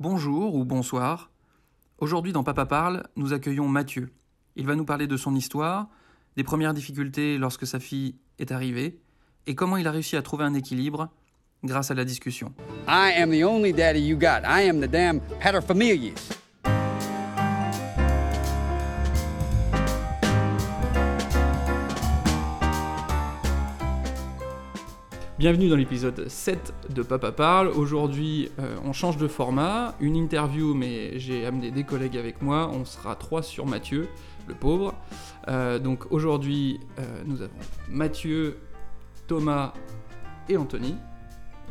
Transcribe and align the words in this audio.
Bonjour 0.00 0.54
ou 0.54 0.64
bonsoir. 0.64 1.28
Aujourd'hui 1.98 2.32
dans 2.32 2.44
Papa 2.44 2.66
Parle, 2.66 3.02
nous 3.16 3.32
accueillons 3.32 3.66
Mathieu. 3.66 4.12
Il 4.54 4.64
va 4.64 4.76
nous 4.76 4.84
parler 4.84 5.08
de 5.08 5.16
son 5.16 5.34
histoire, 5.34 5.88
des 6.36 6.44
premières 6.44 6.72
difficultés 6.72 7.36
lorsque 7.36 7.66
sa 7.66 7.80
fille 7.80 8.14
est 8.38 8.52
arrivée, 8.52 9.00
et 9.48 9.56
comment 9.56 9.76
il 9.76 9.88
a 9.88 9.90
réussi 9.90 10.16
à 10.16 10.22
trouver 10.22 10.44
un 10.44 10.54
équilibre 10.54 11.08
grâce 11.64 11.90
à 11.90 11.94
la 11.94 12.04
discussion. 12.04 12.54
I 12.86 13.12
am 13.16 13.32
the 13.32 13.42
only 13.42 13.72
daddy 13.72 13.98
you 13.98 14.16
got. 14.16 14.44
I 14.46 14.68
am 14.68 14.80
the 14.80 14.88
damn 14.88 15.18
paterfamilias. 15.40 16.14
Bienvenue 25.38 25.68
dans 25.68 25.76
l'épisode 25.76 26.26
7 26.26 26.74
de 26.90 27.00
Papa 27.04 27.30
Parle. 27.30 27.68
Aujourd'hui, 27.68 28.50
euh, 28.58 28.76
on 28.84 28.92
change 28.92 29.18
de 29.18 29.28
format, 29.28 29.94
une 30.00 30.16
interview, 30.16 30.74
mais 30.74 31.16
j'ai 31.20 31.46
amené 31.46 31.70
des 31.70 31.84
collègues 31.84 32.16
avec 32.16 32.42
moi. 32.42 32.68
On 32.74 32.84
sera 32.84 33.14
trois 33.14 33.44
sur 33.44 33.64
Mathieu, 33.64 34.08
le 34.48 34.54
pauvre. 34.54 34.96
Euh, 35.46 35.78
donc 35.78 36.10
aujourd'hui, 36.10 36.80
euh, 36.98 37.22
nous 37.24 37.40
avons 37.40 37.54
Mathieu, 37.88 38.58
Thomas 39.28 39.74
et 40.48 40.56
Anthony, 40.56 40.96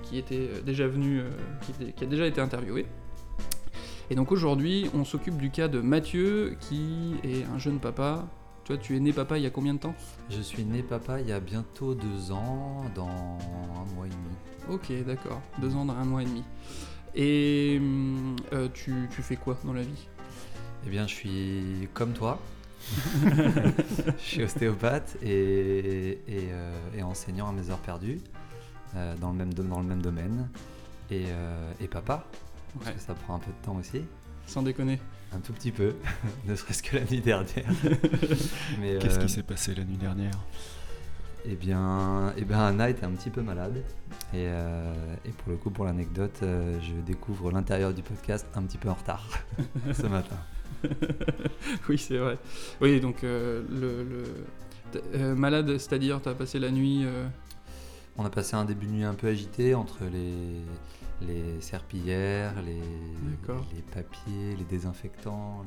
qui 0.02 0.18
était 0.18 0.50
déjà 0.66 0.88
venu, 0.88 1.24
qui, 1.64 1.92
qui 1.92 2.04
a 2.06 2.08
déjà 2.08 2.26
été 2.26 2.40
interviewé. 2.40 2.86
Et 4.10 4.16
donc 4.16 4.32
aujourd'hui, 4.32 4.90
on 4.94 5.04
s'occupe 5.04 5.36
du 5.36 5.50
cas 5.50 5.68
de 5.68 5.82
Mathieu, 5.82 6.56
qui 6.62 7.16
est 7.26 7.44
un 7.54 7.60
jeune 7.60 7.80
papa. 7.80 8.30
Toi, 8.68 8.78
tu 8.78 8.98
es 8.98 9.00
né 9.00 9.14
papa 9.14 9.38
il 9.38 9.44
y 9.46 9.46
a 9.46 9.50
combien 9.50 9.76
de 9.76 9.80
temps 9.80 9.96
Je 10.30 10.42
suis 10.42 10.66
né 10.66 10.84
papa 10.84 11.22
il 11.22 11.28
y 11.30 11.32
a 11.32 11.40
bientôt 11.40 11.96
deux 11.96 12.34
ans, 12.34 12.84
dans 12.96 13.08
un 13.08 13.96
mois 13.96 14.08
et 14.08 14.10
demi. 14.10 14.36
Ok, 14.70 14.92
d'accord. 15.06 15.42
Deux 15.62 15.74
ans 15.74 15.86
dans 15.86 15.94
un 15.94 16.04
mois 16.04 16.22
et 16.22 16.26
demi. 16.26 16.44
Et 17.16 17.78
hum, 17.80 18.36
euh, 18.52 18.68
tu, 18.74 19.08
tu 19.16 19.22
fais 19.22 19.38
quoi 19.38 19.58
dans 19.64 19.72
la 19.72 19.84
vie? 19.84 20.10
Eh 20.86 20.90
bien, 20.90 21.08
je 21.08 21.14
suis 21.14 21.88
comme 21.94 22.12
toi. 22.12 22.42
je 23.24 24.22
suis 24.22 24.44
ostéopathe 24.44 25.16
et, 25.24 26.20
et, 26.28 26.50
euh, 26.52 26.74
et 26.94 27.04
enseignant 27.04 27.48
à 27.48 27.54
mes 27.54 27.70
heures 27.70 27.80
perdues 27.80 28.20
euh, 28.98 29.16
dans, 29.16 29.32
le 29.32 29.38
même, 29.38 29.54
dans 29.54 29.80
le 29.80 29.88
même 29.88 30.02
domaine. 30.02 30.50
Et, 31.10 31.28
et 31.80 31.88
papa, 31.88 32.28
parce 32.78 32.92
que 32.92 33.00
ça 33.00 33.14
prend 33.14 33.36
un 33.36 33.40
peu 33.40 33.50
de 33.50 33.66
temps 33.66 33.78
aussi. 33.78 34.02
sans 34.46 34.62
déconner. 34.62 35.00
Un 35.34 35.40
tout 35.40 35.54
petit 35.54 35.72
peu, 35.72 35.94
ne 36.48 36.56
serait-ce 36.56 36.82
que 36.84 36.96
la 36.96 37.04
nuit 37.04 37.22
dernière. 37.22 37.66
Mais, 38.80 38.98
Qu'est-ce 39.00 39.20
euh, 39.20 39.24
qui 39.24 39.30
s'est 39.30 39.44
passé 39.44 39.76
la 39.76 39.84
nuit 39.84 39.98
dernière? 39.98 40.32
Eh 41.46 41.56
bien, 41.56 42.34
eh 42.38 42.44
bien, 42.44 42.60
Anna 42.60 42.90
était 42.90 43.06
un 43.06 43.12
petit 43.12 43.30
peu 43.30 43.42
malade. 43.42 43.84
Et, 44.34 44.48
euh, 44.48 44.94
et 45.26 45.30
pour 45.30 45.52
le 45.52 45.58
coup, 45.58 45.70
pour 45.70 45.86
l'anecdote, 45.86 46.40
euh, 46.44 46.78
je 46.82 46.94
découvre 47.06 47.52
l'intérieur 47.52 47.94
du 47.94 48.02
podcast 48.02 48.46
un 48.56 48.64
petit 48.64 48.78
peu 48.78 48.90
en 48.90 48.96
retard 48.96 49.28
ce 49.94 50.08
matin. 50.08 50.36
oui, 51.90 51.98
c'est 51.98 52.18
vrai. 52.18 52.38
Oui, 52.82 53.00
donc 53.00 53.24
euh, 53.24 53.64
le, 53.70 54.24
euh, 55.16 55.36
malade, 55.36 55.78
c'est-à-dire 55.78 56.22
t'as 56.22 56.34
passé 56.34 56.60
la 56.60 56.72
nuit. 56.72 57.04
euh, 57.06 57.28
On 58.18 58.26
a 58.26 58.30
passé 58.30 58.56
un 58.56 58.66
début 58.66 58.86
de 58.88 58.92
nuit 58.92 59.04
un 59.04 59.14
peu 59.14 59.28
agité 59.28 59.74
entre 59.76 60.00
les, 60.12 60.62
les 61.22 61.60
serpillères, 61.62 62.54
les, 62.62 62.82
papiers, 63.94 64.56
les 64.58 64.64
désinfectants, 64.66 65.64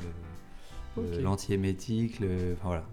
le- 0.97 1.21
l'antiémétique, 1.21 2.21
le, 2.21 2.55
enfin 2.55 2.69
voilà, 2.69 2.85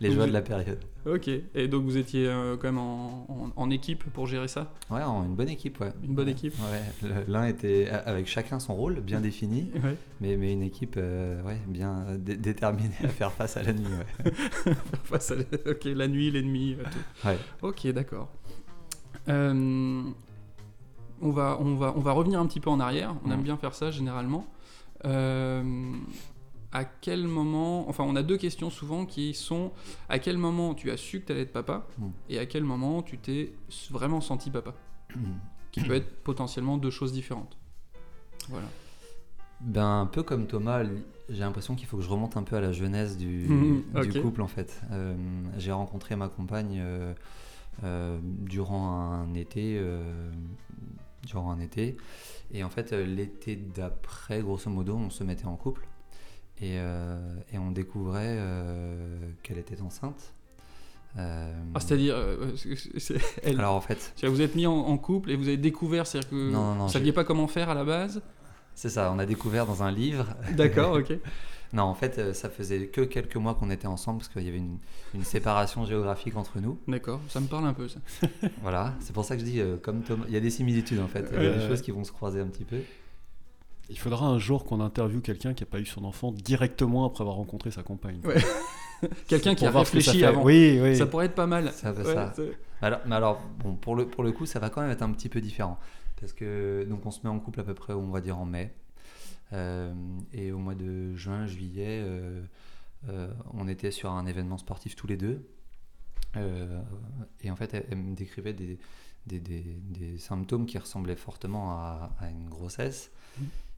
les, 0.00 0.10
joies 0.12 0.26
de 0.26 0.32
la 0.32 0.42
période. 0.42 0.78
Ok. 1.06 1.28
Et 1.28 1.68
donc 1.68 1.84
vous 1.84 1.96
étiez 1.96 2.26
euh, 2.28 2.56
quand 2.56 2.68
même 2.68 2.78
en, 2.78 3.26
en- 3.28 3.52
en 3.56 3.70
équipe 3.70 4.04
pour 4.04 4.26
gérer 4.26 4.46
ça? 4.48 4.72
Ouais, 4.90 5.02
en- 5.02 5.24
une 5.24 5.34
bonne 5.34 5.48
équipe, 5.48 5.80
ouais. 5.80 5.92
Une 6.04 6.14
bonne 6.14 6.26
Ouais, 6.26 6.32
équipe. 6.32 6.54
Ouais, 6.60 7.08
l'un 7.28 7.46
était 7.46 7.88
avec 7.88 8.26
chacun 8.26 8.58
son 8.60 8.74
rôle 8.74 9.00
bien 9.00 9.20
défini, 9.20 9.70
Ouais. 9.82 9.96
mais, 10.20 10.36
mais 10.36 10.52
une 10.52 10.62
équipe 10.62 10.94
euh, 10.98 11.42
ouais, 11.42 11.58
bien 11.66 12.06
dé- 12.18 12.36
déterminée 12.36 12.94
à 13.02 13.08
faire 13.08 13.32
face 13.32 13.56
à 13.56 13.62
la 13.64 13.72
nuit. 13.72 13.84
Ouais. 13.86 14.32
Face 15.04 15.30
à 15.32 15.34
la- 15.36 15.42
ok, 15.72 15.84
la 15.84 16.06
nuit, 16.08 16.30
l'ennemi, 16.30 16.76
euh, 16.78 16.84
tout. 16.90 17.28
Ouais. 17.28 17.38
Ok, 17.62 17.86
d'accord. 17.88 18.30
Euh, 19.28 20.02
on, 21.22 21.30
va, 21.30 21.58
on, 21.60 21.74
va, 21.76 21.92
on 21.96 22.00
va 22.00 22.12
revenir 22.12 22.40
un 22.40 22.46
petit 22.46 22.60
peu 22.60 22.70
en 22.70 22.80
arrière. 22.80 23.14
On 23.24 23.30
aime 23.30 23.42
bien 23.42 23.56
faire 23.56 23.74
ça 23.74 23.90
généralement. 23.90 24.46
Euh, 25.04 25.92
à 26.72 26.84
quel 26.84 27.26
moment. 27.26 27.88
Enfin, 27.88 28.04
on 28.04 28.16
a 28.16 28.22
deux 28.22 28.36
questions 28.36 28.68
souvent 28.68 29.06
qui 29.06 29.32
sont 29.32 29.72
à 30.08 30.18
quel 30.18 30.36
moment 30.36 30.74
tu 30.74 30.90
as 30.90 30.96
su 30.96 31.20
que 31.20 31.26
tu 31.26 31.32
allais 31.32 31.42
être 31.42 31.52
papa 31.52 31.86
Mhm. 31.98 32.12
et 32.28 32.38
à 32.38 32.46
quel 32.46 32.64
moment 32.64 33.02
tu 33.02 33.16
t'es 33.18 33.54
vraiment 33.90 34.20
senti 34.20 34.50
papa 34.50 34.74
Qui 35.70 35.80
peut 35.80 35.94
être 35.94 36.22
potentiellement 36.22 36.76
deux 36.76 36.90
choses 36.90 37.12
différentes. 37.12 37.56
Voilà. 38.48 38.66
Ben, 39.60 40.00
un 40.00 40.06
peu 40.06 40.22
comme 40.22 40.46
Thomas, 40.46 40.82
j'ai 41.28 41.40
l'impression 41.40 41.74
qu'il 41.74 41.86
faut 41.86 41.96
que 41.96 42.02
je 42.02 42.08
remonte 42.08 42.36
un 42.36 42.42
peu 42.42 42.56
à 42.56 42.60
la 42.60 42.72
jeunesse 42.72 43.16
du, 43.16 43.48
couple 44.20 44.42
en 44.42 44.48
fait. 44.48 44.80
Euh, 44.90 45.14
j'ai 45.56 45.72
rencontré 45.72 46.16
ma 46.16 46.28
compagne 46.28 46.78
euh, 46.80 47.14
euh, 47.84 48.18
durant 48.22 48.90
un 48.92 49.32
été, 49.34 49.80
durant 51.26 51.50
un 51.50 51.60
été, 51.60 51.96
et 52.52 52.62
en 52.64 52.70
fait 52.70 52.92
euh, 52.92 53.04
l'été 53.06 53.56
d'après, 53.56 54.40
grosso 54.40 54.70
modo, 54.70 54.94
on 54.96 55.10
se 55.10 55.24
mettait 55.24 55.46
en 55.46 55.56
couple 55.56 55.86
et, 56.60 56.78
euh, 56.78 57.18
et 57.52 57.58
on 57.58 57.70
découvrait 57.70 58.36
euh, 58.38 59.18
qu'elle 59.42 59.58
était 59.58 59.80
enceinte. 59.82 60.32
Euh, 61.16 61.52
Ah, 61.74 61.80
c'est-à-dire. 61.80 62.16
elle- 63.42 63.58
alors 63.60 63.74
en 63.74 63.80
fait, 63.80 64.12
vous 64.24 64.40
êtes 64.40 64.54
mis 64.56 64.66
en, 64.66 64.74
en 64.76 64.98
couple 64.98 65.30
et 65.30 65.36
vous 65.36 65.46
avez 65.48 65.56
découvert, 65.56 66.06
c'est-à-dire 66.06 66.30
que 66.30 66.34
Non, 66.34 66.70
non, 66.70 66.74
non, 66.74 66.86
vous 66.86 66.92
saviez 66.92 67.06
j'ai- 67.08 67.12
pas 67.12 67.24
comment 67.24 67.46
faire 67.48 67.70
à 67.70 67.74
la 67.74 67.84
base? 67.84 68.20
C'est 68.74 68.88
ça, 68.88 69.12
on 69.14 69.18
a 69.20 69.26
découvert 69.26 69.66
dans 69.66 69.84
un 69.84 69.92
livre 69.92 70.26
D'accord, 70.52 70.94
ok. 70.98 71.12
Non, 71.74 71.82
en 71.82 71.94
fait, 71.94 72.18
euh, 72.18 72.32
ça 72.32 72.48
faisait 72.48 72.86
que 72.86 73.00
quelques 73.02 73.36
mois 73.36 73.54
qu'on 73.54 73.68
était 73.68 73.86
ensemble 73.88 74.18
parce 74.20 74.28
qu'il 74.30 74.44
y 74.44 74.48
avait 74.48 74.58
une, 74.58 74.78
une 75.12 75.24
séparation 75.24 75.84
géographique 75.84 76.36
entre 76.36 76.60
nous. 76.60 76.78
D'accord, 76.88 77.20
ça 77.28 77.40
me 77.40 77.46
parle 77.48 77.66
un 77.66 77.74
peu 77.74 77.88
ça. 77.88 77.98
Voilà, 78.62 78.94
c'est 79.00 79.12
pour 79.12 79.24
ça 79.24 79.34
que 79.34 79.40
je 79.40 79.44
dis, 79.46 79.60
euh, 79.60 79.76
comme 79.76 80.02
Thomas, 80.02 80.24
il 80.28 80.34
y 80.34 80.36
a 80.36 80.40
des 80.40 80.50
similitudes 80.50 81.00
en 81.00 81.08
fait, 81.08 81.26
il 81.32 81.42
y 81.42 81.46
a 81.46 81.50
des 81.52 81.58
Ouais. 81.62 81.68
choses 81.68 81.82
qui 81.82 81.90
vont 81.90 82.04
se 82.04 82.12
croiser 82.12 82.40
un 82.40 82.46
petit 82.46 82.64
peu. 82.64 82.78
Il 83.90 83.98
faudra 83.98 84.26
un 84.26 84.38
jour 84.38 84.64
qu'on 84.64 84.80
interviewe 84.80 85.20
quelqu'un 85.20 85.52
qui 85.52 85.62
n'a 85.62 85.66
pas 85.68 85.78
eu 85.80 85.84
son 85.84 86.04
enfant 86.04 86.32
directement 86.32 87.04
après 87.04 87.22
avoir 87.22 87.36
rencontré 87.36 87.70
sa 87.70 87.82
compagne. 87.82 88.18
Ouais. 88.24 88.36
Quelqu'un 89.28 89.54
qui 89.54 89.66
a 89.66 89.70
réfléchi 89.70 90.20
fait. 90.20 90.24
avant. 90.24 90.42
Oui, 90.42 90.78
oui. 90.80 90.96
Ça 90.96 91.04
pourrait 91.06 91.26
être 91.26 91.34
pas 91.34 91.46
mal. 91.46 91.70
Ça 91.72 91.92
va, 91.92 92.02
Ouais, 92.04 92.14
ça. 92.14 92.32
Alors, 92.80 93.00
mais 93.06 93.14
alors, 93.16 93.42
bon, 93.58 93.74
pour 93.74 93.96
le, 93.96 94.06
pour 94.06 94.24
le 94.24 94.32
coup, 94.32 94.46
ça 94.46 94.58
va 94.58 94.70
quand 94.70 94.80
même 94.80 94.90
être 94.90 95.02
un 95.02 95.10
petit 95.10 95.28
peu 95.28 95.42
différent. 95.42 95.78
Parce 96.18 96.32
que, 96.32 96.86
donc, 96.88 97.04
on 97.04 97.10
se 97.10 97.18
met 97.24 97.28
en 97.28 97.38
couple 97.40 97.60
à 97.60 97.64
peu 97.64 97.74
près, 97.74 97.92
on 97.92 98.08
va 98.10 98.22
dire, 98.22 98.38
en 98.38 98.46
mai. 98.46 98.72
Euh, 99.52 99.94
et 100.32 100.52
au 100.52 100.58
mois 100.58 100.74
de 100.74 101.14
juin, 101.14 101.46
juillet, 101.46 102.02
euh, 102.02 102.42
euh, 103.08 103.32
on 103.52 103.68
était 103.68 103.90
sur 103.90 104.10
un 104.10 104.26
événement 104.26 104.58
sportif 104.58 104.96
tous 104.96 105.06
les 105.06 105.16
deux. 105.16 105.48
Et 107.42 107.50
en 107.50 107.54
fait, 107.54 107.74
elle, 107.74 107.96
me 107.96 108.16
décrivait 108.16 108.54
des, 108.54 110.18
symptômes 110.18 110.66
qui 110.66 110.78
ressemblaient 110.78 111.14
fortement 111.14 111.70
à, 111.70 112.10
une 112.28 112.48
grossesse. 112.48 113.12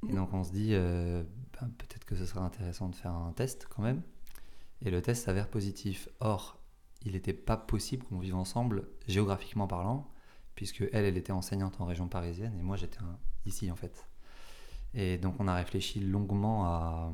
Et 0.09 0.15
donc, 0.15 0.33
on 0.33 0.43
se 0.43 0.53
dit, 0.53 0.71
ben, 0.71 1.69
peut-être 1.77 2.07
que 2.07 2.17
ce 2.17 2.25
serait 2.25 2.41
intéressant 2.41 2.89
de 2.89 2.95
faire 2.95 3.13
un 3.13 3.33
test 3.33 3.67
quand 3.69 3.83
même. 3.83 4.01
Et 4.83 4.91
le 4.91 5.03
test 5.03 5.27
s'avère 5.27 5.49
positif. 5.49 6.09
Or, 6.21 6.59
il 7.05 7.13
n'était 7.13 7.35
pas 7.35 7.59
possible 7.59 8.07
qu'on 8.07 8.21
vive 8.21 8.37
ensemble, 8.37 8.89
géographiquement 9.07 9.67
parlant, 9.67 10.11
puisque 10.55 10.81
elle, 10.93 11.05
elle 11.05 11.19
était 11.19 11.33
enseignante 11.33 11.79
en 11.83 11.85
région 11.85 12.09
parisienne 12.09 12.57
et 12.59 12.63
moi, 12.63 12.77
j'étais 12.77 13.01
ici 13.45 13.71
en 13.71 13.77
fait. 13.77 14.07
Et 14.97 15.19
donc, 15.19 15.35
on 15.39 15.47
a 15.47 15.55
réfléchi 15.55 16.01
longuement 16.01 16.65
à, 16.67 17.13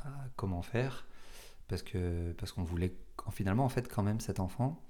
à 0.00 0.08
comment 0.36 0.62
faire, 0.62 1.06
parce 1.68 1.82
que 1.82 2.32
parce 2.32 2.52
qu'on 2.52 2.62
voulait 2.62 2.94
en- 3.26 3.30
finalement 3.30 3.64
en 3.64 3.68
fait 3.70 3.88
quand 3.92 4.02
même 4.02 4.20
cet 4.20 4.38
enfant. 4.38 4.80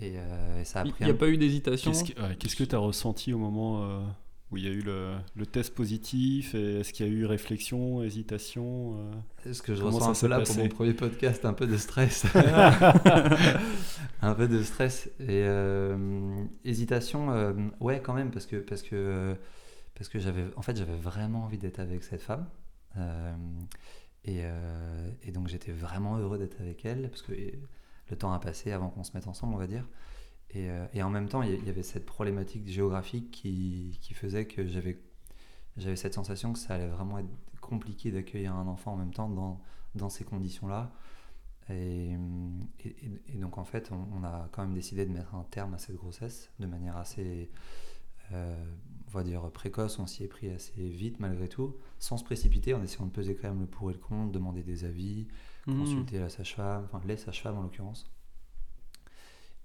Et, 0.00 0.14
euh, 0.16 0.60
et 0.60 0.64
ça 0.64 0.80
a 0.80 0.84
Il 0.84 0.92
pris 0.92 1.04
n'y 1.04 1.10
a 1.10 1.14
un- 1.14 1.16
pas 1.16 1.28
eu 1.28 1.36
d'hésitation. 1.38 1.92
Qu'est-ce 1.92 2.04
que 2.12 2.20
ouais, 2.20 2.34
qu'est-ce 2.36 2.56
que 2.56 2.64
tu 2.64 2.74
as 2.74 2.78
ressenti 2.78 3.32
au 3.32 3.38
moment 3.38 3.82
euh, 3.84 4.00
où 4.50 4.56
il 4.56 4.64
y 4.64 4.66
a 4.66 4.70
eu 4.70 4.80
le, 4.80 5.14
le 5.36 5.46
test 5.46 5.72
positif 5.74 6.54
Est-ce 6.56 6.92
qu'il 6.92 7.06
y 7.06 7.08
a 7.08 7.12
eu 7.12 7.26
réflexion, 7.26 8.02
hésitation 8.02 8.96
euh? 9.46 9.52
Ce 9.52 9.62
que 9.62 9.74
je 9.76 9.82
Comment 9.82 9.98
ressens 9.98 10.10
un 10.10 10.20
peu 10.20 10.26
là 10.26 10.40
pour 10.40 10.56
mon 10.56 10.68
premier 10.68 10.94
podcast, 10.94 11.44
un 11.44 11.52
peu 11.52 11.66
de 11.68 11.76
stress. 11.76 12.24
un 14.22 14.34
peu 14.34 14.48
de 14.48 14.62
stress 14.62 15.06
et 15.20 15.44
euh, 15.44 16.44
hésitation, 16.64 17.30
euh, 17.32 17.52
ouais 17.80 18.00
quand 18.00 18.14
même 18.14 18.30
parce 18.30 18.46
que 18.46 18.56
parce 18.56 18.82
que 18.82 19.36
parce 20.00 20.08
que 20.08 20.18
j'avais 20.18 20.46
en 20.56 20.62
fait 20.62 20.78
j'avais 20.78 20.96
vraiment 20.96 21.44
envie 21.44 21.58
d'être 21.58 21.78
avec 21.78 22.02
cette 22.04 22.22
femme 22.22 22.46
Euh, 22.96 23.36
et, 24.24 24.40
euh, 24.44 25.10
et 25.22 25.30
donc 25.30 25.46
j'étais 25.46 25.70
vraiment 25.72 26.16
heureux 26.18 26.38
d'être 26.38 26.60
avec 26.60 26.84
elle 26.84 27.08
parce 27.10 27.22
que 27.22 27.32
le 28.10 28.16
temps 28.16 28.32
a 28.32 28.40
passé 28.40 28.72
avant 28.72 28.88
qu'on 28.90 29.04
se 29.04 29.12
mette 29.14 29.28
ensemble 29.28 29.54
on 29.54 29.58
va 29.58 29.68
dire 29.68 29.86
et, 30.50 30.68
euh, 30.70 30.86
en 31.04 31.10
même 31.10 31.28
temps 31.28 31.42
il 31.42 31.64
y- 31.64 31.70
avait 31.70 31.84
cette 31.84 32.06
problématique 32.06 32.66
géographique 32.66 33.30
qui, 33.30 33.98
qui 34.02 34.14
faisait 34.14 34.46
que 34.46 34.66
j'avais 34.66 34.98
j'avais 35.76 35.96
cette 35.96 36.14
sensation 36.14 36.52
que 36.54 36.58
ça 36.58 36.74
allait 36.74 36.88
vraiment 36.88 37.18
être 37.18 37.28
compliqué 37.60 38.10
d'accueillir 38.10 38.54
un 38.54 38.66
enfant 38.66 38.94
en 38.94 38.96
même 38.96 39.12
temps 39.14 39.28
dans, 39.28 39.60
dans 39.94 40.08
ces 40.10 40.24
conditions-là. 40.24 40.92
Et, 41.70 42.16
donc 43.34 43.58
en 43.58 43.64
fait, 43.64 43.90
on, 43.92 44.24
a 44.24 44.48
quand 44.52 44.62
même 44.62 44.74
décidé 44.74 45.06
de 45.06 45.12
mettre 45.12 45.34
un 45.36 45.44
terme 45.44 45.74
à 45.74 45.78
cette 45.78 45.96
grossesse 45.96 46.50
de 46.58 46.66
manière 46.66 46.96
assez, 46.96 47.50
on 49.12 49.18
va 49.18 49.24
dire, 49.24 49.50
précoce, 49.50 49.98
on 49.98 50.06
s'y 50.06 50.24
est 50.24 50.28
pris 50.28 50.48
assez 50.50 50.72
vite 50.88 51.20
malgré 51.20 51.48
tout, 51.48 51.76
sans 51.98 52.16
se 52.16 52.24
précipiter, 52.24 52.74
en 52.74 52.82
essayant 52.82 53.06
de 53.06 53.10
peser 53.12 53.34
quand 53.36 53.48
même 53.48 53.60
le 53.60 53.66
pour 53.66 53.90
et 53.90 53.94
le 53.94 54.00
contre, 54.00 54.32
demander 54.32 54.62
des 54.62 54.84
avis, 54.84 55.26
Mhm. 55.66 55.78
consulter 55.78 56.18
la 56.18 56.28
sage-femme, 56.28 56.84
enfin 56.84 57.00
les 57.06 57.16
sages-femmes 57.16 57.58
en 57.58 57.62
l'occurrence. 57.62 58.10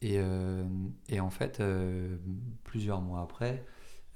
Et, 0.01 0.15
euh, 0.19 0.65
et 1.09 1.19
en 1.19 1.29
fait, 1.29 1.59
euh, 1.59 2.17
plusieurs 2.63 3.01
mois 3.01 3.21
après, 3.21 3.65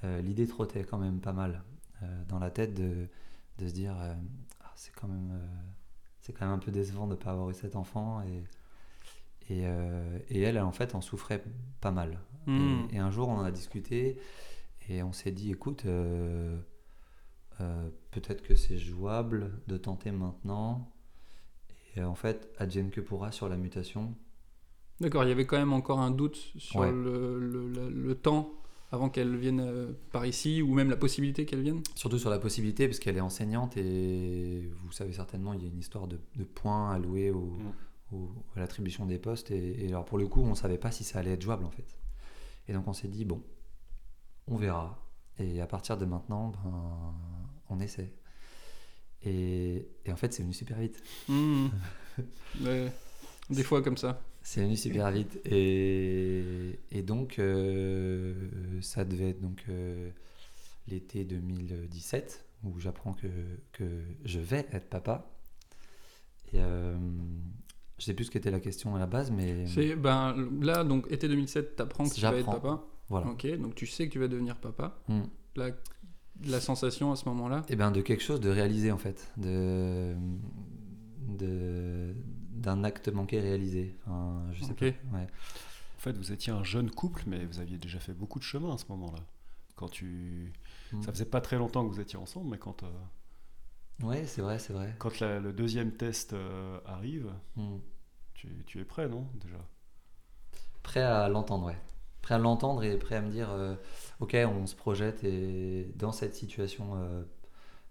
euh, 0.03 0.21
l'idée 0.21 0.47
trottait 0.47 0.83
quand 0.83 0.97
même 0.97 1.19
pas 1.19 1.33
mal 1.33 1.63
dans 2.29 2.39
la 2.39 2.49
tête 2.49 2.73
de, 2.73 3.09
de 3.57 3.67
se 3.67 3.73
dire 3.73 3.93
Ah, 4.61 4.71
c'est 4.75 4.93
quand 4.95 5.09
même 5.09 5.37
c'est 6.21 6.31
quand 6.31 6.45
même 6.45 6.55
un 6.55 6.59
peu 6.59 6.71
décevant 6.71 7.07
de 7.07 7.11
ne 7.11 7.17
pas 7.17 7.31
avoir 7.31 7.49
eu 7.49 7.53
cet 7.53 7.75
enfant 7.75 8.21
et 8.21 8.43
et, 9.49 9.63
et 10.29 10.41
elle, 10.41 10.59
en 10.59 10.71
fait 10.71 10.95
en 10.95 11.01
souffrait 11.01 11.43
pas 11.81 11.91
mal 11.91 12.19
et, 12.91 12.95
et 12.95 12.99
un 12.99 13.11
jour 13.11 13.27
on 13.27 13.33
en 13.39 13.43
a 13.43 13.51
discuté 13.51 14.17
et 14.89 15.03
on 15.03 15.13
s'est 15.13 15.31
dit 15.31 15.51
écoute 15.51 15.83
euh, 15.85 16.57
euh, 17.61 17.89
peut-être 18.11 18.41
que 18.41 18.55
c'est 18.55 18.77
jouable 18.77 19.51
de 19.67 19.77
tenter 19.77 20.11
maintenant 20.11 20.91
et 21.95 22.03
en 22.03 22.15
fait 22.15 22.49
advienne 22.57 22.89
que 22.89 23.01
pourra 23.01 23.31
sur 23.31 23.49
la 23.49 23.57
mutation 23.57 24.13
D'accord, 25.01 25.23
il 25.23 25.29
y 25.29 25.31
avait 25.31 25.45
quand 25.45 25.57
même 25.57 25.71
encore 25.71 25.99
un 26.01 26.11
doute 26.11 26.35
sur 26.57 26.81
Ouais. 26.81 26.91
le, 26.91 27.39
le- 27.39 27.69
le- 27.69 27.89
le 27.89 28.15
temps 28.15 28.51
avant 28.91 29.07
qu'elle 29.09 29.37
vienne 29.37 29.61
euh, 29.61 29.93
par 30.11 30.25
ici, 30.25 30.61
ou 30.61 30.73
même 30.73 30.89
la 30.89 30.97
possibilité 30.97 31.45
qu'elle 31.45 31.61
vienne. 31.61 31.81
Surtout 31.95 32.17
sur 32.19 32.29
la 32.29 32.37
possibilité, 32.39 32.85
parce 32.87 32.99
qu'elle 32.99 33.15
est 33.15 33.21
enseignante 33.21 33.77
et 33.77 34.67
vous 34.83 34.91
savez 34.91 35.13
certainement, 35.13 35.53
il 35.53 35.61
y 35.61 35.65
a 35.65 35.69
une 35.69 35.77
histoire 35.79 36.07
de, 36.07 36.19
de 36.35 36.43
points 36.43 36.91
alloués 36.91 37.31
au, 37.31 37.45
Mm. 37.45 37.71
au- 38.13 38.29
à 38.55 38.59
l'attribution 38.59 39.05
des 39.05 39.19
postes. 39.19 39.51
Et, 39.51 39.85
et 39.85 39.87
alors 39.87 40.03
pour 40.03 40.17
le 40.17 40.27
coup, 40.27 40.41
on 40.41 40.49
ne 40.49 40.55
savait 40.55 40.77
pas 40.79 40.91
si 40.91 41.05
ça 41.05 41.19
allait 41.19 41.31
être 41.33 41.43
jouable 41.43 41.63
en 41.63 41.69
fait. 41.71 41.97
Et 42.67 42.73
donc 42.73 42.85
on 42.87 42.93
s'est 42.93 43.07
dit, 43.07 43.23
bon, 43.23 43.41
on 44.49 44.57
verra. 44.57 44.97
Et 45.37 45.61
à 45.61 45.67
partir 45.67 45.97
de 45.97 46.05
maintenant, 46.05 46.49
ben, 46.49 47.13
on 47.69 47.79
essaie. 47.79 48.11
Et, 49.23 49.87
et 50.05 50.11
en 50.11 50.15
fait, 50.15 50.33
c'est 50.33 50.43
venu 50.43 50.53
super 50.53 50.77
vite. 50.79 51.01
Ouais, 52.61 52.91
Des 53.49 53.63
fois 53.63 53.81
comme 53.81 53.95
ça. 53.95 54.21
C'est 54.41 54.61
venu 54.61 54.75
super 54.75 55.09
vite. 55.11 55.39
Et, 55.45 56.79
et 56.91 57.01
donc, 57.01 57.39
euh, 57.39 58.33
ça 58.81 59.05
devait 59.05 59.29
être 59.29 59.41
donc, 59.41 59.63
euh, 59.69 60.09
l'été 60.87 61.23
2017, 61.23 62.43
où 62.65 62.77
j'apprends 62.79 63.13
que, 63.13 63.27
que 63.71 64.01
je 64.25 64.39
vais 64.39 64.67
être 64.73 64.89
papa. 64.89 65.31
Et 66.51 66.57
euh, 66.59 66.97
je 67.99 68.05
sais 68.05 68.13
plus 68.13 68.25
ce 68.25 68.31
qu'était 68.31 68.51
la 68.51 68.59
question 68.59 68.95
à 68.95 68.99
la 68.99 69.05
base, 69.05 69.31
mais 69.31 69.67
C'est 69.67 69.95
ben 69.95 70.35
là 70.61 70.83
donc 70.83 71.09
été 71.11 71.27
2007, 71.27 71.75
t'apprends 71.75 72.07
que 72.07 72.13
tu 72.13 72.21
vas 72.21 72.33
être 72.33 72.45
papa. 72.45 72.83
Voilà. 73.09 73.27
Ok, 73.27 73.45
donc 73.59 73.75
tu 73.75 73.85
sais 73.87 74.07
que 74.07 74.13
tu 74.13 74.19
vas 74.19 74.27
devenir 74.27 74.55
papa. 74.57 74.97
Mm. 75.07 75.21
La, 75.55 75.69
la 76.45 76.61
sensation 76.61 77.11
à 77.11 77.15
ce 77.15 77.27
moment-là? 77.29 77.63
Et 77.69 77.75
ben 77.75 77.91
de 77.91 78.01
quelque 78.01 78.23
chose 78.23 78.39
de 78.39 78.49
réalisé 78.49 78.91
en 78.91 78.97
fait, 78.97 79.31
de 79.37 80.15
de- 81.27 82.15
d'un 82.51 82.83
acte 82.83 83.07
manqué 83.09 83.39
réalisé. 83.39 83.95
Enfin, 84.05 84.43
je 84.53 84.63
sais 84.63 84.71
Ok. 84.71 84.79
pas. 84.79 85.17
Ouais. 85.17 85.27
En 85.97 85.99
fait, 86.01 86.17
vous 86.17 86.31
étiez 86.31 86.51
un 86.53 86.63
jeune 86.63 86.89
couple, 86.91 87.23
mais 87.27 87.45
vous 87.45 87.59
aviez 87.59 87.77
déjà 87.77 87.99
fait 87.99 88.13
beaucoup 88.13 88.39
de 88.39 88.43
chemin 88.43 88.73
à 88.73 88.77
ce 88.77 88.85
moment-là. 88.89 89.19
Quand 89.75 89.89
tu... 89.89 90.53
Mm. 90.91 91.01
Ça 91.03 91.11
faisait 91.11 91.25
pas 91.25 91.41
très 91.41 91.57
longtemps 91.57 91.87
que 91.87 91.93
vous 91.93 91.99
étiez 92.01 92.17
ensemble, 92.19 92.49
mais 92.51 92.57
quand, 92.57 92.83
euh, 92.83 92.87
Ouais, 94.05 94.25
c'est 94.25 94.41
vrai, 94.41 94.59
c'est 94.59 94.73
vrai. 94.73 94.95
quand 94.97 95.19
la- 95.19 95.39
le 95.39 95.51
deuxième 95.53 95.91
test 95.91 96.33
euh, 96.33 96.79
arrive, 96.85 97.31
Mm. 97.57 97.77
tu, 98.33 98.47
tu 98.65 98.79
es 98.79 98.85
prêt, 98.85 99.07
non 99.09 99.27
Déjà? 99.41 99.57
Prêt 100.83 101.01
à 101.01 101.27
l'entendre, 101.29 101.65
ouais. 101.67 101.77
Prêt 102.21 102.35
à 102.35 102.37
l'entendre 102.37 102.83
et 102.83 102.97
prêt 102.97 103.15
à 103.15 103.21
me 103.21 103.29
dire, 103.31 103.49
euh, 103.51 103.75
ok, 104.19 104.35
on 104.45 104.67
se 104.67 104.75
projette 104.75 105.23
et 105.23 105.91
dans 105.95 106.11
cette 106.11 106.35
situation 106.35 106.95
euh, 106.95 107.23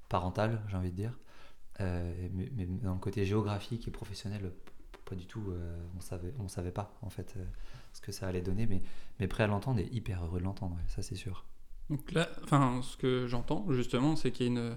parentale, 0.09 0.63
j'ai 0.69 0.77
envie 0.77 0.91
de 0.91 0.97
dire, 0.97 1.19
euh, 1.81 2.29
mais, 2.35 2.51
mais 2.57 2.67
dans 2.67 2.95
le 2.95 3.01
côté 3.01 3.25
géographique 3.25 3.89
et 3.89 3.91
professionnel, 3.91 4.53
pas 5.05 5.15
du 5.17 5.27
tout, 5.27 5.43
on 5.97 6.01
savait, 6.01 6.35
on 6.39 6.49
savait 6.49 6.71
pas 6.73 6.95
en 7.01 7.09
fait 7.11 7.35
ce 7.95 8.01
que 8.03 8.13
ça 8.13 8.29
allait 8.29 8.43
donner, 8.43 8.67
mais, 8.67 8.83
mais 9.21 9.27
prêt 9.27 9.45
à 9.45 9.47
l'entendre 9.47 9.81
et 9.81 9.89
hyper 9.91 10.23
heureux 10.25 10.39
de 10.39 10.45
l'entendre, 10.45 10.77
ouais, 10.77 10.83
ça 10.89 11.01
c'est 11.03 11.15
sûr. 11.17 11.47
Donc 11.91 12.13
là, 12.13 12.29
enfin, 12.45 12.81
ce 12.83 12.97
que 12.99 13.27
j'entends 13.27 13.65
justement, 13.73 14.17
c'est 14.17 14.31
qu'il 14.33 14.47
y 14.47 14.49
a 14.51 14.53
une. 14.53 14.77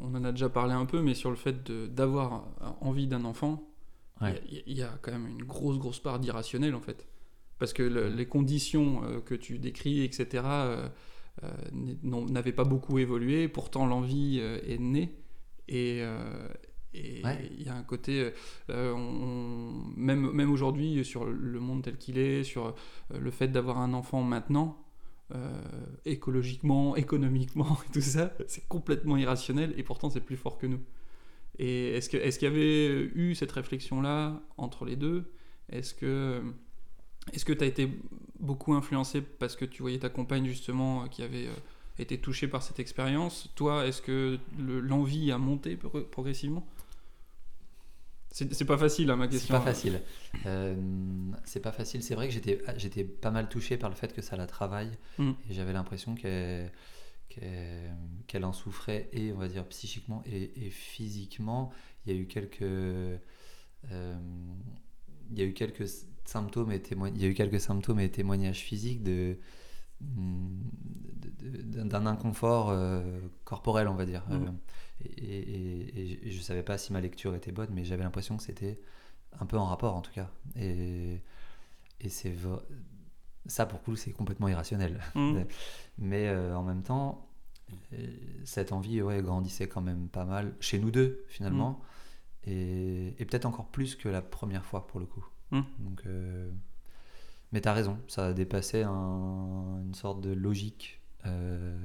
on 0.00 0.14
en 0.14 0.24
a 0.24 0.30
déjà 0.32 0.48
parlé 0.48 0.72
un 0.74 0.86
peu, 0.86 1.02
mais 1.02 1.14
sur 1.14 1.30
le 1.30 1.36
fait 1.36 1.70
d'avoir 1.70 2.46
envie 2.80 3.06
d'un 3.06 3.24
enfant, 3.24 3.62
il 4.20 4.28
y 4.28 4.32
Ouais. 4.34 4.42
y, 4.66 4.82
a 4.82 4.98
quand 5.02 5.12
même 5.12 5.26
une 5.26 5.42
grosse, 5.44 5.78
grosse 5.78 5.98
part 6.00 6.18
d'irrationnel 6.20 6.74
en 6.74 6.80
fait. 6.80 7.06
Parce 7.64 7.72
que 7.72 7.82
le- 7.82 8.08
les 8.08 8.26
conditions 8.26 9.02
euh, 9.04 9.20
que 9.22 9.34
tu 9.34 9.58
décris, 9.58 10.02
etc., 10.04 10.26
euh, 10.44 10.88
euh, 11.44 11.48
n'avaient 12.28 12.52
pas 12.52 12.64
beaucoup 12.64 12.98
évolué, 12.98 13.48
pourtant 13.48 13.86
l'envie 13.86 14.38
est 14.38 14.78
née. 14.78 15.14
Et. 15.68 16.02
Ouais. 17.24 17.50
il 17.58 17.62
y 17.64 17.68
a 17.70 17.74
un 17.74 17.82
côté, 17.82 18.32
euh, 18.70 18.92
on- 18.92 19.82
même, 19.96 20.30
même 20.30 20.52
aujourd'hui, 20.52 21.02
sur 21.06 21.24
le 21.24 21.58
monde 21.58 21.82
tel 21.82 21.96
qu'il 21.96 22.18
est, 22.18 22.44
sur 22.44 22.74
le 23.18 23.30
fait 23.30 23.48
d'avoir 23.48 23.78
un 23.78 23.94
enfant 23.94 24.22
maintenant, 24.22 24.84
euh, 25.34 25.60
écologiquement, 26.04 26.94
économiquement, 27.06 27.78
et 27.88 27.92
tout 27.94 28.02
ça, 28.02 28.32
c'est 28.46 28.68
complètement 28.68 29.16
irrationnel 29.16 29.72
et 29.78 29.82
pourtant 29.82 30.10
c'est 30.10 30.20
plus 30.20 30.36
fort 30.36 30.58
que 30.58 30.66
nous. 30.66 30.80
Et 31.58 31.96
est-ce 31.96 32.10
qu'il 32.10 32.48
y 32.48 32.52
avait 32.52 33.10
eu 33.14 33.34
cette 33.34 33.52
réflexion-là 33.52 34.42
entre 34.58 34.84
les 34.84 34.96
deux? 34.96 35.32
Est-ce 35.70 35.94
que 35.94 36.42
est-ce 37.32 37.44
que 37.44 37.52
tu 37.52 37.64
as 37.64 37.66
été 37.66 37.90
beaucoup 38.40 38.74
influencé 38.74 39.22
parce 39.22 39.56
que 39.56 39.64
tu 39.64 39.82
voyais 39.82 39.98
ta 39.98 40.08
compagne 40.08 40.46
justement 40.46 41.04
euh, 41.04 41.06
qui 41.08 41.22
avait 41.22 41.46
euh, 41.46 41.54
été 41.98 42.18
touchée 42.18 42.48
par 42.48 42.62
cette 42.62 42.78
expérience? 42.80 43.50
Toi, 43.54 43.86
est-ce 43.86 44.02
que 44.02 44.38
le- 44.58 44.80
l'envie 44.80 45.30
a 45.32 45.38
monté 45.38 45.76
pro- 45.76 46.02
progressivement? 46.02 46.66
C'est 48.30 48.52
c'est 48.52 48.64
pas 48.64 48.76
facile 48.78 49.10
hein, 49.10 49.16
ma 49.16 49.26
C'est 49.26 49.30
question. 49.32 49.54
pas 49.54 49.60
facile. 49.60 50.00
Euh, 50.46 50.74
c'est 51.44 51.60
pas 51.60 51.70
facile. 51.70 52.02
C'est 52.02 52.16
vrai 52.16 52.26
que 52.28 52.34
j'étais, 52.34 53.04
pas 53.04 53.30
mal 53.30 53.48
touché 53.48 53.76
par 53.76 53.88
le 53.90 53.94
fait 53.94 54.12
que 54.12 54.22
ça 54.22 54.36
la 54.36 54.46
travaille. 54.48 54.90
Mm. 55.18 55.30
Et 55.48 55.54
j'avais 55.54 55.72
l'impression 55.72 56.16
qu'elle, 56.16 56.70
en 58.42 58.52
souffrait, 58.52 59.08
et 59.12 59.32
on 59.32 59.36
va 59.38 59.46
dire 59.48 59.64
psychiquement 59.68 60.22
et, 60.26 60.66
et 60.66 60.70
physiquement. 60.70 61.72
Il 62.06 62.12
y 62.12 62.16
a 62.16 62.20
eu 62.20 62.26
quelques. 62.26 62.62
euh, 62.62 63.16
il 65.30 65.38
y 65.38 65.42
a 65.42 65.44
eu 65.44 65.52
quelques 65.54 65.88
symptômes 66.28 66.72
et 66.72 66.80
témoignages, 66.80 67.18
il 67.18 67.22
y 67.24 67.26
a 67.26 67.30
eu 67.30 67.34
quelques 67.34 67.60
symptômes 67.60 68.00
et 68.00 68.10
témoignages 68.10 68.60
physiques 68.60 69.02
de, 69.02 69.38
d'un 71.40 72.06
inconfort 72.06 72.70
euh, 72.70 73.20
corporel, 73.44 73.88
on 73.88 73.94
va 73.94 74.06
dire. 74.06 74.24
Mhm. 74.28 74.46
Euh, 74.46 74.50
et, 75.18 75.38
et- 75.38 76.28
et 76.28 76.30
je 76.30 76.40
savais 76.40 76.62
pas 76.62 76.78
si 76.78 76.92
ma 76.92 77.00
lecture 77.00 77.34
était 77.34 77.52
bonne, 77.52 77.70
mais 77.72 77.84
j'avais 77.84 78.04
l'impression 78.04 78.36
que 78.36 78.42
c'était 78.42 78.80
un 79.40 79.46
peu 79.46 79.58
en 79.58 79.66
rapport 79.66 79.94
en 79.96 80.00
tout 80.02 80.12
cas. 80.12 80.30
Et, 80.56 81.20
et 82.00 82.08
c'est 82.08 82.34
ça 83.46 83.66
pour 83.66 83.78
le 83.80 83.84
coup 83.84 83.96
c'est 83.96 84.12
complètement 84.12 84.48
irrationnel. 84.48 85.00
Mm. 85.14 85.40
Mais 85.98 86.28
euh, 86.28 86.56
en 86.56 86.62
même 86.64 86.82
temps, 86.82 87.28
cette 88.44 88.72
envie 88.72 89.00
ouais, 89.02 89.22
grandissait 89.22 89.68
quand 89.68 89.80
même 89.80 90.08
pas 90.08 90.24
mal 90.24 90.54
chez 90.60 90.78
nous 90.78 90.90
deux 90.90 91.24
finalement. 91.28 91.80
Et, 92.46 93.14
et 93.18 93.24
peut-être 93.24 93.46
encore 93.46 93.68
plus 93.68 93.96
que 93.96 94.08
la 94.08 94.22
première 94.22 94.64
fois 94.64 94.86
pour 94.86 95.00
le 95.00 95.06
coup. 95.06 95.24
Mm. 95.56 95.62
Donc, 95.80 96.02
euh, 96.06 96.50
mais 97.52 97.60
t'as 97.60 97.72
raison, 97.72 97.96
ça 98.08 98.32
dépassait 98.32 98.82
un- 98.82 99.80
une 99.86 99.94
sorte 99.94 100.20
de 100.20 100.32
logique. 100.32 101.00
euh, 101.26 101.76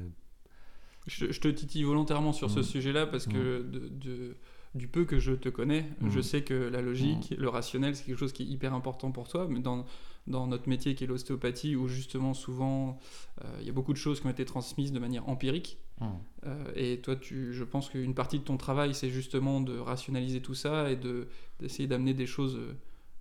Je, 1.08 1.32
je 1.32 1.40
te 1.40 1.48
titille 1.48 1.84
volontairement 1.84 2.34
sur 2.34 2.52
ce 2.52 2.60
Mm. 2.60 2.64
sujet-là 2.64 3.06
parce 3.08 3.26
que 3.26 3.62
de, 3.64 3.88
de- 3.90 4.36
du 4.76 4.88
peu 4.88 5.06
que 5.06 5.18
je 5.18 5.32
te 5.34 5.50
connais, 5.50 5.86
je 6.08 6.20
sais 6.22 6.44
que 6.44 6.54
la 6.54 6.82
logique, 6.82 7.34
le 7.36 7.50
rationnel, 7.50 7.96
c'est 7.96 8.04
quelque 8.06 8.20
chose 8.20 8.34
qui 8.34 8.44
est 8.44 8.46
hyper 8.46 8.74
important 8.76 9.12
pour 9.12 9.28
toi. 9.28 9.48
Mais 9.50 9.60
dans, 9.62 9.86
dans 10.28 10.46
notre 10.46 10.70
métier 10.70 10.94
qui 10.94 11.06
est 11.06 11.08
l'ostéopathie, 11.08 11.76
où 11.76 11.88
justement 11.88 12.36
souvent 12.36 13.00
euh, 13.44 13.58
il 13.62 13.66
y 13.66 13.70
a 13.70 13.74
beaucoup 13.74 13.94
de 13.94 13.98
choses 13.98 14.20
qui 14.22 14.28
ont 14.28 14.30
été 14.30 14.46
transmises 14.46 14.92
de 14.92 15.00
manière 15.00 15.28
empirique. 15.28 15.80
hmm. 16.02 16.06
euh, 16.46 16.72
et 16.76 17.00
toi, 17.02 17.16
tu, 17.16 17.52
je 17.54 17.64
pense 17.64 17.90
qu'une 17.90 18.14
partie 18.14 18.38
de 18.38 18.44
ton 18.44 18.58
travail, 18.58 18.94
c'est 18.94 19.10
justement 19.10 19.62
de 19.62 19.76
rationaliser 19.80 20.42
tout 20.42 20.54
ça 20.54 20.92
et 20.92 20.96
de, 20.96 21.28
d'essayer 21.60 21.88
d'amener 21.88 22.14
des 22.14 22.28
choses 22.28 22.60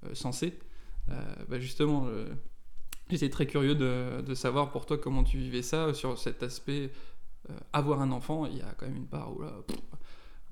euh, 0.04 0.14
sensées. 0.14 0.58
Euh, 1.10 1.14
bah 1.48 1.58
justement, 1.58 2.06
euh, 2.06 2.26
j'étais 3.10 3.30
très 3.30 3.46
curieux 3.46 3.74
de, 3.74 4.20
de 4.20 4.34
savoir 4.34 4.70
pour 4.70 4.84
toi 4.86 4.98
comment 4.98 5.24
tu 5.24 5.38
vivais 5.38 5.62
ça 5.62 5.94
sur 5.94 6.18
cet 6.18 6.42
aspect. 6.42 6.90
avoir 7.72 8.02
un 8.02 8.10
enfant, 8.12 8.44
il 8.46 8.58
y 8.58 8.60
a 8.62 8.74
quand 8.76 8.86
même 8.86 8.96
une 8.96 9.06
part 9.06 9.34
où 9.34 9.40
là, 9.42 9.52
pff, 9.66 9.78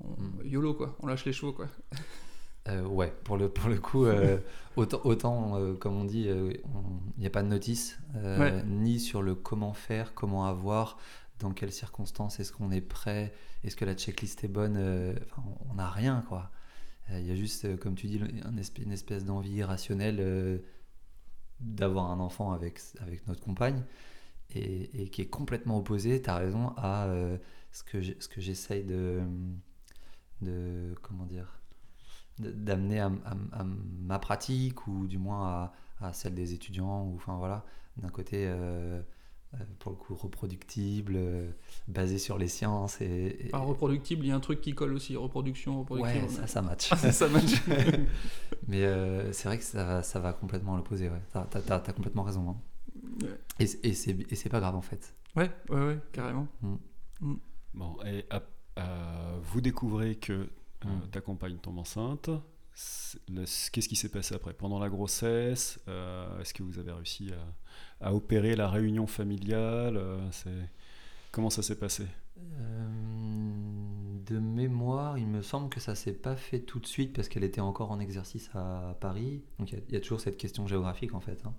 on- 0.01 0.15
Mm. 0.21 0.41
YOLO 0.45 0.73
quoi, 0.73 0.95
on 0.99 1.07
lâche 1.07 1.25
les 1.25 1.33
chevaux 1.33 1.53
quoi. 1.53 1.67
Euh, 2.69 2.85
ouais, 2.85 3.13
pour 3.23 3.37
le, 3.37 3.49
pour 3.49 3.69
le 3.69 3.79
coup, 3.79 4.05
euh, 4.05 4.39
autant, 4.75 5.01
autant 5.05 5.55
euh, 5.57 5.73
comme 5.75 5.95
on 5.95 6.03
dit, 6.05 6.27
il 6.27 6.59
n'y 7.17 7.25
a 7.27 7.29
pas 7.29 7.43
de 7.43 7.47
notice, 7.47 7.97
Ouais. 8.15 8.63
ni 8.65 8.99
sur 8.99 9.21
le 9.21 9.35
comment 9.35 9.73
faire, 9.73 10.13
comment 10.15 10.47
avoir, 10.47 10.97
dans 11.39 11.51
quelles 11.51 11.71
circonstances, 11.71 12.39
est-ce 12.39 12.51
qu'on 12.51 12.71
est 12.71 12.81
prêt, 12.81 13.33
est-ce 13.63 13.75
que 13.75 13.85
la 13.85 13.93
checklist 13.95 14.43
est 14.43 14.47
bonne, 14.49 14.77
enfin, 15.31 15.43
on 15.69 15.75
n'a 15.75 15.89
rien 15.89 16.23
quoi. 16.27 16.49
Euh, 17.11 17.19
Il 17.19 17.27
y 17.27 17.31
a 17.31 17.35
juste, 17.35 17.65
euh, 17.65 17.77
comme 17.77 17.95
tu 17.95 18.07
dis, 18.07 18.17
une 18.17 18.91
espèce 18.91 19.25
d'envie 19.25 19.51
irrationnelle 19.51 20.17
euh, 20.19 20.59
d'avoir 21.59 22.11
un 22.11 22.19
enfant 22.19 22.51
avec, 22.51 22.79
avec 22.99 23.27
notre 23.27 23.41
compagne. 23.41 23.83
et, 24.55 25.09
qui 25.09 25.21
est 25.21 25.29
complètement 25.29 25.77
opposé, 25.77 26.21
tu 26.21 26.29
as 26.29 26.35
raison, 26.37 26.73
à 26.77 27.07
ce 27.71 27.83
que 27.83 28.41
j'essaye 28.41 28.83
de, 28.83 29.21
de. 30.41 30.95
Comment 31.01 31.25
dire 31.25 31.59
D'amener 32.39 32.99
à, 32.99 33.11
ma 33.63 34.19
pratique, 34.19 34.87
ou 34.87 35.07
du 35.07 35.17
moins 35.17 35.47
à, 35.47 35.73
à 36.01 36.13
celle 36.13 36.35
des 36.35 36.53
étudiants, 36.53 37.11
enfin 37.15 37.37
voilà, 37.37 37.65
d'un 37.97 38.09
côté. 38.09 38.47
Pour 39.79 39.91
le 39.91 39.97
coup 39.97 40.13
reproductible, 40.15 41.13
euh, 41.15 41.49
basé 41.87 42.17
sur 42.19 42.37
les 42.37 42.47
sciences 42.47 42.99
et, 43.01 43.37
et- 43.45 43.49
Par 43.49 43.65
reproductible, 43.65 44.25
il 44.25 44.29
y 44.29 44.31
a 44.31 44.35
un 44.35 44.39
truc 44.39 44.61
qui 44.61 44.73
colle 44.75 44.93
aussi, 44.93 45.15
reproduction, 45.15 45.79
reproductible. 45.79 46.25
ouais, 46.25 46.29
ça, 46.29 46.47
ça 46.47 46.61
match. 46.61 46.89
Ah, 46.91 46.97
ça 47.11 47.27
match. 47.29 47.61
Mais 48.67 48.83
euh, 48.83 49.31
c'est 49.33 49.47
vrai 49.47 49.57
que 49.57 49.63
ça, 49.63 49.83
va- 49.83 50.03
ça 50.03 50.19
va 50.19 50.33
complètement 50.33 50.73
à 50.73 50.77
l'opposé. 50.77 51.09
Ouais. 51.09 51.21
T'as, 51.31 51.79
complètement 51.93 52.23
raison. 52.23 52.49
hein. 52.49 52.57
Ouais. 53.21 53.39
Et, 53.59 53.67
c'est- 53.67 54.09
et 54.11 54.33
et 54.45 54.49
pas 54.49 54.59
grave 54.59 54.75
en 54.75 54.81
fait. 54.81 55.13
ouais, 55.35 55.49
ouais, 55.69 55.85
ouais, 55.87 55.99
carrément. 56.11 56.47
Bon, 57.73 57.97
et 58.05 58.25
ap- 58.29 58.49
euh, 58.79 59.37
vous 59.41 59.61
découvrez 59.61 60.15
que 60.15 60.33
euh, 60.33 60.47
Mm. 60.85 61.09
ta 61.11 61.21
compagne 61.21 61.57
tombe 61.57 61.79
enceinte. 61.79 62.29
Qu'est-ce 62.75 63.87
qui 63.89 63.95
s'est 63.95 64.09
passé 64.09 64.35
après? 64.35 64.53
Pendant 64.53 64.77
la 64.77 64.89
grossesse, 64.89 65.79
euh, 65.87 66.39
est-ce 66.39 66.53
que 66.53 66.61
vous 66.61 66.77
avez 66.77 66.91
réussi 66.91 67.31
à, 67.33 67.37
à 68.01 68.13
opérer 68.13 68.55
la 68.55 68.69
réunion 68.69 69.07
familiale 69.07 69.97
euh. 69.97 70.29
Comment 71.31 71.49
ça 71.49 71.61
s'est 71.63 71.77
passé? 71.77 72.05
Euh, 72.37 72.87
de 74.25 74.39
mémoire, 74.39 75.17
il 75.17 75.27
me 75.27 75.41
semble 75.41 75.69
que 75.69 75.79
ça 75.79 75.95
s'est 75.95 76.13
pas 76.13 76.35
fait 76.35 76.59
tout 76.59 76.79
de 76.79 76.85
suite 76.87 77.13
parce 77.13 77.29
qu'elle 77.29 77.43
était 77.43 77.61
encore 77.61 77.91
en 77.91 77.99
exercice 77.99 78.49
à 78.53 78.95
Paris. 78.99 79.43
Donc 79.59 79.71
il 79.71 79.83
y 79.93 79.95
a- 79.95 79.99
toujours 79.99 80.19
cette 80.21 80.37
question 80.37 80.67
géographique 80.67 81.13
en 81.13 81.19
fait. 81.19 81.43
hein. 81.45 81.53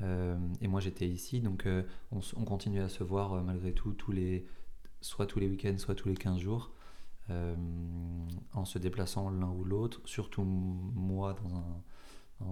Euh, 0.00 0.36
et 0.60 0.68
moi 0.68 0.80
j'étais 0.80 1.08
ici, 1.08 1.40
donc 1.40 1.66
on, 2.12 2.20
on 2.36 2.44
continuait 2.44 2.82
à 2.82 2.88
se 2.88 3.02
voir 3.02 3.42
malgré 3.42 3.72
tout, 3.72 3.92
tous 3.94 4.12
les, 4.12 4.46
soit 5.00 5.26
tous 5.26 5.38
les 5.40 5.48
week-ends, 5.48 5.78
soit 5.78 5.94
tous 5.94 6.08
les 6.08 6.16
15 6.16 6.38
jours, 6.38 6.72
en 7.30 8.64
se 8.64 8.78
déplaçant 8.78 9.30
l'un 9.30 9.50
ou 9.50 9.64
l'autre, 9.64 10.00
surtout 10.04 10.44
moi 10.44 11.34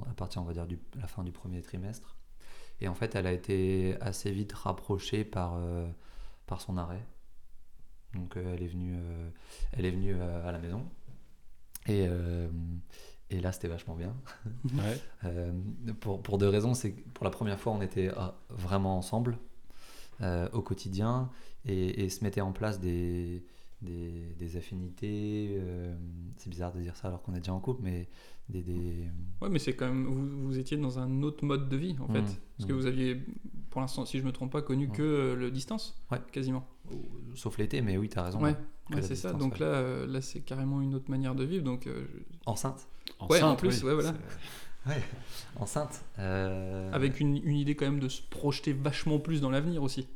à 0.08 0.14
partir 0.14 0.42
on 0.42 0.44
va 0.46 0.52
dire 0.54 0.66
de 0.66 0.78
la 0.96 1.06
fin 1.06 1.22
du 1.22 1.32
premier 1.32 1.60
trimestre. 1.62 2.16
Et 2.84 2.88
en 2.88 2.94
fait 2.94 3.14
elle 3.14 3.26
a 3.26 3.32
été 3.32 3.96
assez 4.02 4.30
vite 4.30 4.52
rapprochée 4.52 5.24
par, 5.24 5.54
euh, 5.56 5.88
par 6.46 6.60
son 6.60 6.76
arrêt. 6.76 7.02
Donc 8.12 8.36
euh, 8.36 8.54
elle 8.54 8.62
est 8.62 8.66
venue, 8.66 8.94
euh, 8.94 9.30
elle 9.72 9.86
est 9.86 9.90
venue 9.90 10.14
à 10.20 10.52
la 10.52 10.58
maison. 10.58 10.84
Et, 11.86 12.06
et 13.30 13.40
là, 13.40 13.52
c'était 13.52 13.68
vachement 13.68 13.94
bien. 13.94 14.14
Ouais. 14.74 15.92
Pour, 16.00 16.22
pour 16.22 16.38
deux 16.38 16.48
raisons. 16.48 16.72
C'est 16.72 16.92
que 16.92 17.08
pour 17.10 17.24
la 17.24 17.30
première 17.30 17.60
fois, 17.60 17.72
on 17.72 17.82
était 17.82 18.10
ah, 18.16 18.36
vraiment 18.48 18.96
ensemble 18.96 19.38
au 20.20 20.62
quotidien 20.62 21.30
et, 21.66 22.04
et 22.04 22.08
se 22.08 22.24
mettaient 22.24 22.40
en 22.40 22.52
place 22.52 22.80
des, 22.80 23.44
des, 23.82 24.34
des 24.38 24.56
affinités. 24.56 25.60
c'est 26.36 26.48
bizarre 26.48 26.72
de 26.72 26.80
dire 26.80 26.96
ça 26.96 27.08
alors 27.08 27.22
qu'on 27.22 27.34
est 27.34 27.40
déjà 27.40 27.52
en 27.52 27.60
couple, 27.60 27.82
mais 27.82 28.08
des. 28.48 28.62
des... 28.62 29.08
Ouais, 29.40 29.48
mais 29.48 29.58
c'est 29.58 29.74
quand 29.74 29.86
même. 29.86 30.04
Vous, 30.06 30.46
vous 30.46 30.58
étiez 30.58 30.76
dans 30.76 30.98
un 30.98 31.22
autre 31.22 31.44
mode 31.44 31.68
de 31.68 31.76
vie, 31.76 31.96
en 32.00 32.08
fait. 32.08 32.20
Mm, 32.22 32.36
Parce 32.58 32.68
que 32.68 32.72
mm. 32.72 32.76
vous 32.76 32.86
aviez, 32.86 33.22
pour 33.70 33.80
l'instant, 33.80 34.04
si 34.06 34.18
je 34.18 34.24
me 34.24 34.32
trompe 34.32 34.52
pas, 34.52 34.62
connu 34.62 34.88
que 34.88 35.02
euh, 35.02 35.34
le 35.36 35.50
distance. 35.50 36.00
Ouais. 36.10 36.20
Quasiment. 36.32 36.66
Sauf 37.34 37.58
l'été, 37.58 37.80
mais 37.80 37.96
oui, 37.96 38.08
tu 38.08 38.18
as 38.18 38.24
raison. 38.24 38.40
Ouais, 38.42 38.54
ouais, 38.92 39.02
c'est 39.02 39.16
ça. 39.16 39.32
Donc 39.32 39.54
ouais. 39.54 39.60
là, 39.60 39.66
euh, 39.66 40.06
là 40.06 40.20
c'est 40.20 40.40
carrément 40.40 40.80
une 40.82 40.94
autre 40.94 41.10
manière 41.10 41.34
de 41.34 41.44
vivre. 41.44 41.64
Donc, 41.64 41.86
euh, 41.86 42.04
je- 42.12 42.20
Enceinte. 42.46 42.86
Ouais, 43.28 43.42
en 43.42 43.56
plus, 43.56 43.82
oui. 43.82 43.88
ouais, 43.88 43.94
voilà. 43.94 44.14
C'est- 44.86 45.02
Enceinte. 45.58 46.04
avec 46.18 47.20
une, 47.20 47.36
une 47.36 47.56
idée 47.56 47.74
quand 47.74 47.86
même 47.86 48.00
de 48.00 48.08
se 48.08 48.20
projeter 48.22 48.72
vachement 48.74 49.18
plus 49.18 49.40
dans 49.40 49.50
l'avenir 49.50 49.82
aussi. 49.82 50.06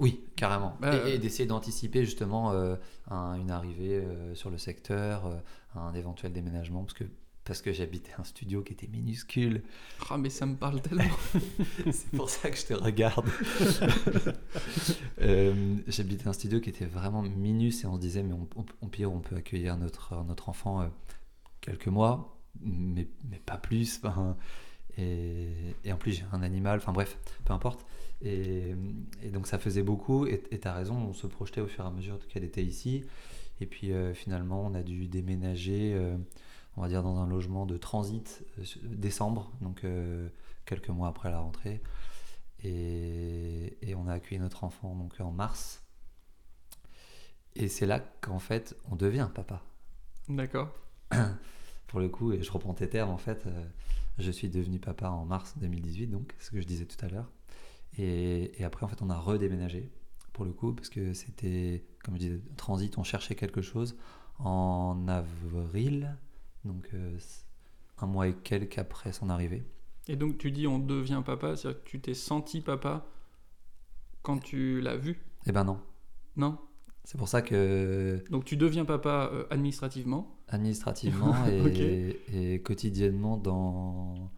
Oui, 0.00 0.24
carrément. 0.36 0.76
Bah, 0.80 1.06
et 1.06 1.14
et 1.14 1.18
d'essayer 1.18 1.46
d'anticiper 1.46 2.04
justement 2.04 2.50
euh, 2.52 2.74
un- 3.08 3.34
une 3.34 3.50
arrivée 3.50 3.98
euh, 3.98 4.34
sur 4.34 4.50
le 4.50 4.58
secteur, 4.58 5.26
euh, 5.26 5.36
un 5.76 5.94
éventuel 5.94 6.32
déménagement, 6.32 6.82
parce 6.82 6.94
que, 6.94 7.04
parce 7.44 7.60
que 7.60 7.72
j'habitais 7.72 8.12
un 8.18 8.24
studio 8.24 8.62
qui 8.62 8.72
était 8.72 8.86
minuscule. 8.86 9.62
Ah, 10.10 10.16
mais 10.16 10.30
ça 10.30 10.46
me 10.46 10.54
parle 10.54 10.80
tellement. 10.80 11.04
C'est 11.90 12.10
pour 12.10 12.30
ça 12.30 12.50
que 12.50 12.56
je 12.56 12.66
te 12.66 12.74
regarde. 12.74 13.26
Euh, 15.20 15.76
j'habitais 15.86 16.26
un 16.26 16.32
studio 16.32 16.60
qui 16.60 16.70
était 16.70 16.84
vraiment 16.84 17.22
minus 17.22 17.84
et 17.84 17.86
on 17.86 17.94
se 17.94 18.00
disait, 18.00 18.22
mais 18.22 18.34
on, 18.34 18.88
pire, 18.88 19.12
on 19.12 19.20
peut 19.20 19.36
accueillir 19.36 19.76
notre, 19.76 20.24
notre 20.24 20.48
enfant 20.48 20.80
euh, 20.80 20.88
quelques 21.60 21.86
mois, 21.86 22.40
mais, 22.60 23.06
mais 23.30 23.38
pas 23.38 23.56
plus. 23.56 24.00
enfin, 24.02 24.36
et, 24.98 25.48
et 25.84 25.92
en 25.92 25.96
plus, 25.96 26.12
j'ai 26.12 26.24
un 26.32 26.42
animal, 26.42 26.78
enfin 26.78 26.92
bref, 26.92 27.18
peu 27.44 27.52
importe. 27.52 27.86
Et, 28.20 28.74
et 29.22 29.28
donc, 29.30 29.46
ça 29.46 29.58
faisait 29.58 29.82
beaucoup. 29.82 30.26
Et 30.26 30.42
tu 30.50 30.66
as 30.66 30.74
raison, 30.74 30.96
on 30.96 31.12
se 31.12 31.26
projetait 31.26 31.60
au 31.60 31.68
fur 31.68 31.84
et 31.84 31.88
à 31.88 31.90
mesure 31.90 32.18
qu'elle 32.28 32.44
était 32.44 32.64
ici. 32.64 33.04
Et 33.60 33.66
puis, 33.66 33.92
euh, 33.92 34.12
finalement, 34.14 34.64
on 34.66 34.74
a 34.74 34.82
dû 34.82 35.06
déménager, 35.06 35.94
on 36.76 36.82
va 36.82 36.88
dire, 36.88 37.02
dans 37.02 37.18
un 37.18 37.26
logement 37.26 37.66
de 37.66 37.76
transit 37.76 38.44
euh, 38.58 38.64
décembre, 38.84 39.52
donc 39.60 39.84
euh, 39.84 40.28
quelques 40.64 40.88
mois 40.88 41.08
après 41.08 41.30
la 41.30 41.40
rentrée. 41.40 41.82
Et, 42.64 43.76
et 43.82 43.94
on 43.94 44.06
a 44.06 44.14
accueilli 44.14 44.40
notre 44.40 44.64
enfant 44.64 44.94
donc 44.94 45.20
en 45.20 45.32
mars. 45.32 45.82
Et 47.54 47.68
c'est 47.68 47.86
là 47.86 48.00
qu'en 48.20 48.38
fait, 48.38 48.76
on 48.90 48.96
devient 48.96 49.28
papa. 49.34 49.62
D'accord. 50.28 50.72
Pour 51.88 52.00
le 52.00 52.08
coup, 52.08 52.32
et 52.32 52.42
je 52.42 52.50
reprends 52.50 52.72
tes 52.72 52.88
termes, 52.88 53.10
en 53.10 53.18
fait, 53.18 53.44
euh, 53.46 53.64
je 54.18 54.30
suis 54.30 54.48
devenu 54.48 54.78
papa 54.78 55.10
en 55.10 55.26
mars 55.26 55.54
2018, 55.58 56.06
donc, 56.06 56.34
ce 56.38 56.50
que 56.50 56.60
je 56.60 56.66
disais 56.66 56.86
tout 56.86 57.04
à 57.04 57.08
l'heure. 57.08 57.30
Et, 57.98 58.58
et 58.58 58.64
après, 58.64 58.84
en 58.84 58.88
fait, 58.88 59.02
on 59.02 59.10
a 59.10 59.18
redéménagé, 59.18 59.90
pour 60.32 60.46
le 60.46 60.52
coup, 60.52 60.72
parce 60.72 60.88
que 60.88 61.12
c'était, 61.12 61.84
comme 62.02 62.14
je 62.14 62.20
disais, 62.20 62.40
transit, 62.56 62.96
on 62.96 63.04
cherchait 63.04 63.34
quelque 63.34 63.60
chose 63.60 63.98
en 64.38 65.06
avril, 65.08 66.16
donc 66.64 66.88
euh, 66.94 67.18
un 67.98 68.06
mois 68.06 68.28
et 68.28 68.34
quelques 68.34 68.78
après 68.78 69.12
son 69.12 69.28
arrivée. 69.30 69.64
Et 70.08 70.16
donc, 70.16 70.38
tu 70.38 70.50
dis 70.50 70.66
on 70.66 70.78
devient 70.78 71.22
papa, 71.24 71.56
c'est-à-dire 71.56 71.82
que 71.84 71.88
tu 71.88 72.00
t'es 72.00 72.14
senti 72.14 72.60
papa 72.60 73.06
quand 74.22 74.38
tu 74.38 74.80
l'as 74.80 74.96
vu? 74.96 75.20
Eh 75.46 75.52
ben 75.52 75.64
non. 75.64 75.80
Non? 76.36 76.58
C'est 77.04 77.18
pour 77.18 77.28
ça 77.28 77.42
que 77.42 78.22
Donc, 78.30 78.44
tu 78.44 78.56
deviens 78.56 78.84
papa 78.84 79.30
euh, 79.32 79.44
administrativement? 79.50 80.36
administrativement 80.48 81.34
et, 81.48 82.20
et 82.32 82.60
quotidiennement 82.62 83.36
dans, 83.36 84.30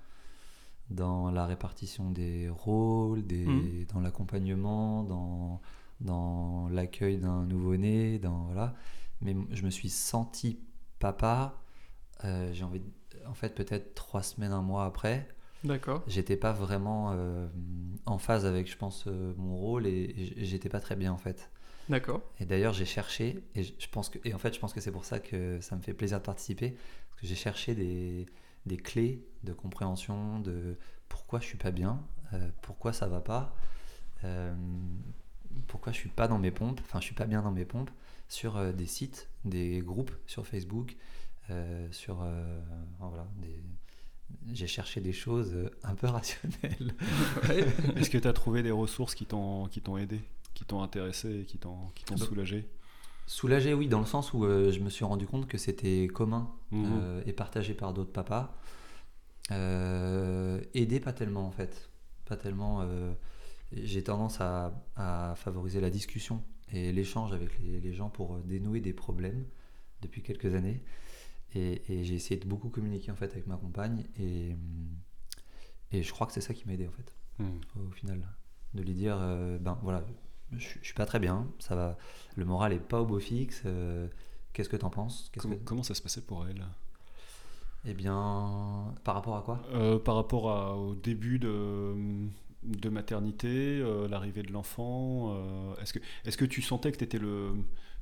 dans 0.90 1.30
la 1.30 1.44
répartition 1.46 2.10
des 2.10 2.48
rôles, 2.48 3.26
des, 3.26 3.44
Mhm. 3.46 3.86
dans 3.92 4.00
l'accompagnement, 4.00 5.02
dans, 5.04 5.60
dans 6.00 6.68
l'accueil 6.70 7.18
d'un 7.18 7.44
nouveau-né, 7.44 8.18
dans 8.18 8.44
voilà. 8.44 8.74
Mais 9.20 9.36
je 9.50 9.64
me 9.64 9.70
suis 9.70 9.88
senti 9.90 10.58
papa. 10.98 11.60
Euh, 12.24 12.52
J'ai 12.52 12.64
envie, 12.64 12.80
de- 12.80 13.26
en 13.26 13.34
fait, 13.34 13.54
peut-être 13.54 13.94
trois 13.94 14.22
semaines, 14.22 14.52
un 14.52 14.62
mois 14.62 14.84
après. 14.84 15.28
D'accord. 15.64 16.02
J'étais 16.06 16.36
pas 16.36 16.52
vraiment 16.52 17.12
euh, 17.12 17.46
en 18.04 18.18
phase 18.18 18.44
avec, 18.44 18.70
je 18.70 18.76
pense, 18.76 19.04
euh, 19.06 19.32
mon 19.38 19.56
rôle 19.56 19.86
et, 19.86 20.34
j'étais 20.36 20.68
pas 20.68 20.80
très 20.80 20.94
bien 20.94 21.12
en 21.12 21.16
fait. 21.16 21.50
D'accord. 21.88 22.22
Et 22.38 22.44
d'ailleurs, 22.44 22.72
j'ai 22.74 22.84
cherché, 22.84 23.42
et 23.54 23.62
je 23.62 23.88
pense 23.90 24.08
que, 24.08 24.18
et 24.24 24.34
en 24.34 24.38
fait, 24.38 24.54
je 24.54 24.60
pense 24.60 24.72
que 24.72 24.80
c'est 24.80 24.92
pour 24.92 25.04
ça 25.04 25.18
que 25.18 25.60
ça 25.60 25.76
me 25.76 25.82
fait 25.82 25.94
plaisir 25.94 26.18
de 26.18 26.24
participer, 26.24 26.70
parce 27.10 27.20
que 27.22 27.26
j'ai 27.26 27.34
cherché 27.34 27.74
des, 27.74 28.26
des 28.66 28.76
clés 28.76 29.26
de 29.42 29.52
compréhension 29.52 30.38
de 30.40 30.76
pourquoi 31.08 31.40
je 31.40 31.46
suis 31.46 31.58
pas 31.58 31.70
bien, 31.70 32.00
euh, 32.32 32.48
pourquoi 32.62 32.92
ça 32.92 33.06
va 33.06 33.20
pas, 33.20 33.54
euh, 34.24 34.54
pourquoi 35.66 35.92
je 35.92 35.98
suis 35.98 36.08
pas 36.08 36.28
dans 36.28 36.38
mes 36.38 36.50
pompes, 36.50 36.80
enfin, 36.84 37.00
je 37.00 37.04
suis 37.04 37.14
pas 37.14 37.26
bien 37.26 37.42
dans 37.42 37.52
mes 37.52 37.64
pompes, 37.64 37.90
sur 38.28 38.56
euh, 38.56 38.72
des 38.72 38.86
sites, 38.86 39.28
des 39.44 39.80
groupes 39.80 40.12
sur 40.26 40.46
Facebook, 40.46 40.96
sur, 41.90 42.22
euh, 42.22 42.60
voilà, 43.00 43.26
des, 43.38 43.62
j'ai 44.52 44.66
cherché 44.66 45.00
des 45.00 45.12
choses 45.12 45.52
euh, 45.54 45.70
un 45.82 45.94
peu 45.94 46.06
rationnelles. 46.06 46.94
Ouais. 47.48 47.64
Est-ce 47.96 48.10
que 48.10 48.18
tu 48.18 48.26
as 48.28 48.32
trouvé 48.32 48.62
des 48.62 48.70
ressources 48.70 49.14
qui 49.14 49.26
t'ont 49.26 49.66
qui 49.68 49.80
t'ont 49.82 49.96
aidé, 49.98 50.20
qui 50.54 50.64
t'ont 50.64 50.82
intéressé, 50.82 51.40
et 51.40 51.44
qui 51.44 51.58
t'ont 51.58 51.90
qui 51.94 52.04
t'ont 52.04 52.16
soulagé? 52.16 52.68
Soulagé, 53.26 53.72
oui, 53.74 53.88
dans 53.88 54.00
le 54.00 54.06
sens 54.06 54.32
où 54.34 54.44
euh, 54.44 54.70
je 54.72 54.80
me 54.80 54.90
suis 54.90 55.04
rendu 55.04 55.26
compte 55.26 55.46
que 55.48 55.58
c'était 55.58 56.08
commun 56.08 56.50
Mhm. 56.70 56.84
euh, 56.92 57.22
et 57.26 57.32
partagé 57.32 57.74
par 57.74 57.92
d'autres 57.94 58.12
papas. 58.12 58.54
Euh, 59.50 60.60
aidé, 60.74 61.00
pas 61.00 61.12
tellement 61.12 61.46
en 61.46 61.50
fait. 61.50 61.90
Pas 62.24 62.36
tellement. 62.36 62.80
euh, 62.82 63.12
J'ai 63.72 64.02
tendance 64.02 64.40
à, 64.40 64.72
à 64.96 65.34
favoriser 65.36 65.80
la 65.80 65.90
discussion 65.90 66.42
et 66.72 66.92
l'échange 66.92 67.32
avec 67.32 67.58
les, 67.60 67.80
les 67.80 67.92
gens 67.92 68.08
pour 68.08 68.38
dénouer 68.38 68.80
des 68.80 68.92
problèmes 68.92 69.44
depuis 70.02 70.22
quelques 70.22 70.54
années. 70.54 70.82
Et, 71.54 71.82
et 71.92 72.04
j'ai 72.04 72.14
essayé 72.14 72.38
de 72.40 72.46
beaucoup 72.48 72.68
communiquer 72.68 73.10
en 73.12 73.16
fait 73.16 73.30
avec 73.32 73.46
ma 73.46 73.56
compagne 73.56 74.04
et, 74.18 74.56
et 75.92 76.02
je 76.02 76.12
crois 76.12 76.26
que 76.26 76.32
c'est 76.32 76.40
ça 76.40 76.52
qui 76.54 76.66
m'a 76.66 76.72
aidé 76.74 76.86
en 76.86 76.92
fait 76.92 77.14
Mhm. 77.38 77.60
au 77.88 77.90
final. 77.92 78.20
De 78.74 78.82
lui 78.82 78.92
dire, 78.94 79.16
euh, 79.20 79.58
ben 79.58 79.78
voilà, 79.82 80.04
je, 80.52 80.58
je 80.80 80.84
suis 80.84 80.94
pas 80.94 81.06
très 81.06 81.18
bien, 81.20 81.48
ça 81.60 81.74
va, 81.76 81.96
le 82.36 82.44
moral 82.44 82.72
est 82.72 82.78
pas 82.80 83.00
au 83.00 83.06
beau 83.06 83.18
fixe, 83.20 83.62
euh, 83.66 84.08
qu'est-ce 84.52 84.68
que 84.68 84.76
t'en 84.76 84.90
penses? 84.90 85.30
Comment, 85.36 85.54
que- 85.56 85.60
comment 85.64 85.82
ça 85.84 85.94
se 85.94 86.02
passait 86.02 86.22
pour 86.22 86.46
elle? 86.46 86.64
Eh 87.84 87.92
bien, 87.94 88.94
par 89.04 89.14
rapport 89.14 89.36
à 89.36 89.42
quoi? 89.42 89.62
Euh, 89.72 89.98
Par 89.98 90.14
rapport 90.16 90.50
à- 90.50 90.76
au 90.76 90.94
début 90.94 91.38
de, 91.38 91.94
de 92.62 92.88
maternité, 92.88 93.78
euh, 93.80 94.08
l'arrivée 94.08 94.42
de 94.42 94.52
l'enfant 94.52 95.34
euh, 95.34 95.74
Est-ce 95.82 95.92
que, 95.92 95.98
est 96.24 96.36
que 96.36 96.44
tu 96.46 96.62
sentais 96.62 96.90
que 96.92 96.96
tu 96.98 97.04
étais 97.04 97.18
le. 97.18 97.52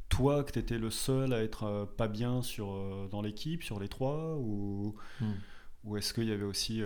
Toi, 0.08 0.44
que 0.44 0.52
tu 0.52 0.58
étais 0.58 0.78
le 0.78 0.90
seul 0.90 1.32
à 1.32 1.42
être 1.42 1.64
euh, 1.64 1.86
pas 1.86 2.08
bien 2.08 2.42
sur, 2.42 3.08
dans 3.10 3.22
l'équipe, 3.22 3.62
sur 3.62 3.80
les 3.80 3.88
trois 3.88 4.36
Ou, 4.36 4.94
Hmm. 5.20 5.32
ou 5.84 5.96
est-ce 5.96 6.12
qu'il 6.14 6.28
y 6.28 6.32
avait 6.32 6.44
aussi. 6.44 6.82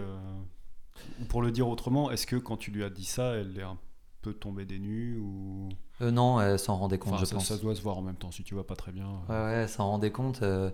ou 1.20 1.24
pour 1.26 1.42
le 1.42 1.50
dire 1.52 1.68
autrement, 1.68 2.10
est-ce 2.10 2.26
que 2.26 2.36
quand 2.36 2.56
tu 2.56 2.70
lui 2.70 2.84
as 2.84 2.90
dit 2.90 3.04
ça, 3.04 3.34
elle 3.34 3.58
est 3.58 3.62
un 3.62 3.78
peu 4.22 4.32
tombée 4.32 4.64
des 4.64 4.78
nues 4.78 5.18
ou... 5.18 5.68
Euh, 6.02 6.10
non, 6.10 6.40
elle 6.40 6.58
s'en 6.58 6.76
rendait 6.76 6.98
compte, 6.98 7.14
Enfin, 7.14 7.20
je 7.20 7.26
ça, 7.26 7.36
pense. 7.36 7.46
ça 7.46 7.56
doit 7.58 7.74
se 7.74 7.80
voir 7.82 7.96
en 7.98 8.02
même 8.02 8.16
temps 8.16 8.30
si 8.32 8.42
tu 8.44 8.54
vas 8.54 8.64
pas 8.64 8.76
très 8.76 8.92
bien. 8.92 9.08
Ouais, 9.28 9.34
ouais, 9.34 9.52
elle 9.62 9.68
s'en 9.68 9.88
rendait 9.90 10.10
compte. 10.10 10.42
euh, 10.42 10.70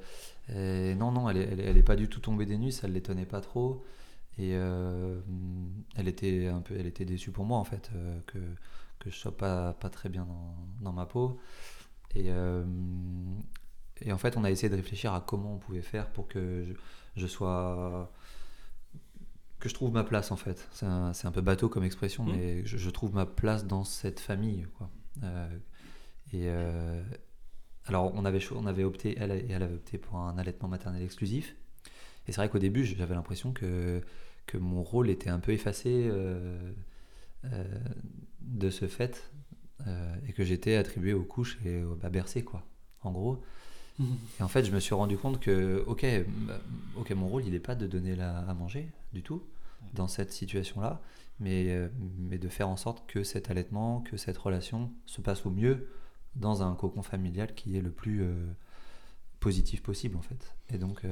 et 0.49 0.95
non, 0.95 1.11
non, 1.13 1.29
elle 1.31 1.37
est, 1.37 1.49
elle, 1.53 1.61
elle 1.61 1.77
est 1.77 1.83
pas 1.83 1.97
du 1.97 2.09
tout 2.09 2.21
tombée 2.21 2.47
des 2.47 2.59
nues, 2.59 2.73
ça 2.73 2.89
ne 2.89 2.93
l'étonnait 2.93 3.27
pas 3.27 3.41
trop. 3.41 3.85
Et 4.39 4.55
euh, 4.55 5.21
elle, 5.97 6.09
était 6.09 6.47
un 6.49 6.61
peu, 6.61 6.75
elle 6.79 6.87
était 6.87 7.05
déçue 7.05 7.31
pour 7.31 7.45
moi, 7.45 7.59
en 7.59 7.65
fait, 7.65 7.91
euh, 7.95 8.19
que, 8.27 8.39
que 8.99 9.11
je 9.11 9.17
sois 9.17 9.37
pas, 9.37 9.75
pas 9.75 9.91
très 9.91 10.09
bien 10.09 10.25
dans, 10.25 10.57
dans 10.81 10.93
ma 10.93 11.05
peau. 11.07 11.39
Et, 12.15 12.27
euh, 12.29 12.65
et 14.03 14.13
en 14.13 14.19
fait, 14.19 14.37
on 14.37 14.45
a 14.45 14.51
essayé 14.51 14.69
de 14.69 14.77
réfléchir 14.77 15.13
à 15.15 15.21
comment 15.21 15.55
on 15.55 15.59
pouvait 15.59 15.83
faire 15.83 16.11
pour 16.11 16.29
que 16.29 16.65
je, 16.65 16.73
je 17.21 17.27
sois. 17.27 18.13
que 19.61 19.69
je 19.69 19.75
trouve 19.75 19.93
ma 19.93 20.05
place, 20.05 20.31
en 20.31 20.37
fait. 20.37 20.69
C'est 20.73 20.87
un, 20.87 21.33
peu 21.33 21.41
bateau 21.41 21.69
comme 21.69 21.85
expression, 21.85 22.25
Mhm. 22.25 22.33
mais 22.37 22.67
je, 22.67 22.77
je 22.79 22.91
trouve 22.91 23.15
ma 23.15 23.27
place 23.27 23.67
dans 23.67 23.85
cette 23.85 24.21
famille, 24.21 24.67
quoi. 24.79 24.91
Euh, 25.23 25.49
et. 26.33 26.45
euh, 26.49 27.03
alors, 27.87 28.13
on 28.15 28.25
avait, 28.25 28.39
on 28.53 28.67
avait 28.67 28.85
opté, 28.85 29.17
elle, 29.19 29.33
et 29.33 29.47
elle 29.51 29.63
avait 29.63 29.75
opté 29.75 29.99
pour 29.99 30.17
un 30.19 30.39
allaitement 30.39 30.69
maternel 30.69 31.03
exclusif. 31.03 31.57
Et 32.29 32.33
c'est 32.33 32.37
vrai 32.41 32.49
qu'au 32.49 32.61
début, 32.61 32.85
j'avais 32.85 33.15
l'impression 33.15 33.53
que, 33.53 34.01
que 34.47 34.57
mon 34.57 34.85
rôle 34.85 35.11
était 35.11 35.31
un 35.31 35.41
peu 35.41 35.51
effacé 35.53 36.09
de 38.41 38.71
ce 38.71 38.87
fait 38.87 39.31
euh, 39.87 40.15
et 40.29 40.33
que 40.33 40.45
j'étais 40.45 40.77
attribué 40.77 41.13
aux 41.13 41.25
couches 41.25 41.59
et 41.65 41.83
au, 41.83 41.99
à 42.03 42.11
bercer, 42.11 42.43
quoi, 42.43 42.65
en 43.03 43.13
gros. 43.13 43.43
Et 44.41 44.43
en 44.43 44.49
fait, 44.49 44.65
je 44.65 44.73
me 44.73 44.81
suis 44.81 44.95
rendu 44.95 45.19
compte 45.19 45.39
que, 45.39 45.85
ok, 45.87 46.07
bah, 46.47 46.59
ok, 46.97 47.11
mon 47.13 47.29
rôle, 47.29 47.45
il 47.45 47.53
n'est 47.53 47.61
pas 47.61 47.75
de 47.75 47.87
donner 47.87 48.17
la, 48.17 48.39
à 48.39 48.55
manger 48.55 48.91
du 49.13 49.23
tout 49.23 49.43
dans 49.93 50.09
cette 50.09 50.33
situation-là, 50.33 51.03
mais, 51.41 51.67
euh, 51.69 51.89
mais 52.19 52.39
de 52.39 52.49
faire 52.49 52.69
en 52.69 52.77
sorte 52.77 53.07
que 53.07 53.23
cet 53.23 53.51
allaitement, 53.51 54.01
que 54.01 54.17
cette 54.17 54.39
relation 54.39 54.91
se 55.05 55.21
passe 55.21 55.45
au 55.45 55.51
mieux 55.51 55.89
dans 56.37 56.63
un 56.63 56.75
cocon 56.75 57.03
familial 57.03 57.55
qui 57.55 57.77
est 57.77 57.83
le 57.83 57.91
plus 57.91 58.23
euh, 58.23 58.47
positif 59.41 59.83
possible, 59.83 60.17
en 60.17 60.23
fait. 60.23 60.57
Et 60.71 60.79
donc, 60.79 61.05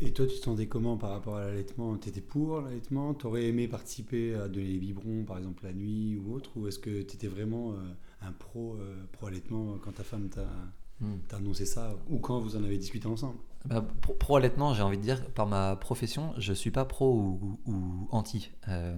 Et 0.00 0.12
toi, 0.12 0.26
tu 0.26 0.38
te 0.38 0.44
sentais 0.44 0.66
comment 0.66 0.96
par 0.96 1.10
rapport 1.10 1.36
à 1.36 1.44
l'allaitement? 1.46 1.96
Tu 1.98 2.08
étais 2.08 2.20
pour 2.20 2.60
l'allaitement? 2.60 3.14
Tu 3.14 3.26
aurais 3.26 3.44
aimé 3.46 3.68
participer 3.68 4.34
à 4.34 4.48
donner 4.48 4.66
les 4.68 4.78
biberons, 4.78 5.24
par 5.24 5.38
exemple, 5.38 5.64
la 5.64 5.72
nuit 5.72 6.16
ou 6.16 6.34
autre? 6.34 6.56
Ou 6.56 6.68
est-ce 6.68 6.78
que 6.78 7.02
tu 7.02 7.14
étais 7.16 7.28
vraiment 7.28 7.72
euh, 7.72 7.76
un 8.22 8.32
pro, 8.32 8.76
euh, 8.80 9.04
pro 9.12 9.26
allaitement 9.26 9.78
quand 9.78 9.92
ta 9.92 10.04
femme 10.04 10.28
t'a 10.28 10.46
hmm. 11.00 11.18
t'a 11.28 11.36
annoncé 11.36 11.66
ça 11.66 11.96
Ou 12.08 12.18
quand 12.18 12.40
vous 12.40 12.56
en 12.56 12.64
avez 12.64 12.78
discuté 12.78 13.06
ensemble? 13.06 13.38
Bah, 13.64 13.82
pro, 14.00 14.14
pro 14.14 14.36
allaitement, 14.36 14.74
j'ai 14.74 14.82
envie 14.82 14.98
de 14.98 15.02
dire, 15.02 15.24
par 15.32 15.46
ma 15.46 15.76
profession, 15.76 16.34
je 16.38 16.52
suis 16.52 16.70
pas 16.72 16.84
pro 16.84 17.14
ou, 17.14 17.58
ou- 17.66 17.72
ou 17.72 18.08
anti. 18.10 18.50
Euh, 18.68 18.96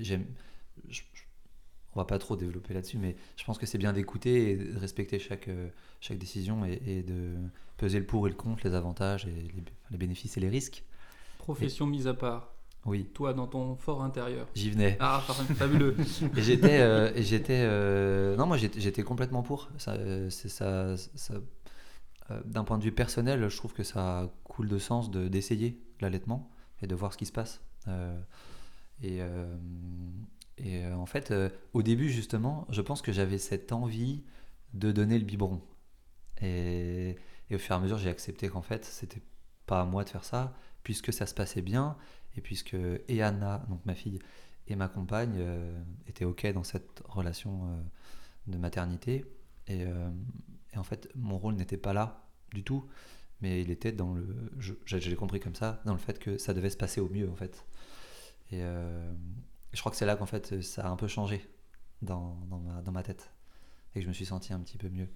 j'aime, 0.00 0.26
je- 0.88 1.02
je- 1.14 1.21
on 1.94 2.00
va 2.00 2.04
pas 2.04 2.18
trop 2.18 2.36
développer 2.36 2.74
là-dessus, 2.74 2.98
mais 2.98 3.16
je 3.36 3.44
pense 3.44 3.58
que 3.58 3.66
c'est 3.66 3.78
bien 3.78 3.92
d'écouter 3.92 4.50
et 4.52 4.56
de 4.56 4.78
respecter 4.78 5.18
chaque, 5.18 5.48
euh, 5.48 5.68
chaque 6.00 6.18
décision 6.18 6.64
et, 6.64 6.80
et 6.86 7.02
de 7.02 7.34
peser 7.76 7.98
le 7.98 8.06
pour 8.06 8.26
et 8.26 8.30
le 8.30 8.36
contre, 8.36 8.66
les 8.66 8.74
avantages 8.74 9.26
et 9.26 9.30
les, 9.30 9.64
les 9.90 9.96
bénéfices 9.98 10.36
et 10.36 10.40
les 10.40 10.48
risques. 10.48 10.84
Profession 11.38 11.86
mise 11.86 12.06
à 12.06 12.14
part. 12.14 12.54
Oui, 12.84 13.04
Toi, 13.14 13.32
dans 13.32 13.46
ton 13.46 13.76
fort 13.76 14.02
intérieur. 14.02 14.48
j'y 14.56 14.70
venais. 14.70 14.96
Ah, 14.98 15.22
fabuleux. 15.56 15.94
Et 16.36 16.42
j'étais, 16.42 16.80
euh, 16.80 17.12
j'étais, 17.22 17.60
euh, 17.62 18.34
non, 18.34 18.46
moi 18.46 18.56
j'étais, 18.56 19.04
complètement 19.04 19.42
pour. 19.44 19.68
Ça, 19.78 19.92
euh, 19.92 20.30
c'est 20.30 20.48
ça, 20.48 20.96
ça- 20.96 21.34
d'un 22.44 22.64
point 22.64 22.78
de 22.78 22.82
vue 22.82 22.92
personnel, 22.92 23.48
je 23.48 23.56
trouve 23.56 23.72
que 23.74 23.82
ça 23.84 24.32
coule 24.44 24.66
de 24.68 24.78
sens 24.78 25.10
de 25.10 25.28
d'essayer 25.28 25.78
l'allaitement 26.00 26.50
et 26.80 26.86
de 26.88 26.94
voir 26.94 27.12
ce 27.12 27.18
qui 27.18 27.26
se 27.26 27.32
passe. 27.32 27.60
Euh, 27.88 28.18
et 29.02 29.20
et 30.62 30.84
euh, 30.84 30.94
en 30.94 31.06
fait, 31.06 31.30
euh, 31.30 31.50
au 31.72 31.82
début 31.82 32.08
justement, 32.08 32.66
je 32.70 32.80
pense 32.80 33.02
que 33.02 33.12
j'avais 33.12 33.38
cette 33.38 33.72
envie 33.72 34.22
de 34.74 34.92
donner 34.92 35.18
le 35.18 35.24
biberon. 35.24 35.60
Et, 36.40 37.16
au 37.52 37.58
fur 37.58 37.74
et 37.74 37.78
à 37.78 37.80
mesure, 37.80 37.98
j'ai 37.98 38.08
accepté 38.08 38.48
qu'en 38.48 38.62
fait, 38.62 38.84
c'était 38.84 39.20
pas 39.66 39.82
à 39.82 39.84
moi 39.84 40.04
de 40.04 40.08
faire 40.08 40.24
ça, 40.24 40.54
puisque 40.84 41.12
ça 41.12 41.26
se 41.26 41.34
passait 41.34 41.60
bien, 41.60 41.96
et 42.36 42.40
puisque 42.40 42.76
et 43.08 43.22
Anna, 43.22 43.66
donc 43.68 43.84
ma 43.84 43.94
fille, 43.94 44.20
et 44.68 44.76
ma 44.76 44.88
compagne 44.88 45.34
euh, 45.36 45.82
étaient 46.06 46.24
OK 46.24 46.46
dans 46.52 46.64
cette 46.64 47.02
relation 47.04 47.84
de 48.46 48.56
maternité. 48.56 49.26
Et, 49.66 49.84
en 50.74 50.84
fait, 50.84 51.10
mon 51.14 51.38
rôle 51.38 51.56
n'était 51.56 51.76
pas 51.76 51.92
là 51.92 52.24
du 52.54 52.64
tout, 52.64 52.88
mais 53.42 53.60
il 53.60 53.70
était 53.70 53.92
dans 53.92 54.14
le. 54.14 54.50
Je, 54.58 54.96
l'ai 54.96 55.16
compris 55.16 55.40
comme 55.40 55.54
ça, 55.54 55.82
dans 55.84 55.92
le 55.92 55.98
fait 55.98 56.18
que 56.18 56.38
ça 56.38 56.54
devait 56.54 56.70
se 56.70 56.78
passer 56.78 57.00
au 57.02 57.10
mieux, 57.10 57.28
en 57.28 57.36
fait. 57.36 57.66
Et 58.50 58.62
je 59.72 59.80
crois 59.80 59.90
que 59.90 59.96
c'est 59.96 60.06
là 60.06 60.16
qu'en 60.16 60.26
fait, 60.26 60.60
ça 60.62 60.86
a 60.86 60.90
un 60.90 60.96
peu 60.96 61.08
changé 61.08 61.48
dans, 62.02 62.36
dans, 62.48 62.58
ma, 62.58 62.82
dans 62.82 62.92
ma 62.92 63.02
tête. 63.02 63.30
Et 63.94 63.98
que 63.98 64.02
je 64.04 64.08
me 64.08 64.12
suis 64.14 64.26
senti 64.26 64.52
un 64.52 64.60
petit 64.60 64.78
peu 64.78 64.88
mieux. 64.88 65.08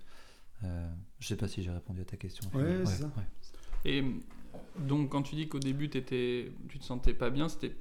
Euh, 0.64 0.90
je 1.19 1.27
sais 1.29 1.37
pas 1.37 1.49
si 1.49 1.62
j'ai 1.62 1.71
répondu 1.71 2.01
à 2.01 2.05
ta 2.05 2.16
question. 2.16 2.49
Ouais, 2.55 2.85
c'est 2.87 3.03
ça. 3.03 3.11
Et 3.85 4.03
euh, 4.03 4.11
donc, 4.79 5.11
quand 5.11 5.23
tu 5.23 5.35
dis 5.35 5.49
qu'au 5.49 5.59
début, 5.59 5.88
t'étais- 5.88 6.53
tu 6.69 6.79
te 6.79 6.85
sentais 6.85 7.14
pas 7.14 7.31
bien, 7.31 7.49
c'était 7.49 7.77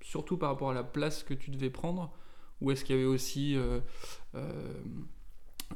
surtout 0.00 0.36
par 0.36 0.50
rapport 0.50 0.70
à 0.70 0.74
la 0.74 0.84
place 0.84 1.22
que 1.22 1.34
tu 1.34 1.50
devais 1.50 1.70
prendre? 1.70 2.12
Ou 2.60 2.70
est-ce 2.70 2.84
qu'il 2.84 2.94
y 2.96 2.98
avait 2.98 3.08
aussi 3.08 3.56
euh, 3.56 3.80
euh, 4.34 4.82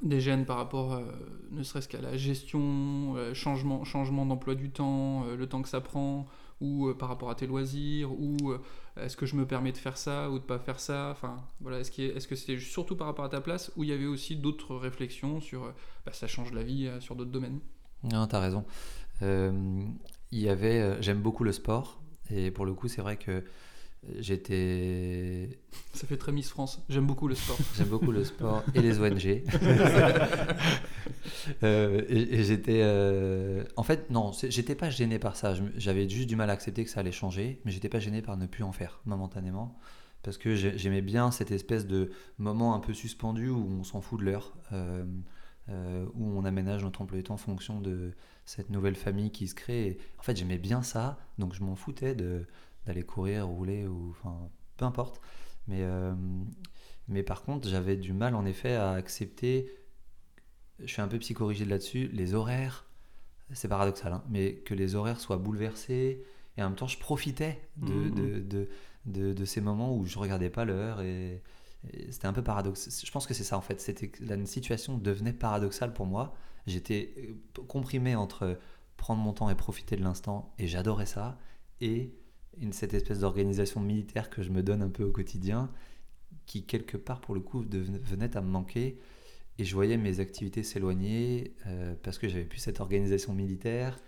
des 0.02 0.20
gènes 0.20 0.44
par 0.44 0.56
rapport, 0.56 0.94
euh, 0.94 1.02
ne 1.50 1.62
serait-ce 1.62 1.88
qu'à 1.88 2.00
la 2.00 2.16
gestion, 2.16 3.14
euh, 3.16 3.34
changement, 3.34 3.84
changement 3.84 4.26
d'emploi 4.26 4.54
du 4.54 4.70
temps, 4.70 5.24
euh, 5.24 5.36
le 5.36 5.46
temps 5.48 5.62
que 5.62 5.68
ça 5.68 5.80
prend, 5.80 6.26
ou 6.60 6.92
par 6.94 7.08
rapport 7.08 7.28
à 7.28 7.34
tes 7.34 7.46
loisirs, 7.46 8.12
ou 8.12 8.54
est-ce 8.96 9.14
que 9.14 9.26
je 9.26 9.36
me 9.36 9.46
permets 9.46 9.72
de 9.72 9.76
faire 9.76 9.98
ça 9.98 10.30
ou 10.30 10.38
de 10.38 10.44
pas 10.44 10.58
faire 10.58 10.80
ça? 10.80 11.10
Enfin, 11.10 11.44
voilà, 11.60 11.80
est-ce, 11.80 12.00
est-ce 12.00 12.26
que 12.26 12.34
c'était 12.34 12.58
surtout 12.58 12.96
par 12.96 13.08
rapport 13.08 13.26
à 13.26 13.28
ta 13.28 13.42
place, 13.42 13.70
ou 13.76 13.84
il 13.84 13.90
y 13.90 13.92
avait 13.92 14.06
aussi 14.06 14.36
d'autres 14.36 14.74
réflexions 14.74 15.42
sur, 15.42 15.70
bah, 16.06 16.12
ça 16.14 16.26
change 16.26 16.52
la 16.52 16.62
vie 16.62 16.90
sur 17.00 17.14
d'autres 17.14 17.30
domaines? 17.30 17.60
Non, 18.04 18.26
t'as 18.26 18.40
raison. 18.40 18.64
Il 19.20 19.90
y 20.32 20.48
avait, 20.48 21.02
j'aime 21.02 21.20
beaucoup 21.20 21.44
le 21.44 21.52
sport 21.52 22.00
et 22.30 22.50
pour 22.50 22.64
le 22.64 22.72
coup, 22.72 22.88
c'est 22.88 23.02
vrai 23.02 23.18
que 23.18 23.44
j'étais, 24.18 25.48
Ça 25.94 26.06
fait 26.06 26.16
très 26.16 26.32
Miss 26.32 26.48
France. 26.50 26.82
J'aime 26.88 27.06
beaucoup 27.06 27.28
le 27.28 27.34
sport. 27.34 27.56
j'aime 27.76 27.88
beaucoup 27.88 28.12
le 28.12 28.24
sport 28.24 28.62
et 28.74 28.80
les 28.82 28.98
ONG. 29.00 29.42
Euh, 31.62 32.02
et, 32.08 32.34
et 32.40 32.44
j'étais, 32.44 32.80
euh, 32.82 33.64
en 33.76 33.82
fait, 33.82 34.10
non, 34.10 34.32
j'étais 34.48 34.74
pas 34.74 34.90
gêné 34.90 35.18
par 35.18 35.36
ça. 35.36 35.54
J'avais 35.76 36.08
juste 36.08 36.28
du 36.28 36.36
mal 36.36 36.50
à 36.50 36.52
accepter 36.52 36.84
que 36.84 36.90
ça 36.90 37.00
allait 37.00 37.12
changer, 37.12 37.60
mais 37.64 37.70
j'étais 37.70 37.88
pas 37.88 37.98
gêné 38.00 38.20
par 38.22 38.36
ne 38.36 38.46
plus 38.46 38.64
en 38.64 38.72
faire 38.72 39.00
momentanément. 39.06 39.78
Parce 40.22 40.38
que 40.38 40.54
j'ai- 40.56 40.76
j'aimais 40.76 41.02
bien 41.02 41.30
cette 41.30 41.52
espèce 41.52 41.86
de 41.86 42.10
moment 42.38 42.74
un 42.74 42.80
peu 42.80 42.92
suspendu 42.94 43.48
où 43.48 43.58
on 43.80 43.84
s'en 43.84 44.00
fout 44.00 44.18
de 44.20 44.24
l'heure, 44.24 44.56
euh, 44.72 45.04
euh, 45.68 46.06
où 46.14 46.36
on 46.36 46.44
aménage 46.44 46.82
notre 46.82 47.02
emploi 47.02 47.16
du 47.18 47.22
temps 47.24 47.34
en 47.34 47.38
fonction 47.38 47.80
de 47.80 48.12
cette 48.44 48.70
nouvelle 48.70 48.96
famille 48.96 49.30
qui 49.30 49.46
se 49.46 49.54
crée. 49.54 49.86
Et 49.86 49.98
en 50.18 50.22
fait, 50.22 50.36
j'aimais 50.36 50.58
bien 50.58 50.82
ça, 50.82 51.18
donc 51.38 51.54
je 51.54 51.62
m'en 51.62 51.76
foutais 51.76 52.14
de- 52.14 52.44
d'aller 52.86 53.02
courir, 53.02 53.46
rouler, 53.46 53.86
ou 53.86 54.10
enfin, 54.10 54.48
peu 54.76 54.84
importe. 54.84 55.20
Mais, 55.68 55.80
euh, 55.82 56.14
mais 57.08 57.22
par 57.22 57.42
contre, 57.42 57.68
j'avais 57.68 57.96
du 57.96 58.12
mal 58.12 58.34
en 58.34 58.44
effet 58.46 58.74
à 58.74 58.92
accepter, 58.92 59.70
je 60.80 60.86
suis 60.86 61.02
un 61.02 61.08
peu 61.08 61.18
psychorigide 61.18 61.68
là-dessus, 61.68 62.08
les 62.12 62.34
horaires, 62.34 62.86
c'est 63.52 63.68
paradoxal, 63.68 64.12
hein, 64.12 64.24
mais 64.28 64.56
que 64.56 64.74
les 64.74 64.94
horaires 64.94 65.20
soient 65.20 65.38
bouleversés, 65.38 66.24
et 66.56 66.62
en 66.62 66.66
même 66.68 66.76
temps, 66.76 66.88
je 66.88 66.98
profitais 66.98 67.60
de, 67.76 67.92
Mhm. 67.94 68.10
de, 68.14 68.40
de, 68.40 68.68
de- 69.06 69.32
de 69.32 69.44
ces 69.44 69.60
moments 69.60 69.96
où 69.96 70.04
je 70.04 70.18
regardais 70.18 70.50
pas 70.50 70.64
l'heure, 70.64 71.00
et, 71.00 71.42
et 71.92 72.12
c'était 72.12 72.26
un 72.26 72.32
peu 72.32 72.42
paradoxal. 72.42 72.92
Je 73.04 73.10
pense 73.12 73.26
que 73.26 73.34
c'est 73.34 73.44
ça 73.44 73.56
en 73.56 73.60
fait, 73.60 73.80
c'était 73.80 74.08
que 74.08 74.24
la 74.24 74.44
situation 74.46 74.98
devenait 74.98 75.32
paradoxale 75.32 75.92
pour 75.92 76.06
moi. 76.06 76.34
J'étais 76.66 77.14
euh, 77.18 77.62
comprimé 77.68 78.16
entre 78.16 78.58
prendre 78.96 79.22
mon 79.22 79.32
temps 79.32 79.50
et 79.50 79.54
profiter 79.54 79.96
de 79.96 80.02
l'instant, 80.02 80.52
et 80.58 80.66
j'adorais 80.66 81.06
ça, 81.06 81.38
et 81.80 82.14
une, 82.60 82.72
cette 82.72 82.94
espèce 82.94 83.20
d'organisation 83.20 83.80
militaire 83.80 84.30
que 84.30 84.42
je 84.42 84.50
me 84.50 84.62
donne 84.62 84.82
un 84.82 84.88
peu 84.88 85.04
au 85.04 85.12
quotidien, 85.12 85.70
qui 86.46 86.64
quelque 86.64 86.96
part 86.96 87.20
pour 87.20 87.34
le 87.34 87.40
coup 87.40 87.64
devenait- 87.64 87.98
venait 87.98 88.36
à 88.36 88.40
me 88.40 88.48
manquer, 88.48 88.98
et 89.58 89.64
je 89.64 89.74
voyais 89.74 89.96
mes 89.96 90.20
activités 90.20 90.62
s'éloigner 90.62 91.54
euh, 91.66 91.94
parce 92.02 92.18
que 92.18 92.28
j'avais 92.28 92.44
plus 92.44 92.58
cette 92.58 92.80
organisation 92.80 93.32
militaire, 93.34 93.98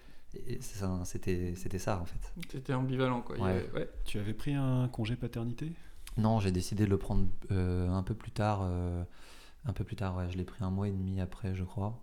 c'était 1.05 1.55
c'était 1.57 1.79
ça 1.79 2.01
en 2.01 2.05
fait. 2.05 2.33
C'était 2.51 2.75
ambivalent, 2.75 3.23
quoi. 3.23 3.37
Ouais. 3.39 3.51
avait- 3.51 3.71
ouais. 3.73 3.89
Tu 4.05 4.19
avais 4.19 4.35
pris 4.35 4.53
un 4.55 4.89
congé 4.89 5.17
paternité? 5.17 5.73
Non, 6.17 6.39
j'ai 6.41 6.51
décidé 6.53 6.85
de 6.85 6.91
le 6.91 6.99
prendre 6.99 7.27
euh, 7.51 7.89
un 7.91 8.03
peu 8.03 8.15
plus 8.15 8.31
tard. 8.33 8.61
euh, 8.65 9.03
un 9.65 9.73
peu 9.73 9.85
plus 9.85 9.97
tard, 9.97 10.17
ouais. 10.17 10.31
Je 10.31 10.37
l'ai 10.39 10.45
pris 10.45 10.63
un 10.65 10.71
mois 10.71 10.89
et 10.89 10.93
demi 10.93 11.21
après, 11.21 11.55
je 11.55 11.65
crois. 11.65 12.01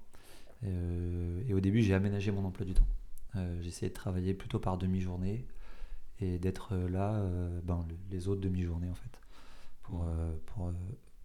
Euh, 0.63 1.41
et 1.47 1.53
au 1.53 1.59
début, 1.59 1.81
j'ai 1.81 1.93
aménagé 1.93 2.31
mon 2.31 2.43
emploi 2.45 2.65
du 2.65 2.73
temps. 2.73 2.87
Euh, 3.35 3.59
j'ai 3.61 3.67
essayé 3.69 3.89
de 3.89 3.93
travailler 3.93 4.33
plutôt 4.33 4.59
par 4.59 4.77
demi-journée 4.77 5.45
et 6.21 6.39
d'être 6.39 6.75
là 6.75 7.15
euh, 7.15 7.59
ben, 7.63 7.85
le- 7.89 7.97
les 8.11 8.27
autres 8.27 8.41
demi-journées, 8.41 8.89
en 8.89 8.95
fait. 8.95 9.19
pour, 9.83 10.03
euh, 10.03 10.33
pour, 10.47 10.67
euh, 10.67 10.73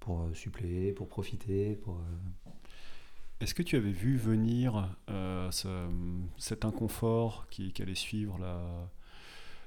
pour 0.00 0.22
euh, 0.22 0.34
suppléer, 0.34 0.92
pour 0.92 1.08
profiter, 1.08 1.76
euh, 1.88 1.92
Est-ce 3.40 3.54
que 3.54 3.62
tu 3.62 3.76
avais 3.76 3.90
vu 3.92 4.16
venir 4.16 4.88
euh, 5.08 5.50
ce- 5.50 5.88
cet 6.36 6.64
inconfort 6.64 7.46
qui, 7.50 7.72
allait 7.80 7.94
suivre 7.94 8.38
la, 8.38 8.90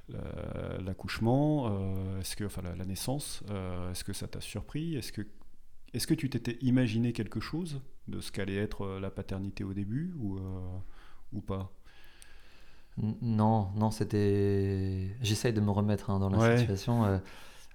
la- 0.10 0.78
l'accouchement, 0.82 1.68
euh, 1.72 2.20
est-ce 2.20 2.36
que, 2.36 2.44
enfin 2.46 2.62
la, 2.62 2.76
la 2.76 2.86
naissance, 2.86 3.44
euh, 3.50 3.92
est-ce 3.92 4.04
que 4.04 4.14
ça 4.14 4.28
t'a 4.28 4.42
surpris? 4.42 4.96
Est-ce 4.96 5.12
que, 5.12 5.22
est-ce 5.94 6.08
que 6.08 6.14
tu 6.16 6.30
t'étais 6.30 6.58
imaginé 6.62 7.14
quelque 7.14 7.40
chose 7.40 7.82
de 8.08 8.22
ce 8.22 8.32
qu'allait 8.32 8.58
être 8.58 8.84
euh, 8.86 9.00
la 9.00 9.12
paternité 9.12 9.64
au 9.64 9.74
début 9.74 10.14
ou, 10.20 10.38
euh, 10.38 10.80
ou 11.34 11.42
pas? 11.42 11.72
Non, 12.98 13.70
non, 13.76 13.90
c'était. 13.92 15.10
J'essaye 15.22 15.54
de 15.54 15.62
me 15.62 15.72
remettre 15.72 16.10
hein, 16.12 16.20
dans 16.20 16.30
la 16.30 16.38
Ouais. 16.38 16.58
situation. 16.58 17.06
euh, 17.06 17.18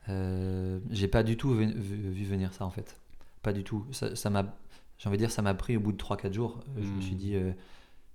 euh, 0.09 0.81
j'ai 0.91 1.09
pas 1.09 1.23
du 1.23 1.37
tout 1.37 1.53
vu, 1.55 1.67
vu- 1.73 2.11
vu 2.11 2.25
venir 2.25 2.53
ça 2.55 2.65
en 2.65 2.71
fait. 2.71 3.01
Pas 3.43 3.53
du 3.53 3.65
tout. 3.65 3.85
Ça, 3.93 4.31
m'a. 4.31 4.57
J'ai 4.99 5.09
envie 5.09 5.19
de 5.19 5.23
dire, 5.23 5.31
ça 5.31 5.43
m'a 5.43 5.55
pris 5.55 5.77
au 5.77 5.81
bout 5.81 5.93
de 5.93 5.97
3-4 5.97 6.33
jours. 6.33 6.61
Euh, 6.77 6.83
Je 6.83 6.89
me 6.91 7.01
suis 7.01 7.15
Hmm. 7.15 7.19
dit, 7.19 7.35
euh, 7.37 7.53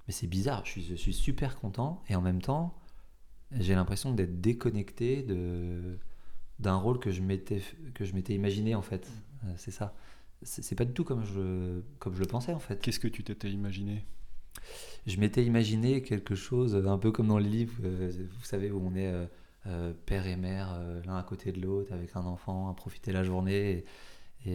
mais 0.08 0.14
c'est 0.14 0.28
bizarre, 0.28 0.66
je 0.66 0.72
suis, 0.72 0.84
je 0.84 0.96
suis 0.96 1.14
super 1.14 1.56
content 1.58 2.02
et 2.10 2.16
en 2.16 2.22
même 2.22 2.42
temps, 2.42 2.74
j'ai 3.52 3.76
l'impression 3.76 4.12
d'être 4.14 4.42
déconnecté 4.42 5.24
de 5.24 5.98
d'un 6.60 6.76
rôle 6.76 7.00
que 7.00 7.12
je 7.12 7.22
m'étais 7.22 7.62
que 7.96 8.06
je 8.06 8.14
m'étais 8.14 8.34
imaginé 8.34 8.76
en 8.76 8.82
fait. 8.82 9.10
C'est 9.58 9.72
ça. 9.72 9.94
C'est 10.42 10.62
c'est 10.64 10.76
pas 10.76 10.86
du 10.86 10.94
tout 10.94 11.04
comme 11.04 11.24
je 11.26 11.82
comme 12.00 12.14
je 12.16 12.20
le 12.22 12.26
pensais 12.28 12.54
en 12.54 12.60
fait. 12.60 12.82
Qu'est-ce 12.82 13.00
que 13.00 13.08
tu 13.10 13.24
t'étais 13.24 13.50
imaginé? 13.52 14.06
Je 15.06 15.18
m'étais 15.20 15.44
imaginé 15.44 16.02
quelque 16.02 16.36
chose 16.36 16.76
un 16.88 16.98
peu 16.98 17.12
comme 17.12 17.28
dans 17.28 17.40
le 17.40 17.46
livre, 17.46 17.74
euh, 17.84 18.10
vous 18.40 18.46
savez, 18.46 18.72
où 18.72 18.82
on 18.86 18.96
est 18.96 19.08
euh, 19.12 19.26
euh, 19.68 19.94
père 20.06 20.28
et 20.28 20.36
mère 20.38 20.80
l'un 21.06 21.18
à 21.18 21.24
côté 21.24 21.52
de 21.52 21.60
l'autre 21.62 21.94
avec 21.94 22.16
un 22.16 22.26
enfant 22.26 22.70
à 22.70 22.74
profiter 22.74 23.12
la 23.12 23.24
journée. 23.24 23.86
Et, 24.46 24.52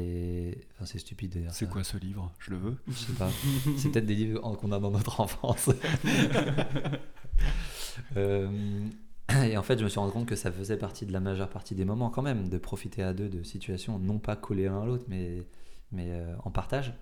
et- 0.51 0.59
enfin, 0.75 0.85
c'est 0.87 0.99
stupide 0.99 1.33
de 1.35 1.41
dire 1.41 1.53
C'est 1.55 1.69
quoi 1.69 1.83
ce 1.85 1.97
livre? 1.97 2.31
Je 2.39 2.51
le 2.51 2.57
veux. 2.59 2.77
Je 2.89 2.93
sais 2.93 3.13
pas. 3.13 3.31
C'est 3.77 3.91
peut-être 3.91 4.07
des 4.07 4.15
livres 4.15 4.41
qu'on 4.57 4.73
a 4.73 4.79
dans 4.79 4.91
notre 4.91 5.21
enfance. 5.21 5.71
Euh, 8.17 8.49
et 9.45 9.57
en 9.57 9.63
fait, 9.63 9.79
je 9.79 9.85
me 9.85 9.89
suis 9.89 9.99
rendu 9.99 10.13
compte 10.13 10.27
que 10.27 10.37
ça 10.37 10.51
faisait 10.53 10.77
partie 10.77 11.05
de 11.05 11.13
la 11.13 11.21
majeure 11.21 11.49
partie 11.51 11.75
des 11.75 11.85
moments 11.85 12.11
quand 12.11 12.23
même, 12.23 12.49
de 12.49 12.59
profiter 12.59 13.03
à 13.03 13.13
deux 13.13 13.29
de 13.29 13.43
situations 13.43 13.99
non 13.99 14.19
pas 14.19 14.37
collées 14.37 14.65
l'un 14.67 14.83
à 14.83 14.87
l'autre, 14.87 15.05
mais, 15.09 15.43
mais 15.93 16.07
euh, 16.13 16.35
en 16.45 16.51
partage. 16.51 16.95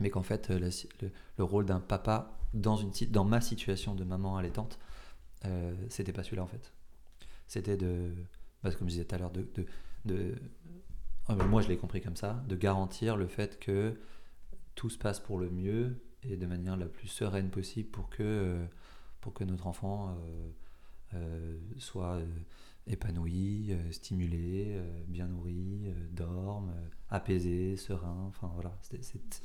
Mais 0.00 0.10
qu'en 0.10 0.22
fait, 0.22 0.50
euh, 0.50 0.58
le, 0.58 1.10
le 1.38 1.44
rôle 1.44 1.66
d'un 1.66 1.80
papa 1.80 2.38
dans, 2.54 2.76
une, 2.76 2.90
dans 3.10 3.24
ma 3.24 3.40
situation 3.40 3.94
de 3.94 4.04
maman 4.04 4.36
allaitante, 4.36 4.78
euh, 5.44 5.74
c'était 5.88 6.12
pas 6.12 6.22
celui-là 6.22 6.42
en 6.42 6.46
fait. 6.46 6.72
C'était 7.46 7.76
de, 7.76 8.12
bah, 8.62 8.70
comme 8.72 8.88
je 8.88 8.94
disais 8.94 9.04
tout 9.04 9.14
à 9.14 9.18
l'heure, 9.18 9.30
de, 9.30 9.46
de, 10.04 10.34
bah, 11.28 11.44
moi 11.46 11.62
je 11.62 11.68
l'ai 11.68 11.76
compris 11.76 12.00
comme 12.00 12.16
ça, 12.16 12.42
de 12.48 12.56
garantir 12.56 13.16
le 13.16 13.26
fait 13.26 13.58
que 13.58 13.94
tout 14.74 14.90
se 14.90 14.98
passe 14.98 15.20
pour 15.20 15.38
le 15.38 15.50
mieux 15.50 15.96
et 16.22 16.36
de 16.36 16.46
manière 16.46 16.76
la 16.76 16.86
plus 16.86 17.08
sereine 17.08 17.50
possible 17.50 17.90
pour 17.90 18.08
que, 18.08 18.22
euh, 18.22 18.66
pour 19.20 19.34
que 19.34 19.44
notre 19.44 19.66
enfant 19.66 20.16
euh, 21.14 21.58
soit 21.78 22.18
épanoui, 22.86 23.68
euh, 23.70 23.92
stimulé, 23.92 24.74
euh, 24.76 25.00
bien 25.08 25.26
nourri, 25.26 25.82
euh, 25.86 25.92
dorme, 26.12 26.72
apaisé, 27.08 27.76
serein. 27.76 28.26
Enfin 28.28 28.50
voilà, 28.54 28.78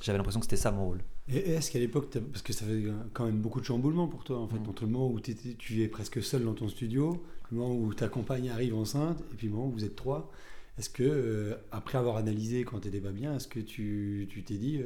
j'avais 0.02 0.17
l'impression 0.17 0.39
que 0.39 0.45
c'était 0.45 0.58
ça 0.58 0.71
mon 0.71 0.86
rôle. 0.86 1.02
Et 1.28 1.38
et 1.38 1.52
est-ce 1.52 1.71
qu'à 1.71 1.80
l'époque, 1.80 2.10
parce 2.32 2.41
que 2.41 2.54
ça 2.54 2.65
fait 2.65 2.84
quand 3.13 3.25
même 3.25 3.39
beaucoup 3.39 3.60
de 3.62 3.65
chamboulements 3.65 4.08
pour 4.08 4.23
toi, 4.23 4.39
en 4.39 4.47
fait, 4.47 4.60
Mm. 4.60 4.69
entre 4.69 4.84
le 4.84 4.89
moment 4.91 5.10
où 5.10 5.19
tu 5.19 5.34
vivais 5.73 5.88
presque 5.88 6.21
seul 6.21 6.43
dans 6.43 6.54
ton 6.54 6.67
studio, 6.67 7.23
le 7.52 7.58
moment 7.58 7.75
où 7.75 7.93
ta 7.93 8.10
compagne 8.10 8.49
arrive 8.49 8.75
enceinte, 8.75 9.21
et 9.32 9.36
puis 9.36 9.47
le 9.47 9.54
moment 9.54 9.67
où 9.67 9.71
vous 9.71 9.86
êtes 9.86 9.95
trois, 9.95 10.32
est-ce 10.78 10.89
que, 10.89 11.58
après 11.71 11.97
avoir 11.97 12.17
analysé 12.17 12.63
quand 12.63 12.80
t'étais 12.82 13.02
pas 13.02 13.12
bien, 13.12 13.36
est-ce 13.36 13.47
que 13.47 13.60
tu 13.60 14.28
tu 14.30 14.43
t'es 14.43 14.56
dit, 14.58 14.82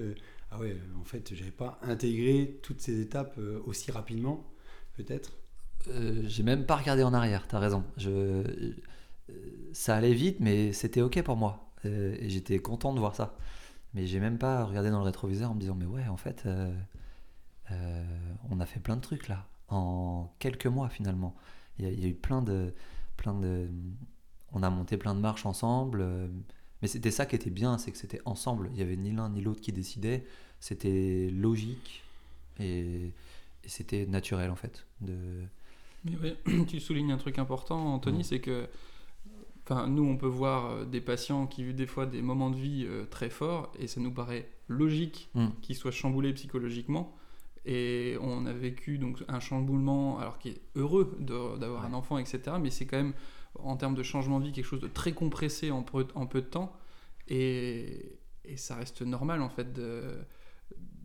ah 0.52 0.60
ouais, 0.60 0.76
en 1.00 1.04
fait, 1.04 1.34
j'avais 1.34 1.52
pas 1.52 1.80
intégré 1.84 2.60
toutes 2.63 2.82
ces 2.82 3.00
étapes 3.00 3.39
aussi 3.66 3.92
rapidement, 3.92 4.46
peut-être 4.96 5.38
Euh, 5.89 6.24
j'ai 6.28 6.43
même 6.43 6.65
pas 6.65 6.76
regardé 6.78 7.04
en 7.04 7.13
arrière, 7.13 7.48
t'as 7.48 7.60
raison. 7.60 7.84
Je, 7.98 8.10
euh, 8.10 8.74
ça 9.74 9.96
allait 9.96 10.13
vite, 10.13 10.38
mais 10.39 10.74
c'était 10.74 11.02
ok 11.02 11.22
pour 11.24 11.36
moi. 11.38 11.72
Euh, 11.86 12.15
et 12.19 12.30
j'étais 12.30 12.60
content 12.60 12.93
de 12.93 13.00
voir 13.00 13.15
ça. 13.15 13.36
Mais 13.93 14.08
j'ai 14.08 14.19
même 14.19 14.38
pas 14.38 14.65
regardé 14.65 14.89
dans 14.91 15.00
le 15.00 15.06
rétroviseur 15.06 15.52
en 15.52 15.56
me 15.56 15.60
disant, 15.60 15.76
mais 15.76 15.86
ouais, 15.86 16.08
en 16.08 16.17
fait, 16.17 16.48
on 18.50 18.60
a 18.60 18.65
fait 18.65 18.80
plein 18.80 18.96
de 18.96 19.02
trucs 19.02 19.28
là, 19.28 19.48
en 19.69 20.32
quelques 20.39 20.67
mois 20.67 20.89
finalement. 20.89 21.36
Il 21.80 21.86
y, 21.86 22.06
a- 22.06 22.08
eu 22.08 22.13
plein 22.13 22.41
de, 22.41 22.74
plein 23.17 23.34
de. 23.34 23.67
On 24.54 24.62
a 24.63 24.69
monté 24.69 24.98
plein 24.98 25.15
de 25.15 25.19
marches 25.19 25.46
ensemble. 25.46 26.06
mais 26.82 26.88
c'était 26.88 27.12
ça 27.12 27.26
qui 27.26 27.36
était 27.36 27.50
bien, 27.50 27.78
c'est 27.78 27.91
que 27.91 27.98
c'était 27.98 28.22
ensemble. 28.26 28.69
Il 28.74 28.80
y 28.80 28.82
avait 28.82 28.98
ni 28.98 29.12
l'un 29.12 29.30
ni 29.30 29.41
l'autre 29.41 29.62
qui 29.62 29.72
décidait. 29.74 30.26
C'était 30.60 31.30
logique 31.32 32.04
et, 32.60 33.08
et 33.63 33.67
c'était 33.69 34.06
naturel 34.06 34.50
en 34.52 34.56
fait. 34.56 34.86
De, 35.02 35.15
Mais 36.06 36.18
ouais, 36.18 36.38
tu 36.68 36.80
soulignes 36.80 37.12
un 37.12 37.18
truc 37.18 37.39
important, 37.39 37.94
Anthony, 37.94 38.20
Mm. 38.20 38.24
c'est 38.24 38.39
que 38.39 38.68
enfin, 39.66 39.88
nous, 39.88 40.04
on 40.04 40.18
peut 40.18 40.28
voir 40.28 40.72
euh, 40.72 40.86
des 40.86 41.00
patients 41.02 41.48
qui 41.48 41.63
vivent 41.63 41.76
des 41.76 41.88
fois 41.88 42.06
des 42.06 42.22
moments 42.22 42.50
de 42.50 42.58
vie 42.58 42.86
euh, 42.88 43.06
très 43.06 43.30
forts, 43.30 43.72
et 43.80 43.88
ça 43.88 44.02
nous 44.02 44.12
paraît 44.12 44.50
logique 44.68 45.30
Mm. 45.36 45.48
qu'ils 45.62 45.76
soient 45.76 45.92
chamboulés 45.92 46.34
psychologiquement. 46.34 47.16
Et 47.66 48.18
on 48.20 48.46
a 48.46 48.52
vécu 48.52 48.98
donc 48.98 49.24
un 49.30 49.39
chamboulement, 49.39 50.20
alors 50.20 50.38
qui 50.38 50.50
est 50.50 50.62
heureux 50.76 51.16
d'avoir 51.22 51.84
Ouais. 51.84 51.88
un 51.89 51.94
enfant, 51.94 52.18
etc. 52.18 52.42
Mais 52.62 52.70
c'est 52.70 52.86
quand 52.86 52.98
même, 52.98 53.13
en 53.56 53.78
termes 53.78 53.96
de 53.96 54.04
changement 54.04 54.39
de 54.42 54.46
vie, 54.46 54.52
quelque 54.52 54.66
chose 54.66 54.82
de 54.82 54.88
très 54.89 55.13
compressé 55.13 55.72
en 55.72 55.82
peu, 55.82 56.06
en 56.16 56.26
peu 56.28 56.42
de 56.42 56.48
temps. 56.48 56.76
Et, 57.30 58.20
et 58.44 58.58
ça 58.58 58.76
reste 58.76 59.02
normal, 59.02 59.42
en 59.42 59.48
fait, 59.50 59.72
de 59.72 60.04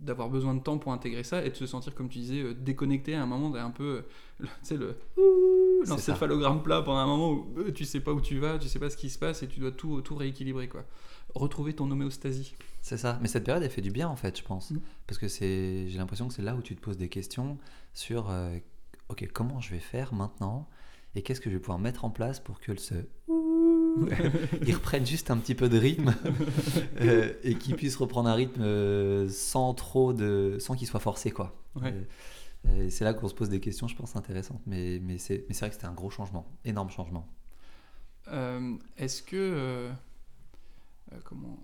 d'avoir 0.01 0.29
besoin 0.31 0.55
de 0.55 0.61
temps 0.63 0.79
pour 0.79 0.93
intégrer 0.93 1.25
ça 1.25 1.45
et 1.45 1.51
de 1.51 1.55
se 1.57 1.67
sentir, 1.67 1.95
comme 1.95 2.09
tu 2.09 2.19
disais, 2.19 2.41
euh, 2.43 2.55
déconnecté 2.55 3.15
à 3.15 3.23
un 3.23 3.27
moment, 3.27 3.51
d'un 3.51 3.71
peu, 3.71 3.85
euh, 3.85 4.03
le- 4.39 4.47
tu 4.47 4.53
sais, 4.63 4.77
le 4.77 4.97
l'encéphalogramme 5.87 6.63
plat 6.63 6.83
pendant 6.83 6.99
un 6.99 7.07
moment 7.07 7.31
où 7.33 7.47
euh, 7.59 7.73
tu 7.73 7.85
sais 7.85 8.01
pas 8.01 8.13
où 8.13 8.21
tu 8.21 8.39
vas, 8.39 8.59
tu 8.59 8.69
sais 8.69 8.79
pas 8.79 8.91
ce 8.91 8.97
qui 8.97 9.11
se 9.11 9.19
passe 9.19 9.43
et 9.43 9.49
tu 9.49 9.61
dois 9.61 9.73
tout, 9.73 10.01
tout 10.03 10.15
rééquilibrer, 10.17 10.69
quoi. 10.69 10.85
Retrouver 11.35 11.75
ton 11.75 11.91
homéostasie. 11.91 12.55
C'est 12.81 12.97
ça. 12.97 13.19
Mais 13.21 13.29
cette 13.29 13.45
période, 13.45 13.63
elle 13.63 13.71
fait 13.71 13.83
du 13.83 13.91
bien, 13.91 14.09
en 14.09 14.17
fait, 14.17 14.39
je 14.39 14.43
pense. 14.45 14.71
Mhm. 14.71 14.81
Parce 15.07 15.19
que 15.19 15.29
c'est, 15.29 15.87
j'ai 15.89 15.99
l'impression 15.99 16.27
que 16.29 16.35
c'est 16.35 16.43
là 16.43 16.55
où 16.55 16.63
tu 16.63 16.75
te 16.75 16.81
poses 16.81 16.97
des 16.97 17.09
questions 17.09 17.59
sur, 17.93 18.31
euh, 18.31 18.57
ok, 19.09 19.29
comment 19.33 19.61
je 19.61 19.71
vais 19.71 19.79
faire 19.81 20.15
maintenant 20.15 20.69
et 21.15 21.23
qu'est-ce 21.23 21.41
que 21.41 21.51
je 21.51 21.55
vais 21.57 21.61
pouvoir 21.61 21.79
mettre 21.79 22.05
en 22.05 22.11
place 22.11 22.41
pour 22.41 22.61
que 22.61 22.75
ce 22.79 22.95
il 24.67 24.75
reprenne 24.75 25.07
juste 25.07 25.31
un 25.31 25.37
petit 25.37 25.55
peu 25.55 25.69
de 25.69 25.79
rythme 25.79 26.15
euh, 27.01 27.33
et 27.43 27.55
qu'il 27.55 27.77
puisse 27.77 27.97
reprendre 27.97 28.29
un 28.29 28.35
rythme 28.35 28.63
euh, 28.63 29.29
sans 29.29 29.75
trop 29.75 30.13
de, 30.13 30.57
sans 30.61 30.75
qu'il 30.75 30.87
soit 30.87 31.01
forcé, 31.01 31.31
quoi. 31.31 31.55
Ouais. 31.77 31.95
Euh, 32.69 32.89
c'est 32.91 33.05
là 33.05 33.15
qu'on 33.15 33.29
se 33.29 33.35
pose 33.35 33.49
des 33.49 33.61
questions, 33.61 33.89
je 33.89 33.97
pense, 33.97 34.17
intéressantes. 34.17 34.61
Mais, 34.67 34.99
mais 35.03 35.19
c'est, 35.19 35.45
mais 35.49 35.55
c'est 35.55 35.61
vrai 35.61 35.71
que 35.71 35.75
c'était 35.75 35.87
un 35.87 35.95
gros 35.95 36.11
changement, 36.11 36.47
énorme 36.65 36.91
changement. 36.91 37.27
Euh, 38.29 38.77
est-ce 38.97 39.23
que 39.23 39.89
comment 41.25 41.59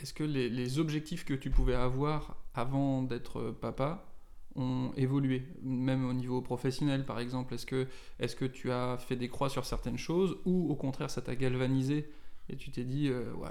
est-ce 0.00 0.14
que 0.14 0.24
les, 0.24 0.48
les 0.48 0.78
objectifs 0.78 1.24
que 1.24 1.34
tu 1.34 1.50
pouvais 1.50 1.74
avoir 1.74 2.36
avant 2.54 3.02
d'être 3.02 3.50
papa 3.60 4.15
ont 4.56 4.92
évolué 4.96 5.42
même 5.62 6.06
au 6.06 6.12
niveau 6.12 6.40
professionnel 6.42 7.04
par 7.04 7.18
exemple 7.20 7.54
est-ce 7.54 7.66
que 7.66 7.86
est-ce 8.18 8.36
que 8.36 8.44
tu 8.44 8.70
as 8.72 8.96
fait 8.98 9.16
des 9.16 9.28
croix 9.28 9.48
sur 9.48 9.64
certaines 9.64 9.98
choses 9.98 10.38
ou 10.44 10.70
au 10.70 10.74
contraire 10.74 11.10
ça 11.10 11.22
t'a 11.22 11.36
galvanisé 11.36 12.08
et 12.48 12.56
tu 12.56 12.70
t'es 12.70 12.84
dit 12.84 13.08
euh, 13.08 13.32
ouais, 13.34 13.48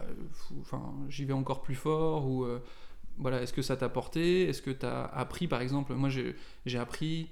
enfin 0.62 0.94
j'y 1.10 1.26
vais 1.26 1.34
encore 1.34 1.62
plus 1.62 1.76
fort 1.76 2.28
ou 2.28 2.44
euh, 2.44 2.60
voilà 3.18 3.42
est-ce 3.42 3.54
que 3.54 3.62
ça 3.62 3.78
t'a 3.78 3.90
porté 3.90 4.44
est-ce 4.50 4.62
que 4.62 4.72
tu 4.72 4.86
as 4.86 5.06
appris 5.06 5.48
par 5.48 5.62
exemple 5.62 5.94
moi 5.94 6.10
j'ai 6.10 6.78
appris 6.80 7.30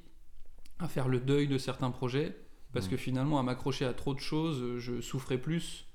à 0.80 0.88
faire 0.88 1.08
le 1.08 1.20
deuil 1.20 1.48
de 1.48 1.58
certains 1.58 1.92
projets 1.92 2.36
parce 2.74 2.88
Mm. 2.88 2.90
que 2.90 2.98
finalement, 2.98 3.40
à 3.40 3.44
m'accrocher 3.44 3.86
à 3.86 3.94
trop 3.94 4.16
de 4.16 4.20
choses, 4.20 4.80
je 4.80 5.00
souffrais 5.00 5.38
plus 5.38 5.86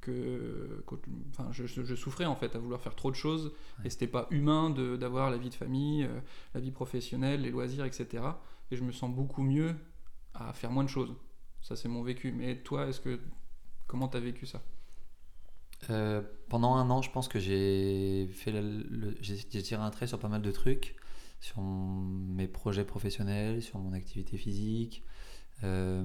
que. 0.00 0.84
Enfin, 1.30 1.48
je, 1.52 1.66
je 1.66 1.94
souffrais 1.94 2.24
en 2.26 2.36
fait 2.36 2.54
à 2.54 2.58
vouloir 2.58 2.80
faire 2.80 2.94
trop 2.94 3.10
de 3.10 3.16
choses. 3.16 3.52
Ouais. 3.78 3.86
Et 3.86 3.90
c'était 3.90 4.06
pas 4.06 4.26
humain 4.30 4.70
d'avoir 4.70 5.30
la 5.30 5.38
vie 5.38 5.50
de 5.50 5.54
famille, 5.54 6.04
euh, 6.04 6.20
la 6.54 6.60
vie 6.60 6.70
professionnelle, 6.70 7.42
les 7.42 7.50
loisirs, 7.50 7.84
etc. 7.84 8.22
Et 8.70 8.76
je 8.76 8.84
me 8.84 8.92
sens 8.92 9.10
beaucoup 9.14 9.42
mieux 9.42 9.74
à 10.34 10.52
faire 10.52 10.70
moins 10.70 10.84
de 10.84 10.88
choses. 10.88 11.14
Ça, 11.62 11.76
c'est 11.76 11.88
mon 11.88 12.02
vécu. 12.02 12.32
Mais 12.32 12.56
toi, 12.62 12.86
est-ce 12.86 13.00
que. 13.00 13.18
Comment 13.86 14.08
t'as 14.08 14.20
vécu 14.20 14.44
ça? 14.46 14.62
Euh, 15.90 16.22
pendant 16.48 16.74
un 16.74 16.90
an, 16.90 17.02
je 17.02 17.10
pense 17.10 17.28
que 17.28 17.38
j'ai 17.38 18.26
fait 18.32 18.50
le- 18.50 18.82
le- 18.90 19.16
j'ai 19.20 19.36
j'ai 19.36 19.62
tiré 19.62 19.80
un 19.80 19.90
trait 19.90 20.06
sur 20.06 20.18
pas 20.18 20.28
mal 20.28 20.42
de 20.42 20.50
trucs, 20.50 20.96
sur 21.40 21.60
mon- 21.60 22.02
mes 22.02 22.48
projets 22.48 22.84
professionnels, 22.84 23.62
sur 23.62 23.78
mon 23.78 23.92
activité 23.92 24.36
physique, 24.36 25.04
euh, 25.62 26.04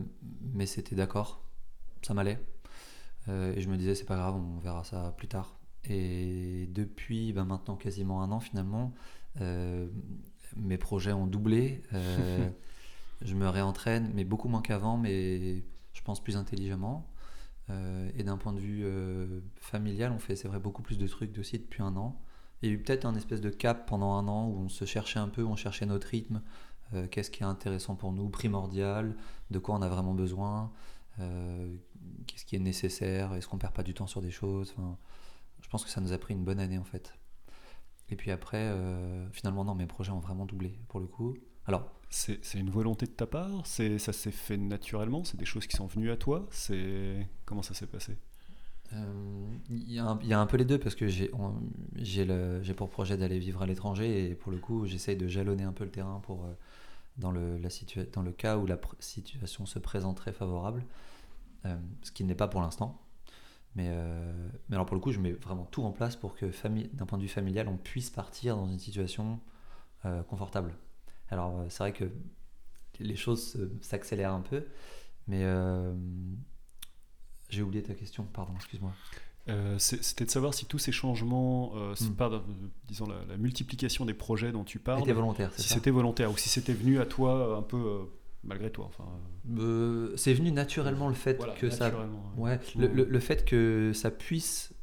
mais 0.54 0.66
c'était 0.68 0.96
d'accord, 0.96 1.44
ça 2.04 2.14
m'allait. 2.14 2.40
Euh, 3.30 3.54
et 3.56 3.62
je 3.62 3.70
me 3.70 3.78
disais, 3.78 3.96
c'est 3.96 4.06
pas 4.06 4.16
grave, 4.18 4.36
on 4.36 4.60
verra 4.60 4.84
ça 4.84 5.14
plus 5.18 5.28
tard. 5.28 5.58
Et 5.86 6.68
depuis 6.72 7.34
ben, 7.34 7.46
maintenant 7.46 7.76
quasiment 7.76 8.22
un 8.22 8.32
an 8.32 8.40
finalement, 8.40 8.94
euh, 9.42 9.88
mes 10.56 10.78
projets 10.78 11.14
ont 11.14 11.28
doublé. 11.28 11.84
euh, 11.94 12.50
je 13.22 13.36
me 13.36 13.48
réentraîne, 13.48 14.12
mais 14.14 14.24
beaucoup 14.24 14.48
moins 14.48 14.62
qu'avant, 14.62 14.98
mais 14.98 15.64
je 15.94 16.02
pense 16.04 16.24
plus 16.24 16.38
intelligemment. 16.38 17.10
Euh, 17.70 18.10
et 18.18 18.24
d'un 18.24 18.38
point 18.38 18.54
de 18.54 18.60
vue 18.60 18.86
familial, 19.58 20.12
on 20.12 20.20
fait, 20.20 20.36
c'est 20.36 20.48
vrai, 20.48 20.60
beaucoup 20.60 20.82
plus 20.82 20.98
de 20.98 21.08
trucs 21.08 21.38
aussi 21.38 21.60
depuis 21.60 21.82
un 21.82 21.96
an. 21.96 22.22
Il 22.62 22.70
y 22.70 22.72
a 22.72 22.76
eu 22.76 22.80
peut-être 22.80 23.06
un 23.06 23.16
espèce 23.16 23.42
de 23.42 23.50
cap 23.50 23.88
pendant 23.88 24.14
un 24.14 24.28
an 24.30 24.48
où 24.48 24.58
on 24.58 24.70
se 24.70 24.86
cherchait 24.86 25.20
un 25.20 25.28
peu, 25.28 25.44
on 25.44 25.58
cherchait 25.58 25.86
notre 25.86 26.08
rythme, 26.08 26.42
qu'est-ce 27.12 27.32
qui 27.32 27.42
est 27.42 27.46
intéressant 27.46 27.96
pour 27.96 28.14
nous, 28.14 28.30
primordial, 28.30 29.18
de 29.52 29.60
quoi 29.60 29.76
on 29.76 29.82
a 29.82 29.90
vraiment 29.90 30.14
besoin, 30.14 30.72
qu'est-ce 32.28 32.46
qui 32.46 32.56
est 32.56 32.60
nécessaire, 32.60 33.34
est-ce 33.36 33.48
qu'on 33.48 33.58
perd 33.58 33.74
pas 33.74 33.84
du 33.84 33.94
temps 33.94 34.08
sur 34.08 34.22
des 34.22 34.32
choses. 34.32 34.74
Enfin, 34.78 34.98
je 35.62 35.70
pense 35.70 35.84
que 35.84 35.90
ça 35.90 36.02
nous 36.02 36.14
a 36.14 36.18
pris 36.18 36.34
une 36.34 36.44
bonne 36.44 36.60
année 36.60 36.78
en 36.78 36.84
fait. 36.84 37.14
Et 38.10 38.16
puis 38.16 38.32
après, 38.32 38.58
euh, 38.62 39.30
finalement, 39.32 39.64
non, 39.66 39.76
mes 39.76 39.88
projets 39.88 40.12
ont 40.12 40.20
vraiment 40.20 40.46
doublé 40.46 40.78
pour 40.90 41.00
le 41.00 41.08
coup. 41.08 41.36
Alors, 41.66 41.90
C'est 42.10 42.40
une 42.60 42.70
volonté 42.70 43.08
de 43.08 43.12
ta 43.12 43.26
part? 43.26 43.66
C'est 43.66 43.98
Ça 43.98 44.14
s'est 44.14 44.32
fait 44.32 44.58
naturellement? 44.58 45.24
C'est 45.24 45.38
des 45.38 45.46
choses 45.46 45.66
qui 45.66 45.76
sont 45.78 45.88
venues 45.88 46.12
à 46.12 46.18
toi? 46.18 46.46
C'est 46.52 47.28
Comment 47.46 47.64
ça 47.64 47.74
s'est 47.74 47.88
passé? 47.88 48.18
Euh, 48.94 49.48
Il 49.70 49.92
y, 49.92 50.00
a 50.00 50.06
un- 50.06 50.20
il 50.22 50.28
y 50.28 50.34
a 50.34 50.40
un 50.40 50.46
peu 50.46 50.58
les 50.58 50.66
deux 50.66 50.78
parce 50.78 50.94
que 50.96 51.08
j'ai 51.08 51.30
pour 52.76 52.90
projet 52.90 53.18
d'aller 53.18 53.40
vivre 53.40 53.62
à 53.62 53.66
l'étranger 53.66 54.30
et 54.30 54.36
pour 54.36 54.52
le 54.52 54.58
coup 54.60 54.86
j'essaye 54.86 55.16
de 55.18 55.28
jalonner 55.28 55.64
un 55.64 55.74
peu 55.74 55.84
le 55.84 55.92
terrain 55.92 56.20
pour 56.24 56.46
euh, 56.46 56.54
dans 57.18 57.32
le, 57.32 57.58
la 57.58 57.70
situa- 57.70 58.10
dans 58.12 58.22
le 58.24 58.32
cas 58.32 58.58
où 58.58 58.66
la 58.66 58.80
situation 59.00 59.66
se 59.66 59.80
présenterait 59.80 60.34
favorable, 60.34 60.86
ce 62.02 62.12
qui 62.12 62.24
n'est 62.24 62.36
pas 62.36 62.48
pour 62.48 62.62
l'instant. 62.62 63.00
Mais, 63.76 63.88
euh, 63.90 64.50
mais 64.70 64.76
alors 64.76 64.86
pour 64.86 64.96
le 64.96 65.02
coup 65.02 65.12
je 65.12 65.20
mets 65.20 65.32
vraiment 65.32 65.66
tout 65.66 65.84
en 65.84 65.92
place 65.92 66.16
pour 66.16 66.36
que 66.36 66.46
d'un 66.94 67.06
point 67.08 67.18
de 67.18 67.24
vue 67.24 67.30
familial 67.30 67.68
on 67.68 67.78
puisse 67.78 68.12
partir 68.12 68.56
dans 68.56 68.68
une 68.68 68.78
situation 68.80 69.40
euh, 70.06 70.22
confortable. 70.24 70.76
Alors 71.30 71.60
euh, 71.60 71.66
c'est 71.70 71.80
vrai 71.80 71.94
que 71.94 72.06
les 73.00 73.16
choses 73.16 73.54
se- 73.54 73.70
s'accélèrent 73.82 74.34
un 74.34 74.42
peu, 74.42 74.66
mais 75.28 75.44
euh, 75.44 75.94
j'ai 77.50 77.62
oublié 77.62 77.84
ta 77.84 77.94
question, 77.94 78.24
pardon, 78.26 78.54
excuse-moi. 78.56 78.92
Euh, 79.50 79.78
C'était 79.78 80.26
de 80.26 80.30
savoir 80.30 80.54
si 80.54 80.66
tous 80.66 80.80
ces 80.80 80.92
changements, 80.92 81.74
euh, 81.76 81.94
Hmm. 82.00 82.14
pas, 82.14 82.30
euh, 82.32 82.40
disons, 82.88 83.08
la, 83.08 83.26
la 83.26 83.38
multiplication 83.38 84.06
des 84.06 84.14
projets 84.14 84.52
dont 84.52 84.64
tu 84.64 84.80
parles, 84.80 85.02
Était 85.02 85.14
volontaire, 85.14 85.52
si 85.58 85.68
c'était 85.68 85.92
volontaire 85.92 86.32
ou 86.32 86.38
si 86.38 86.50
c'était 86.50 86.74
venu 86.74 87.00
à 87.00 87.06
toi 87.06 87.58
un 87.58 87.62
peu 87.62 87.78
euh, 87.78 88.04
malgré 88.44 88.72
toi. 88.72 88.86
Enfin, 88.86 89.06
euh, 89.58 89.62
Euh, 90.12 90.18
C'est 90.18 90.34
venu 90.34 90.52
naturellement 90.52 91.08
le 91.08 91.14
fait 91.16 91.38
voilà, 91.38 91.54
que 91.54 91.70
ça. 91.70 91.92
Ouais, 92.38 92.60
le, 92.78 92.88
le- 92.88 93.06
le 93.06 93.20
fait 93.20 93.46
que 93.46 93.92
ça 93.94 94.12
puisse 94.12 94.74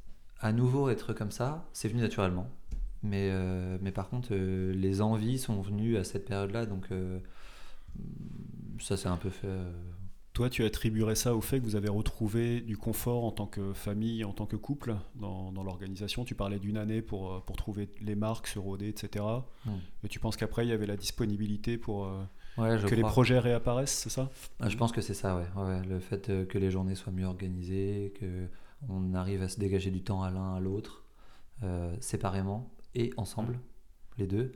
à 0.41 0.53
nouveau 0.53 0.89
être 0.89 1.13
comme 1.13 1.31
ça, 1.31 1.69
c'est 1.73 1.89
venu 1.89 2.01
naturellement. 2.01 2.49
Mais, 3.03 3.29
euh, 3.31 3.79
mais 3.81 3.93
par 3.93 4.09
contre, 4.11 4.29
euh, 4.33 4.73
les 4.75 5.01
envies 5.01 5.39
sont 5.39 5.61
venues 5.63 5.97
à 5.97 6.05
cette 6.05 6.27
période-là, 6.27 6.67
donc 6.67 6.87
euh, 6.93 7.19
ça 8.79 8.97
s'est 8.97 9.09
un 9.09 9.17
peu 9.17 9.31
fait. 9.31 9.47
euh, 9.47 9.73
Toi, 10.33 10.49
tu 10.51 10.65
attribuerais 10.65 11.15
ça 11.15 11.35
au 11.35 11.41
fait 11.41 11.59
que 11.61 11.65
vous 11.65 11.77
avez 11.77 11.89
retrouvé 11.89 12.61
du 12.61 12.77
confort 12.77 13.25
en 13.25 13.31
tant 13.33 13.47
que 13.47 13.73
famille, 13.73 14.25
en 14.25 14.33
tant 14.33 14.47
que 14.47 14.57
couple 14.57 14.95
dans, 15.15 15.51
dans 15.53 15.63
l'organisation? 15.63 16.25
Tu 16.25 16.35
parlais 16.35 16.59
d'une 16.59 16.77
année 16.77 17.03
pour, 17.03 17.43
pour 17.45 17.57
trouver 17.57 17.89
les 18.01 18.15
marques, 18.15 18.47
se 18.47 18.59
roder, 18.59 18.89
etc. 18.89 19.25
Hmm. 19.67 19.71
Et 20.05 20.09
tu 20.09 20.19
penses 20.21 20.37
qu'après, 20.37 20.65
il 20.67 20.69
y 20.69 20.73
avait 20.73 20.87
la 20.87 20.97
disponibilité 20.97 21.79
pour 21.79 22.07
euh, 22.07 22.23
Ouais, 22.61 22.79
que 22.87 22.95
les 22.95 23.03
projets 23.03 23.39
réapparaissent, 23.39 23.99
c'est 23.99 24.11
ça? 24.11 24.31
Ah, 24.61 24.69
je 24.69 24.77
pense 24.77 24.93
que 24.93 25.01
c'est 25.01 25.15
ça, 25.15 25.37
ouais. 25.37 25.83
Le 25.89 25.99
fait 26.01 26.47
que 26.47 26.59
les 26.59 26.71
journées 26.71 26.95
soient 26.95 27.13
mieux 27.13 27.27
organisées, 27.27 28.13
que 28.21 28.49
on 28.89 29.15
arrive 29.15 29.43
à 29.43 29.49
se 29.49 29.59
dégager 29.59 29.91
du 29.91 30.03
temps 30.03 30.23
à 30.23 30.31
l'un 30.31 30.55
à 30.55 30.61
l'autre, 30.61 31.05
euh, 31.63 31.95
séparément 32.01 32.71
et 32.95 33.13
ensemble, 33.17 33.61
les 34.19 34.27
deux, 34.27 34.53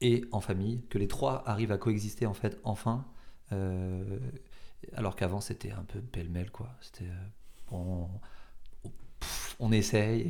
et 0.00 0.24
en 0.32 0.40
famille, 0.40 0.82
que 0.88 0.98
les 0.98 1.08
trois 1.08 1.48
arrivent 1.48 1.72
à 1.72 1.78
coexister 1.78 2.26
en 2.26 2.34
fait 2.34 2.58
enfin, 2.64 3.06
euh, 3.52 4.18
alors 4.94 5.16
qu'avant 5.16 5.40
c'était 5.40 5.72
un 5.72 5.84
peu 5.84 6.00
pêle-mêle 6.00 6.50
quoi. 6.50 6.70
C'était 6.80 7.04
euh, 7.04 7.28
bon, 7.70 8.08
on 9.58 9.72
essaye 9.72 10.20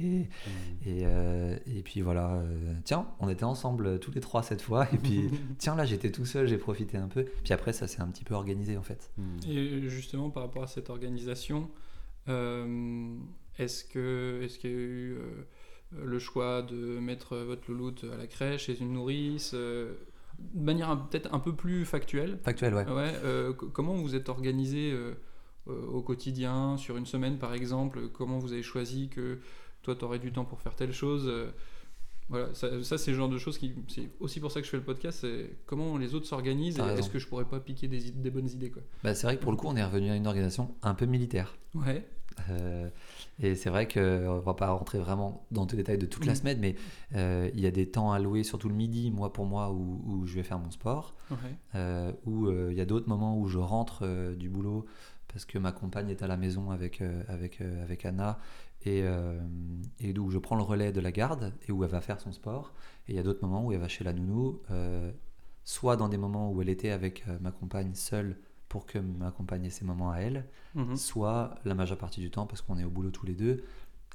et, 0.84 0.90
et, 0.90 1.02
euh, 1.04 1.56
et 1.66 1.82
puis 1.82 2.00
voilà, 2.00 2.34
euh, 2.34 2.74
tiens, 2.84 3.06
on 3.20 3.28
était 3.28 3.44
ensemble 3.44 3.86
euh, 3.86 3.98
tous 3.98 4.12
les 4.12 4.20
trois 4.20 4.42
cette 4.42 4.62
fois, 4.62 4.86
et 4.92 4.98
puis 4.98 5.30
tiens 5.58 5.74
là 5.74 5.84
j'étais 5.84 6.10
tout 6.12 6.24
seul, 6.26 6.46
j'ai 6.46 6.58
profité 6.58 6.96
un 6.96 7.08
peu, 7.08 7.24
puis 7.44 7.52
après 7.52 7.72
ça 7.72 7.88
s'est 7.88 8.00
un 8.00 8.08
petit 8.08 8.24
peu 8.24 8.34
organisé 8.34 8.76
en 8.76 8.82
fait. 8.82 9.10
Et 9.48 9.88
justement, 9.88 10.30
par 10.30 10.44
rapport 10.44 10.62
à 10.62 10.66
cette 10.68 10.90
organisation, 10.90 11.68
euh, 12.28 13.16
est-ce 13.58 13.84
que 13.84 14.40
est-ce 14.42 14.58
qu'il 14.58 14.70
y 14.70 14.74
a 14.74 14.76
eu 14.76 15.12
euh, 15.14 16.04
le 16.04 16.18
choix 16.18 16.62
de 16.62 16.98
mettre 16.98 17.36
votre 17.38 17.70
louloute 17.70 18.04
à 18.12 18.16
la 18.16 18.26
crèche 18.26 18.64
chez 18.66 18.78
une 18.80 18.92
nourrice 18.92 19.52
euh, 19.54 19.94
de 20.54 20.60
manière 20.64 21.08
peut-être 21.08 21.32
un 21.32 21.38
peu 21.38 21.54
plus 21.54 21.84
factuelle? 21.84 22.38
Factuel, 22.42 22.74
ouais. 22.74 22.84
Ouais, 22.86 23.12
euh, 23.24 23.52
co- 23.52 23.68
comment 23.68 23.94
vous 23.94 24.14
êtes 24.14 24.28
organisé 24.28 24.90
euh, 24.92 24.96
euh, 24.96 25.14
au 25.66 26.02
quotidien, 26.02 26.76
sur 26.76 26.96
une 26.96 27.06
semaine 27.06 27.38
par 27.38 27.54
exemple 27.54 28.08
Comment 28.12 28.38
vous 28.38 28.52
avez 28.52 28.62
choisi 28.62 29.08
que 29.08 29.38
toi 29.82 29.94
tu 29.96 30.04
aurais 30.04 30.18
du 30.18 30.32
temps 30.32 30.44
pour 30.44 30.60
faire 30.60 30.74
telle 30.74 30.92
chose 30.92 31.24
euh, 31.28 31.50
Voilà, 32.28 32.52
ça, 32.54 32.82
ça, 32.82 32.98
c'est 32.98 33.12
le 33.12 33.16
genre 33.16 33.28
de 33.28 33.38
choses 33.38 33.56
qui. 33.58 33.72
C'est 33.88 34.10
aussi 34.20 34.40
pour 34.40 34.50
ça 34.50 34.60
que 34.60 34.66
je 34.66 34.70
fais 34.70 34.76
le 34.78 34.82
podcast 34.82 35.18
c'est 35.20 35.56
comment 35.66 35.96
les 35.96 36.14
autres 36.14 36.26
s'organisent 36.26 36.78
et 36.78 36.98
est-ce 36.98 37.10
que 37.10 37.18
je 37.18 37.28
pourrais 37.28 37.44
pas 37.44 37.60
piquer 37.60 37.86
des, 37.88 38.10
des 38.10 38.30
bonnes 38.30 38.48
idées 38.48 38.70
quoi 38.70 38.82
Bah, 39.04 39.14
c'est 39.14 39.26
vrai 39.26 39.36
que 39.36 39.42
pour 39.42 39.52
le 39.52 39.56
coup, 39.58 39.66
on 39.68 39.76
est 39.76 39.84
revenu 39.84 40.10
à 40.10 40.16
une 40.16 40.26
organisation 40.26 40.74
un 40.82 40.94
peu 40.94 41.06
militaire. 41.06 41.56
Ouais, 41.74 42.04
Euh, 42.50 42.90
et 43.40 43.54
c'est 43.54 43.70
vrai 43.70 43.88
qu'on 43.88 44.40
va 44.40 44.52
pas 44.54 44.70
rentrer 44.70 44.98
vraiment 44.98 45.46
dans 45.50 45.64
tous 45.66 45.76
les 45.76 45.82
détails 45.82 45.96
de 45.98 46.04
toute 46.06 46.26
la 46.26 46.34
semaine, 46.34 46.58
mais 46.60 46.74
euh, 47.14 47.48
il 47.54 47.60
y 47.60 47.66
a 47.66 47.70
des 47.70 47.88
temps 47.88 48.12
alloués, 48.12 48.44
surtout 48.44 48.68
le 48.68 48.74
midi, 48.74 49.10
moi 49.10 49.32
pour 49.32 49.46
moi, 49.46 49.70
où, 49.70 50.02
où 50.06 50.26
je 50.26 50.34
vais 50.34 50.42
faire 50.42 50.58
mon 50.58 50.70
sport, 50.70 51.14
ouais. 51.30 51.36
euh, 51.76 52.12
où 52.26 52.46
euh, 52.48 52.68
il 52.72 52.76
y 52.76 52.80
a 52.82 52.84
d'autres 52.84 53.08
moments 53.08 53.38
où 53.38 53.48
je 53.48 53.58
rentre 53.58 54.00
euh, 54.02 54.34
du 54.34 54.50
boulot 54.50 54.84
parce 55.36 55.44
que 55.44 55.58
ma 55.58 55.70
compagne 55.70 56.08
est 56.08 56.22
à 56.22 56.26
la 56.26 56.38
maison 56.38 56.70
avec, 56.70 57.02
euh, 57.02 57.22
avec, 57.28 57.60
euh, 57.60 57.82
avec 57.82 58.06
Anna 58.06 58.38
et, 58.86 59.02
euh, 59.04 59.38
et 60.00 60.18
où 60.18 60.30
je 60.30 60.38
prends 60.38 60.56
le 60.56 60.62
relais 60.62 60.92
de 60.92 61.00
la 61.02 61.12
garde 61.12 61.52
et 61.68 61.72
où 61.72 61.84
elle 61.84 61.90
va 61.90 62.00
faire 62.00 62.18
son 62.22 62.32
sport. 62.32 62.72
Et 63.06 63.12
il 63.12 63.16
y 63.16 63.18
a 63.18 63.22
d'autres 63.22 63.44
moments 63.46 63.62
où 63.62 63.70
elle 63.70 63.78
va 63.80 63.86
chez 63.88 64.02
la 64.02 64.14
nounou, 64.14 64.62
euh, 64.70 65.12
soit 65.62 65.98
dans 65.98 66.08
des 66.08 66.16
moments 66.16 66.50
où 66.50 66.62
elle 66.62 66.70
était 66.70 66.88
avec 66.88 67.26
ma 67.42 67.50
compagne 67.50 67.94
seule 67.94 68.38
pour 68.70 68.86
que 68.86 68.98
ma 68.98 69.30
compagne 69.30 69.66
ait 69.66 69.68
ses 69.70 69.84
moments 69.84 70.10
à 70.10 70.20
elle, 70.20 70.46
Mhm. 70.74 70.96
soit 70.96 71.56
la 71.66 71.74
majeure 71.74 71.98
partie 71.98 72.20
du 72.22 72.30
temps 72.30 72.46
parce 72.46 72.62
qu'on 72.62 72.78
est 72.78 72.84
au 72.84 72.88
boulot 72.90 73.10
tous 73.10 73.26
les 73.26 73.34
deux. 73.34 73.62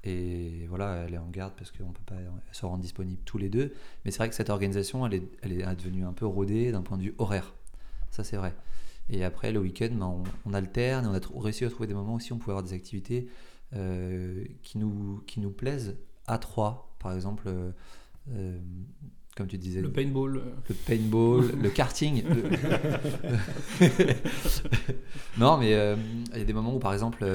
Et 0.03 0.65
voilà, 0.69 1.03
elle 1.07 1.13
est 1.13 1.19
en 1.19 1.29
garde 1.29 1.53
parce 1.55 1.69
qu'on 1.69 1.91
peut 1.91 2.01
pas 2.07 2.17
se 2.51 2.65
rendre 2.65 2.81
disponible 2.81 3.21
tous 3.25 3.37
les 3.37 3.49
deux. 3.49 3.73
Mais 4.05 4.09
c'est 4.09 4.17
vrai 4.17 4.29
que 4.29 4.33
cette 4.35 4.49
organisation, 4.49 5.05
elle 5.05 5.13
est, 5.13 5.23
elle 5.43 5.51
est 5.51 5.75
devenue 5.75 6.03
un 6.03 6.13
peu 6.13 6.25
rodée 6.25 6.71
d'un 6.71 6.81
point 6.81 6.97
de 6.97 7.03
vue 7.03 7.13
horaire. 7.19 7.53
Ça, 8.09 8.23
c'est 8.23 8.37
vrai. 8.37 8.55
Et 9.13 9.23
après, 9.25 9.51
le 9.51 9.59
week-end, 9.59 9.89
ben, 9.91 10.05
on, 10.05 10.23
on 10.49 10.53
alterne 10.53 11.05
et 11.05 11.07
on 11.09 11.13
a 11.13 11.19
tr- 11.19 11.37
réussi 11.39 11.65
à 11.65 11.69
trouver 11.69 11.87
des 11.87 11.93
moments 11.93 12.13
aussi 12.15 12.31
où 12.31 12.35
on 12.35 12.39
pouvait 12.39 12.53
avoir 12.53 12.63
des 12.63 12.73
activités 12.73 13.27
euh, 13.75 14.45
qui, 14.63 14.77
nous, 14.77 15.21
qui 15.27 15.39
nous 15.41 15.51
plaisent 15.51 15.97
à 16.27 16.37
trois. 16.37 16.95
Par 16.99 17.13
exemple, 17.13 17.43
euh, 17.47 17.71
euh, 18.31 18.57
comme 19.35 19.47
tu 19.47 19.57
disais, 19.57 19.81
Le 19.81 19.91
paintball. 19.91 20.41
le 20.69 20.75
paintball, 20.87 21.51
le 21.61 21.69
karting. 21.69 22.23
le- 22.23 22.43
non, 25.39 25.57
mais 25.57 25.73
euh, 25.73 25.95
il 26.33 26.39
y 26.39 26.41
a 26.41 26.45
des 26.45 26.53
moments 26.53 26.75
où, 26.75 26.79
par 26.79 26.93
exemple, 26.93 27.25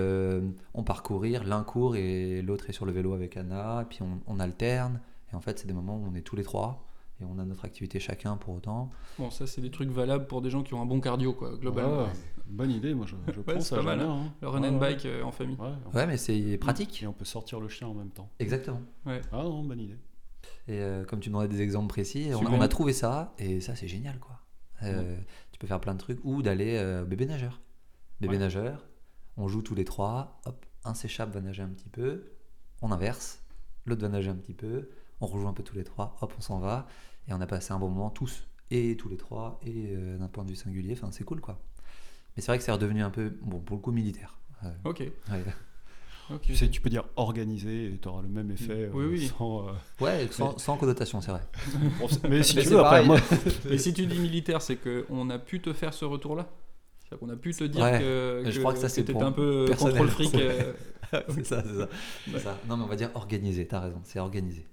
on 0.74 0.82
part 0.82 1.02
courir, 1.02 1.44
l'un 1.44 1.62
court 1.62 1.96
et 1.96 2.42
l'autre 2.42 2.70
est 2.70 2.72
sur 2.72 2.86
le 2.86 2.92
vélo 2.92 3.12
avec 3.12 3.36
Anna, 3.36 3.82
et 3.82 3.84
puis 3.84 3.98
on, 4.02 4.20
on 4.26 4.40
alterne. 4.40 5.00
Et 5.32 5.36
en 5.36 5.40
fait, 5.40 5.58
c'est 5.58 5.66
des 5.66 5.74
moments 5.74 5.96
où 5.98 6.06
on 6.10 6.14
est 6.14 6.20
tous 6.22 6.36
les 6.36 6.44
trois 6.44 6.85
et 7.20 7.24
on 7.24 7.38
a 7.38 7.44
notre 7.44 7.64
activité 7.64 7.98
chacun 8.00 8.36
pour 8.36 8.54
autant. 8.54 8.90
Bon, 9.18 9.30
ça, 9.30 9.46
c'est 9.46 9.60
des 9.60 9.70
trucs 9.70 9.88
valables 9.90 10.26
pour 10.26 10.42
des 10.42 10.50
gens 10.50 10.62
qui 10.62 10.74
ont 10.74 10.82
un 10.82 10.86
bon 10.86 11.00
cardio, 11.00 11.32
quoi, 11.32 11.56
globalement. 11.56 12.04
Ouais, 12.04 12.10
bonne 12.46 12.70
idée, 12.70 12.94
moi 12.94 13.06
je, 13.06 13.14
je 13.32 13.38
Ouais, 13.40 13.54
pense 13.54 13.68
c'est 13.68 13.74
à 13.74 13.78
pas 13.78 13.84
mal, 13.84 13.98
jamais, 14.00 14.10
hein. 14.10 14.32
Le 14.42 14.48
run 14.48 14.62
Ouais, 14.62 14.68
and 14.68 14.78
bike 14.78 15.06
euh, 15.06 15.22
en 15.22 15.32
famille. 15.32 15.56
Ouais, 15.56 15.72
Ouais, 15.94 16.06
mais 16.06 16.16
c'est 16.18 16.58
pratique. 16.58 17.02
Et 17.02 17.06
on 17.06 17.12
peut 17.12 17.24
sortir 17.24 17.58
le 17.60 17.68
chien 17.68 17.88
en 17.88 17.94
même 17.94 18.10
temps. 18.10 18.28
Exactement. 18.38 18.82
Ah 19.06 19.18
non, 19.32 19.62
bonne 19.64 19.80
idée. 19.80 19.96
Et 20.68 20.80
euh, 20.80 21.04
comme 21.04 21.20
tu 21.20 21.28
demandais 21.30 21.48
des 21.48 21.62
exemples 21.62 21.88
précis, 21.88 22.28
on 22.32 22.36
a, 22.36 22.38
Super. 22.40 22.52
on 22.54 22.60
a 22.60 22.68
trouvé 22.68 22.92
ça 22.92 23.34
et 23.38 23.60
ça, 23.60 23.74
c'est 23.76 23.88
génial, 23.88 24.18
quoi. 24.18 24.40
Euh, 24.82 25.16
Tu 25.52 25.58
peux 25.58 25.66
faire 25.66 25.80
plein 25.80 25.94
de 25.94 25.98
trucs 25.98 26.18
ou 26.24 26.42
d'aller 26.42 26.76
euh, 26.76 27.04
bébé 27.04 27.24
nageur. 27.26 27.60
Bébé 28.20 28.34
Ouais. 28.34 28.38
nageur, 28.40 28.84
on 29.38 29.48
joue 29.48 29.62
tous 29.62 29.74
les 29.74 29.84
trois, 29.86 30.40
hop, 30.44 30.66
un 30.84 30.92
s'échappe, 30.94 31.32
va 31.32 31.40
nager 31.40 31.62
un 31.62 31.68
petit 31.68 31.88
peu, 31.88 32.24
on 32.82 32.92
inverse, 32.92 33.42
l'autre 33.86 34.02
va 34.02 34.08
nager 34.08 34.28
un 34.30 34.34
petit 34.36 34.54
peu, 34.54 34.88
on 35.20 35.26
rejoint 35.26 35.50
un 35.50 35.54
peu 35.54 35.62
tous 35.62 35.76
les 35.76 35.84
trois, 35.84 36.16
hop, 36.20 36.32
on 36.38 36.40
s'en 36.40 36.58
va, 36.58 36.86
et 37.28 37.32
on 37.32 37.40
a 37.40 37.46
passé 37.46 37.72
un 37.72 37.78
bon 37.78 37.88
moment 37.88 38.10
tous, 38.10 38.46
et 38.70 38.96
tous 38.96 39.08
les 39.08 39.16
trois, 39.16 39.58
et 39.64 39.94
euh, 39.94 40.18
d'un 40.18 40.28
point 40.28 40.44
de 40.44 40.50
vue 40.50 40.56
singulier, 40.56 40.92
enfin 40.92 41.10
c'est 41.12 41.24
cool 41.24 41.40
quoi. 41.40 41.58
Mais 42.36 42.42
c'est 42.42 42.48
vrai 42.52 42.58
que 42.58 42.64
c'est 42.64 42.72
redevenu 42.72 43.02
un 43.02 43.10
peu, 43.10 43.32
bon, 43.42 43.58
pour 43.60 43.76
le 43.76 43.82
coup, 43.82 43.92
militaire. 43.92 44.36
Euh, 44.64 44.68
Ok. 44.84 45.00
ouais. 45.00 45.44
Tu 46.42 46.56
sais, 46.56 46.68
tu 46.68 46.80
peux 46.80 46.90
dire 46.90 47.04
organisé 47.14 47.86
et 47.86 47.98
tu 47.98 48.08
auras 48.08 48.20
le 48.20 48.26
même 48.28 48.50
effet. 48.50 48.90
Oui, 48.92 49.04
euh, 49.04 49.08
oui. 49.10 49.26
Sans, 49.38 49.68
euh, 49.68 49.72
Ouais, 50.00 50.26
sans, 50.32 50.58
sans 50.58 50.76
connotation, 50.76 51.20
c'est 51.20 51.30
vrai. 51.30 51.42
bon, 52.00 52.08
mais 52.28 52.42
si 52.42 52.56
Mais 52.56 52.62
tu 52.62 52.68
c'est 52.68 52.74
veux, 52.74 52.80
après, 52.80 53.04
pareil. 53.04 53.06
moi, 53.06 53.20
Et 53.70 53.78
si 53.78 53.94
tu 53.94 54.06
dis 54.06 54.18
militaire, 54.18 54.60
c'est 54.60 54.76
qu'on 54.76 55.30
a 55.30 55.38
pu 55.38 55.60
te 55.60 55.72
faire 55.72 55.94
ce 55.94 56.04
retour-là? 56.04 56.48
C'est-à-dire 56.98 57.18
qu'on 57.20 57.32
a 57.32 57.36
pu 57.36 57.52
te 57.54 57.62
dire 57.62 57.84
Ouais. 57.84 57.98
que, 58.00 58.42
Je 58.50 58.58
crois 58.58 58.72
que 58.74 58.80
ça, 58.80 59.02
pour 59.12 59.22
un 59.22 59.30
peu 59.32 59.66
contrôle 59.78 60.08
fric. 60.08 60.34
euh, 60.34 60.72
c'est 61.28 61.46
ça, 61.46 61.62
c'est 62.24 62.38
ça. 62.38 62.58
Non, 62.68 62.76
mais 62.76 62.84
on 62.84 62.88
va 62.88 62.96
dire 62.96 63.10
organisé, 63.14 63.66
t'as 63.66 63.80
raison, 63.80 64.00
c'est 64.04 64.18
organisé. 64.18 64.66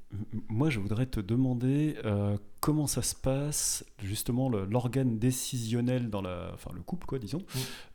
Moi, 0.48 0.70
je 0.70 0.80
voudrais 0.80 1.08
te 1.08 1.20
demander 1.20 1.96
euh, 2.06 2.38
comment 2.60 2.86
ça 2.86 3.02
se 3.02 3.16
passe, 3.16 3.84
justement, 4.02 4.50
l'organe 4.50 5.18
décisionnel 5.18 6.10
dans 6.10 6.22
la, 6.22 6.52
enfin, 6.54 6.70
le 6.74 6.82
couple, 6.82 7.08
quoi, 7.08 7.18
disons. 7.18 7.42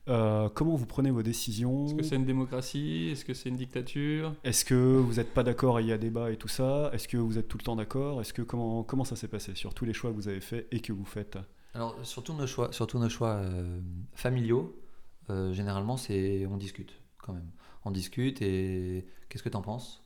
Euh, 0.09 0.49
comment 0.49 0.75
vous 0.75 0.87
prenez 0.87 1.11
vos 1.11 1.23
décisions? 1.23 1.87
Est-ce 1.87 1.95
que 1.95 2.03
c'est 2.03 2.17
une 2.17 2.25
démocratie? 2.25 3.11
Est-ce 3.13 3.25
que 3.25 3.35
c'est 3.35 3.49
une 3.49 3.57
dictature? 3.57 4.35
Est-ce 4.43 4.65
que 4.65 4.75
vous 4.75 5.15
n'êtes 5.15 5.33
pas 5.33 5.45
d'accord 5.45 5.79
et 5.79 5.83
il 5.83 5.89
y 5.89 5.93
a 5.93 5.99
débat 5.99 6.31
et 6.33 6.37
tout 6.37 6.49
ça? 6.49 6.91
Est-ce 6.93 7.07
que 7.07 7.17
vous 7.17 7.39
êtes 7.39 7.47
tout 7.47 7.59
le 7.59 7.65
temps 7.65 7.77
d'accord? 7.77 8.21
Est-ce 8.21 8.33
que 8.33 8.43
comment 8.43 8.83
comment 8.83 9.05
ça 9.05 9.17
s'est 9.17 9.29
passé 9.29 9.55
sur 9.55 9.75
tous 9.75 9.85
les 9.85 9.93
choix 9.93 10.11
que 10.11 10.17
vous 10.17 10.29
avez 10.29 10.41
faits 10.41 10.67
et 10.73 10.81
que 10.81 10.93
vous 10.93 11.05
faites? 11.05 11.39
Alors, 11.75 11.95
surtout 12.03 12.33
nos 12.33 12.47
choix, 12.47 12.73
surtout 12.73 12.99
nos 12.99 13.09
choix 13.09 13.35
euh, 13.35 13.81
familiaux, 14.15 14.75
euh, 15.31 15.53
généralement, 15.53 15.97
c'est 15.97 16.47
on 16.47 16.57
discute 16.57 16.93
quand 17.19 17.33
même. 17.33 17.51
On 17.85 17.91
discute 17.91 18.43
et 18.43 19.07
qu'est-ce 19.29 19.43
que 19.43 19.49
tu 19.49 19.57
en 19.57 19.63
penses? 19.63 20.03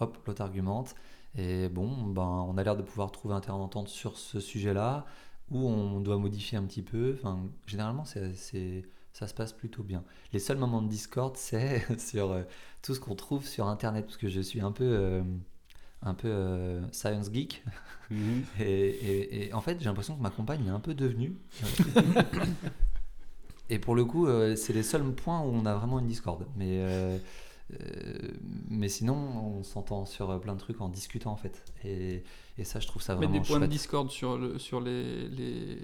Hop, 0.00 0.18
l'autre 0.26 0.42
argumente. 0.42 0.94
Et 1.36 1.68
bon, 1.68 2.04
ben, 2.06 2.22
on 2.48 2.56
a 2.58 2.64
l'air 2.64 2.76
de 2.76 2.82
pouvoir 2.82 3.12
trouver 3.12 3.34
un 3.34 3.40
terrain 3.40 3.58
d'entente 3.58 3.88
sur 3.88 4.18
ce 4.18 4.40
sujet-là, 4.40 5.06
où 5.50 5.58
on 5.68 6.00
doit 6.00 6.18
modifier 6.18 6.58
un 6.58 6.64
petit 6.64 6.82
peu. 6.82 7.14
Enfin, 7.18 7.40
généralement, 7.66 8.04
c'est, 8.04 8.34
ça 9.12 9.26
se 9.26 9.34
passe 9.34 9.52
plutôt 9.52 9.82
bien. 9.82 10.04
Les 10.32 10.38
seuls 10.38 10.58
moments 10.58 10.82
de 10.82 10.88
discorde, 10.88 11.36
c'est 11.38 12.00
sur 12.00 12.30
euh, 12.32 12.42
tout 12.82 12.94
ce 12.94 13.00
qu'on 13.00 13.14
trouve 13.16 13.46
sur 13.46 13.66
Internet, 13.68 14.06
parce 14.06 14.16
que 14.18 14.28
je 14.28 14.40
suis 14.40 14.60
un 14.60 14.72
peu, 14.72 14.84
euh, 14.84 15.22
un 16.02 16.14
peu 16.14 16.28
euh, 16.28 16.82
science 16.92 17.30
geek. 17.32 17.64
Et, 18.60 18.64
et- 18.64 19.46
et 19.48 19.52
en 19.52 19.60
fait, 19.60 19.78
j'ai 19.80 19.86
l'impression 19.86 20.16
que 20.16 20.22
ma 20.22 20.30
compagne 20.30 20.64
est 20.66 20.70
un 20.70 20.80
peu 20.80 20.94
devenue. 20.94 21.36
et 23.70 23.78
pour 23.78 23.94
le 23.94 24.04
coup, 24.04 24.26
euh, 24.26 24.56
c'est 24.56 24.72
les 24.72 24.82
seuls 24.82 25.02
points 25.12 25.40
où 25.40 25.46
on 25.52 25.66
a 25.66 25.74
vraiment 25.74 25.98
une 25.98 26.06
discorde. 26.06 26.46
Mais, 26.56 26.78
euh, 26.80 27.18
euh, 27.80 28.18
mais 28.68 28.88
sinon, 28.88 29.14
on 29.14 29.62
s'entend 29.62 30.06
sur 30.06 30.38
plein 30.40 30.54
de 30.54 30.60
trucs 30.60 30.80
en 30.80 30.88
discutant 30.88 31.32
en 31.32 31.36
fait. 31.36 31.64
Et, 31.84 32.22
et 32.58 32.64
ça, 32.64 32.80
je 32.80 32.86
trouve 32.86 33.02
ça 33.02 33.14
Mais 33.16 33.26
vraiment 33.26 33.40
des 33.40 33.46
points 33.46 33.60
de 33.60 33.66
discorde 33.66 34.10
sur, 34.10 34.38
le, 34.38 34.58
sur 34.58 34.80
les, 34.80 35.28
les, 35.28 35.78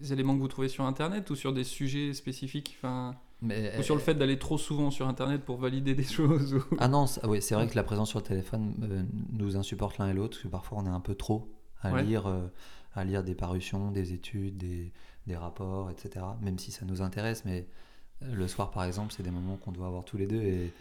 les 0.00 0.12
éléments 0.12 0.34
que 0.34 0.40
vous 0.40 0.48
trouvez 0.48 0.68
sur 0.68 0.84
Internet 0.84 1.30
ou 1.30 1.36
sur 1.36 1.52
des 1.52 1.64
sujets 1.64 2.12
spécifiques 2.12 2.76
enfin, 2.78 3.14
Mais, 3.42 3.78
Ou 3.78 3.82
sur 3.82 3.94
le 3.94 4.00
fait 4.00 4.14
d'aller 4.14 4.38
trop 4.38 4.58
souvent 4.58 4.90
sur 4.90 5.06
Internet 5.08 5.42
pour 5.44 5.56
valider 5.58 5.94
des 5.94 6.02
choses 6.18 6.54
ou- 6.54 6.64
Ah 6.78 6.88
non, 6.88 7.06
oui, 7.28 7.40
c'est 7.40 7.54
vrai 7.54 7.68
que 7.68 7.76
la 7.76 7.84
présence 7.84 8.10
sur 8.10 8.18
le 8.18 8.24
téléphone 8.24 8.74
euh, 8.82 9.02
nous 9.32 9.56
insupporte 9.56 9.98
l'un 9.98 10.08
et 10.08 10.14
l'autre, 10.14 10.30
parce 10.36 10.42
que 10.42 10.48
parfois 10.48 10.78
on 10.80 10.86
est 10.86 10.90
un 10.90 11.00
peu 11.00 11.14
trop 11.14 11.48
à, 11.82 11.92
Ouais. 11.92 12.02
lire, 12.02 12.26
euh, 12.26 12.46
à 12.94 13.04
lire 13.04 13.22
des 13.24 13.34
parutions, 13.34 13.90
des 13.90 14.12
études, 14.12 14.56
des, 14.56 14.92
des 15.26 15.36
rapports, 15.36 15.90
etc. 15.90 16.24
Même 16.40 16.58
si 16.58 16.70
ça 16.72 16.84
nous 16.84 17.02
intéresse, 17.02 17.44
mais 17.44 17.66
euh, 18.22 18.34
le 18.34 18.46
soir 18.48 18.70
par 18.70 18.84
exemple, 18.84 19.12
c'est 19.16 19.22
des 19.22 19.30
moments 19.30 19.56
qu'on 19.56 19.72
doit 19.72 19.86
avoir 19.86 20.04
tous 20.04 20.16
les 20.16 20.26
deux 20.26 20.40
et, 20.42 20.72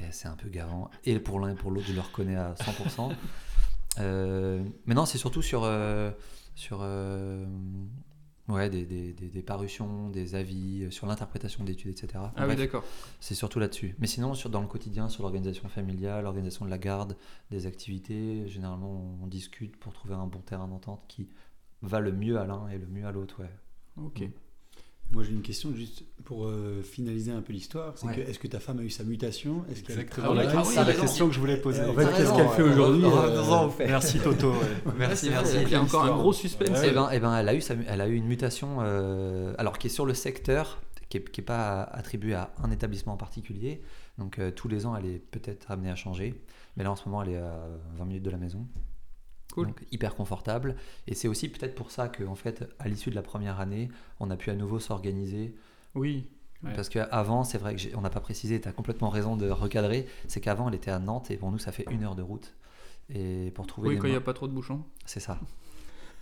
et 0.00 0.10
c'est 0.12 0.28
un 0.28 0.36
peu 0.36 0.48
gavant. 0.48 0.90
Et 1.04 1.18
pour 1.18 1.40
l'un 1.40 1.50
et 1.50 1.54
pour 1.54 1.70
l'autre, 1.70 1.86
je 1.86 1.92
le 1.94 2.00
reconnais 2.00 2.36
à 2.36 2.54
100%. 2.54 3.12
Euh, 3.98 4.62
mais 4.84 4.94
non, 4.94 5.06
c'est 5.06 5.16
surtout 5.16 5.40
sur, 5.40 5.62
euh, 5.64 6.10
sur 6.54 6.80
euh, 6.82 7.46
ouais, 8.48 8.68
des, 8.68 8.84
des- 8.84 9.14
des- 9.14 9.28
des 9.30 9.42
parutions, 9.42 10.10
des 10.10 10.34
avis, 10.34 10.86
sur 10.92 11.06
l'interprétation 11.06 11.64
d'études, 11.64 11.92
etc. 11.92 12.24
Ah 12.36 12.46
oui, 12.46 12.56
d'accord. 12.56 12.84
c'est 13.20 13.34
surtout 13.34 13.58
là-dessus. 13.58 13.94
Mais 13.98 14.06
sinon, 14.06 14.34
sur, 14.34 14.50
dans 14.50 14.60
le 14.60 14.66
quotidien, 14.66 15.08
sur 15.08 15.22
l'organisation 15.22 15.68
familiale, 15.70 16.24
l'organisation 16.24 16.66
de 16.66 16.70
la 16.70 16.76
garde, 16.76 17.16
des 17.50 17.64
activités, 17.66 18.46
généralement, 18.48 19.16
on 19.22 19.26
discute 19.28 19.76
pour 19.78 19.94
trouver 19.94 20.14
un 20.14 20.26
bon 20.26 20.40
terrain 20.40 20.68
d'entente 20.68 21.02
qui 21.08 21.28
va 21.86 22.00
le 22.00 22.12
mieux 22.12 22.38
à 22.38 22.46
l'un 22.46 22.68
et 22.68 22.78
le 22.78 22.86
mieux 22.86 23.06
à 23.06 23.12
l'autre. 23.12 23.40
Ouais. 23.40 23.50
Ok. 24.04 24.20
Mm. 24.20 24.30
Moi 25.12 25.22
j'ai 25.22 25.30
une 25.30 25.42
question 25.42 25.72
juste 25.72 26.02
pour 26.24 26.46
euh, 26.46 26.82
finaliser 26.82 27.30
un 27.30 27.40
peu 27.40 27.52
l'histoire. 27.52 27.92
C'est 27.96 28.06
Ouais. 28.08 28.16
que 28.16 28.20
est-ce 28.22 28.40
que 28.40 28.48
ta 28.48 28.58
femme 28.58 28.80
a 28.80 28.82
eu 28.82 28.90
sa 28.90 29.04
mutation? 29.04 29.64
Est-ce 29.70 29.82
qu'elle 29.84 30.04
Ah 30.20 30.32
oui, 30.32 30.64
c'est 30.64 30.84
la 30.84 30.92
question 30.94 31.28
que 31.28 31.34
je 31.34 31.38
voulais 31.38 31.58
poser. 31.58 31.82
En 31.82 31.94
T'as 31.94 32.06
fait, 32.08 32.16
qu'est-ce 32.16 32.34
qu'elle 32.34 32.48
fait 32.48 32.62
aujourd'hui 32.62 33.04
euh, 33.04 33.08
refaisons 33.10 33.66
au 33.66 33.70
fait. 33.70 33.86
Merci 33.86 34.18
Toto. 34.18 34.50
ouais. 34.50 34.92
Merci, 34.98 35.30
merci. 35.30 35.58
Il 35.62 35.68
y 35.70 35.74
a 35.76 35.80
encore 35.82 36.04
un 36.04 36.16
gros 36.16 36.32
suspense. 36.32 36.70
Ouais, 36.70 36.88
Eh 36.88 36.92
ben, 36.92 37.08
eh 37.12 37.20
ben, 37.20 37.36
elle, 37.36 37.48
a 37.48 37.54
eu 37.54 37.60
sa 37.60 37.74
elle 37.86 38.00
a 38.00 38.08
eu 38.08 38.14
une 38.16 38.26
mutation, 38.26 38.78
euh, 38.80 39.54
alors 39.58 39.78
qui 39.78 39.86
est 39.86 39.90
sur 39.90 40.06
le 40.06 40.14
secteur, 40.14 40.80
qui 41.08 41.18
n'est 41.18 41.24
qui 41.24 41.40
est 41.40 41.44
pas 41.44 41.82
attribuée 41.82 42.34
à 42.34 42.52
un 42.64 42.72
établissement 42.72 43.12
en 43.12 43.16
particulier. 43.16 43.82
Donc 44.18 44.40
euh, 44.40 44.50
tous 44.50 44.66
les 44.66 44.86
ans, 44.86 44.96
elle 44.96 45.06
est 45.06 45.18
peut-être 45.30 45.70
amenée 45.70 45.90
à 45.90 45.94
changer. 45.94 46.34
Mais 46.76 46.82
là, 46.82 46.90
en 46.90 46.96
ce 46.96 47.08
moment, 47.08 47.22
elle 47.22 47.30
est 47.30 47.36
à 47.38 47.68
20 47.96 48.04
minutes 48.06 48.24
de 48.24 48.30
la 48.30 48.38
maison. 48.38 48.66
Cool. 49.56 49.66
Donc 49.68 49.84
hyper 49.90 50.14
confortable. 50.14 50.76
Et 51.08 51.14
c'est 51.14 51.28
aussi 51.28 51.48
peut-être 51.48 51.74
pour 51.74 51.90
ça 51.90 52.08
qu'en 52.08 52.34
fait, 52.34 52.68
à 52.78 52.88
l'issue 52.88 53.10
de 53.10 53.14
la 53.16 53.22
première 53.22 53.58
année, 53.58 53.88
on 54.20 54.30
a 54.30 54.36
pu 54.36 54.50
à 54.50 54.54
nouveau 54.54 54.78
s'organiser. 54.78 55.54
Oui. 55.94 56.28
Ouais. 56.62 56.72
Parce 56.74 56.88
qu'avant, 56.88 57.42
c'est 57.44 57.58
vrai 57.58 57.74
qu'on 57.76 58.00
n'a 58.02 58.10
pas 58.10 58.20
précisé, 58.20 58.60
tu 58.60 58.68
as 58.68 58.72
complètement 58.72 59.08
raison 59.10 59.36
de 59.36 59.48
recadrer, 59.50 60.06
c'est 60.28 60.40
qu'avant, 60.40 60.68
elle 60.68 60.74
était 60.74 60.90
à 60.90 60.98
Nantes 60.98 61.30
et 61.30 61.36
pour 61.36 61.50
nous, 61.50 61.58
ça 61.58 61.72
fait 61.72 61.84
une 61.90 62.04
heure 62.04 62.14
de 62.14 62.22
route. 62.22 62.54
Et 63.10 63.50
pour 63.54 63.66
trouver 63.66 63.88
Oui, 63.88 63.94
des 63.94 64.00
quand 64.00 64.06
il 64.08 64.12
n'y 64.12 64.16
a 64.16 64.20
pas 64.20 64.32
trop 64.34 64.48
de 64.48 64.52
bouchons. 64.52 64.82
c'est 65.04 65.20
ça. 65.20 65.38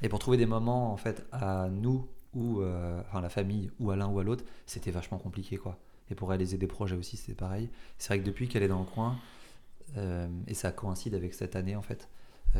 Et 0.02 0.08
pour 0.08 0.18
trouver 0.18 0.36
des 0.36 0.46
moments, 0.46 0.92
en 0.92 0.96
fait, 0.96 1.26
à 1.32 1.68
nous, 1.70 2.06
ou 2.34 2.60
euh, 2.60 3.00
enfin 3.08 3.20
la 3.20 3.28
famille, 3.28 3.70
ou 3.80 3.90
à 3.90 3.96
l'un 3.96 4.08
ou 4.08 4.18
à 4.18 4.24
l'autre, 4.24 4.44
c'était 4.66 4.90
vachement 4.90 5.18
compliqué, 5.18 5.56
quoi. 5.56 5.78
Et 6.10 6.14
pour 6.14 6.28
réaliser 6.28 6.58
des 6.58 6.66
projets 6.66 6.96
aussi, 6.96 7.16
c'était 7.16 7.34
pareil. 7.34 7.70
C'est 7.98 8.08
vrai 8.08 8.20
que 8.20 8.26
depuis 8.26 8.48
qu'elle 8.48 8.62
est 8.62 8.68
dans 8.68 8.80
le 8.80 8.84
coin, 8.84 9.16
euh, 9.96 10.28
et 10.46 10.54
ça 10.54 10.72
coïncide 10.72 11.14
avec 11.14 11.32
cette 11.32 11.56
année, 11.56 11.76
en 11.76 11.82
fait, 11.82 12.08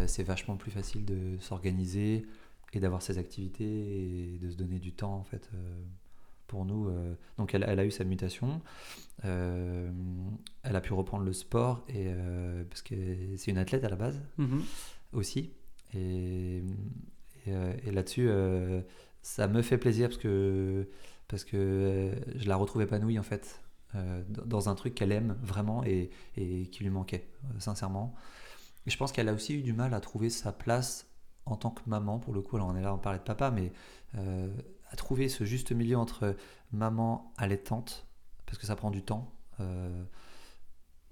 c'est 0.07 0.23
vachement 0.23 0.57
plus 0.57 0.71
facile 0.71 1.05
de 1.05 1.37
s'organiser 1.41 2.27
et 2.73 2.81
d'avoir 2.81 3.03
ses 3.03 3.19
activités 3.19 3.65
et 4.35 4.39
de 4.39 4.51
se 4.51 4.57
donner 4.57 4.79
du 4.79 4.93
temps, 4.93 5.15
en 5.15 5.25
fait, 5.25 5.49
euh, 5.55 5.83
pour 6.49 6.65
nous. 6.65 6.89
euh. 6.89 7.15
Donc, 7.39 7.55
elle, 7.55 7.65
elle 7.69 7.79
a 7.79 7.85
eu 7.85 7.91
sa 7.91 8.05
mutation. 8.05 8.61
Euh, 9.25 9.91
elle 10.63 10.77
a 10.77 10.81
pu 10.81 10.93
reprendre 10.93 11.25
le 11.25 11.33
sport, 11.33 11.85
et, 11.89 12.07
euh, 12.09 12.65
parce 12.69 12.83
que 12.83 12.95
c'est 13.37 13.51
une 13.51 13.59
athlète 13.59 13.85
à 13.85 13.89
la 13.89 13.97
base 13.97 14.21
Mhm. 14.39 14.63
aussi. 15.13 15.51
Et, 15.95 16.59
et, 16.59 16.63
euh, 17.49 17.73
et 17.87 17.91
là-dessus, 17.93 18.27
euh, 18.29 18.81
ça 19.23 19.47
me 19.49 19.63
fait 19.63 19.79
plaisir 19.79 20.09
parce 20.09 20.19
que, 20.21 20.89
parce 21.29 21.45
que 21.45 21.57
euh, 21.57 22.15
je 22.37 22.49
la 22.49 22.57
retrouve 22.57 22.83
épanouie 22.83 23.19
en 23.19 23.23
fait, 23.23 23.61
euh, 23.95 24.23
dans- 24.29 24.69
un 24.69 24.75
truc 24.75 24.95
qu'elle 24.95 25.13
aime 25.13 25.37
vraiment 25.43 25.85
et, 25.85 26.11
et 26.37 26.67
qui 26.67 26.83
lui 26.83 26.91
manquait, 26.91 27.29
euh, 27.45 27.61
sincèrement. 27.61 28.15
Et 28.87 28.90
je 28.90 28.97
pense 28.99 29.12
qu'elle 29.12 29.29
a 29.29 29.33
aussi 29.33 29.55
eu 29.55 29.62
du 29.62 29.73
mal 29.73 29.94
à 29.94 30.01
trouver 30.01 30.31
sa 30.31 30.53
place 30.53 31.07
en 31.47 31.57
tant 31.57 31.70
que 31.70 31.83
maman, 31.87 32.18
pour 32.18 32.33
le 32.35 32.42
coup. 32.42 32.57
Alors 32.57 32.68
on 32.68 32.77
est 32.77 32.83
là, 32.83 32.94
on 32.94 32.99
parlait 32.99 33.18
de 33.18 33.25
papa, 33.25 33.51
mais 33.51 33.73
euh, 34.16 34.49
à 34.90 34.97
trouver 34.97 35.29
ce 35.29 35.44
juste 35.44 35.73
milieu 35.73 35.97
entre 35.99 36.37
maman 36.73 37.33
allaitante, 37.37 38.07
parce 38.47 38.59
que 38.59 38.66
ça 38.66 38.77
prend 38.77 38.90
du 38.90 39.03
temps. 39.03 39.33
euh, 39.61 40.05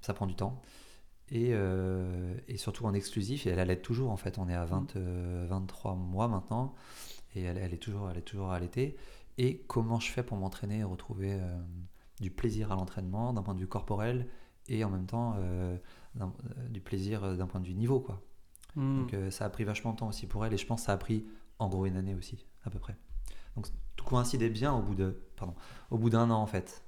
ça 0.00 0.14
prend 0.14 0.26
du 0.26 0.34
temps 0.34 0.60
et, 1.28 1.50
euh, 1.52 2.34
et 2.48 2.56
surtout 2.56 2.86
en 2.86 2.94
exclusif 2.94 3.46
et 3.46 3.50
elle 3.50 3.60
allait 3.60 3.80
toujours 3.80 4.10
en 4.10 4.16
fait 4.16 4.38
on 4.38 4.48
est 4.48 4.54
à 4.54 4.64
20, 4.64 4.96
euh, 4.96 5.46
23 5.48 5.94
mois 5.94 6.28
maintenant 6.28 6.74
et 7.34 7.42
elle, 7.42 7.58
elle 7.58 7.72
est 7.74 7.78
toujours 7.78 8.10
elle 8.10 8.18
est 8.18 8.22
toujours 8.22 8.50
allaitée 8.50 8.96
et 9.38 9.58
comment 9.68 10.00
je 10.00 10.10
fais 10.10 10.22
pour 10.22 10.36
m'entraîner 10.36 10.80
et 10.80 10.84
retrouver 10.84 11.40
du 12.20 12.30
plaisir 12.30 12.70
à 12.70 12.74
l'entraînement 12.74 13.32
d'un 13.32 13.42
point 13.42 13.54
de 13.54 13.60
vue 13.60 13.66
corporel 13.68 14.28
et 14.68 14.84
en 14.84 14.90
même 14.90 15.06
temps 15.06 15.36
du 16.70 16.80
plaisir 16.80 17.24
euh, 17.24 17.36
d'un 17.36 17.46
point 17.46 17.60
de 17.60 17.66
vue 17.66 17.74
niveau 17.74 18.00
quoi 18.00 18.20
Mhm. 18.76 19.00
donc 19.02 19.12
euh, 19.14 19.30
ça 19.30 19.44
a 19.44 19.50
pris 19.50 19.64
vachement 19.64 19.92
de 19.92 19.98
temps 19.98 20.08
aussi 20.08 20.26
pour 20.26 20.46
elle 20.46 20.52
et 20.54 20.56
je 20.56 20.64
pense 20.66 20.80
que 20.80 20.86
ça 20.86 20.92
a 20.92 20.96
pris 20.96 21.26
en 21.58 21.68
gros 21.68 21.84
une 21.84 21.96
année 21.96 22.14
aussi 22.14 22.46
à 22.64 22.70
peu 22.70 22.78
près 22.78 22.96
donc 23.54 23.66
tout 23.96 24.04
coïncidait 24.06 24.48
bien 24.48 24.72
au 24.72 24.80
bout 24.80 24.94
de 24.94 25.22
pardon 25.36 25.54
au 25.90 25.98
bout 25.98 26.08
d'un 26.10 26.30
an 26.30 26.40
en 26.40 26.46
fait 26.46 26.82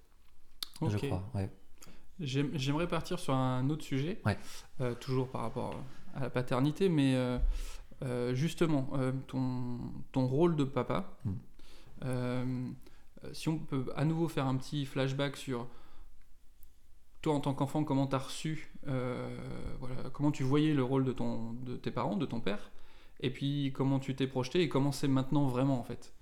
je 0.87 0.97
crois 0.97 1.29
ouais 1.35 1.51
J'aime- 2.21 2.53
J'aimerais 2.55 2.87
partir 2.87 3.19
sur 3.19 3.35
un 3.35 3.69
autre 3.71 3.83
sujet, 3.85 4.23
Ouais. 4.25 4.39
euh, 4.81 4.95
toujours 4.95 5.29
par 5.29 5.41
rapport 5.41 5.75
à 6.15 6.21
la 6.21 6.31
paternité, 6.31 6.89
mais 6.89 7.17
euh, 7.17 7.41
euh, 8.03 8.33
justement, 8.37 8.89
euh, 8.93 9.11
ton, 9.27 9.81
ton 10.13 10.25
rôle 10.29 10.55
de 10.55 10.63
papa, 10.63 11.19
Mm. 11.25 11.33
euh, 12.05 12.69
euh, 13.25 13.35
si 13.35 13.49
on 13.49 13.59
peut 13.59 13.87
à 13.97 14.05
nouveau 14.05 14.29
faire 14.29 14.47
un 14.47 14.57
petit 14.57 14.87
flashback 14.87 15.37
sur 15.37 15.67
toi 17.21 17.35
en 17.35 17.41
tant 17.41 17.53
qu'enfant, 17.53 17.83
comment 17.83 18.07
tu 18.07 18.15
as 18.15 18.19
reçu, 18.21 18.71
euh, 18.74 18.74
voilà, 18.87 19.97
comment 20.13 20.31
tu 20.31 20.43
voyais 20.43 20.75
le 20.75 20.83
rôle 20.85 21.05
de, 21.05 21.13
ton, 21.13 21.53
de 21.65 21.77
tes 21.77 21.91
parents, 21.91 22.17
de 22.17 22.27
ton 22.27 22.41
père, 22.41 22.71
et 23.21 23.31
puis 23.31 23.73
comment 23.75 23.99
tu 23.99 24.15
t'es 24.15 24.27
projeté 24.27 24.61
et 24.63 24.69
comment 24.69 24.93
c'est 24.93 25.09
maintenant 25.09 25.47
vraiment 25.47 25.79
en 25.79 25.85
fait? 25.85 26.13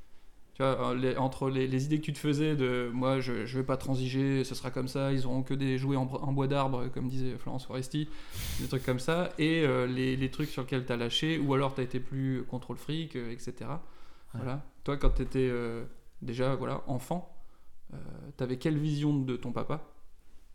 Tu 0.55 0.62
vois, 0.62 0.90
euh, 0.90 0.94
les- 0.94 1.16
entre 1.16 1.48
les, 1.48 1.66
les 1.66 1.87
idées 1.87 1.98
que 1.98 2.05
tu 2.05 2.12
te 2.12 2.18
faisais 2.18 2.57
de 2.57 2.90
moi 2.92 3.20
je, 3.20 3.46
je 3.46 3.59
vais 3.59 3.64
pas 3.64 3.79
transiger, 3.79 4.44
ce 4.44 4.55
sera 4.55 4.70
comme 4.70 4.87
ça, 4.88 5.12
ils 5.12 5.27
auront 5.27 5.43
que 5.43 5.55
des 5.55 5.78
jouets 5.78 5.97
en, 5.97 6.05
bois 6.05 6.47
d'arbre, 6.47 6.89
comme 6.89 7.09
disait 7.09 7.37
Florence 7.39 7.64
Foresti, 7.64 8.07
des 8.61 8.68
trucs 8.68 8.84
comme 8.84 8.99
ça, 8.99 9.30
et 9.39 9.64
euh, 9.64 9.87
les, 9.87 10.14
les 10.14 10.30
trucs 10.30 10.51
sur 10.51 10.62
lesquels 10.62 10.84
tu 10.84 10.93
as 10.93 10.97
lâché, 10.99 11.39
ou 11.39 11.55
alors 11.55 11.74
tu 11.74 11.80
as 11.80 11.84
été 11.84 12.01
plus 12.01 12.45
contrôle 12.45 12.76
fric, 12.76 13.16
euh, 13.16 13.32
etc. 13.32 13.70
Voilà. 14.34 14.62
Toi, 14.84 14.97
quand 14.97 15.11
tu 15.11 15.22
étais 15.22 15.51
déjà 16.22 16.55
voilà, 16.55 16.82
enfant, 16.87 17.34
tu 18.39 18.43
avais 18.43 18.57
quelle 18.57 18.78
vision 18.78 19.18
de 19.18 19.37
ton 19.37 19.53
papa? 19.53 19.82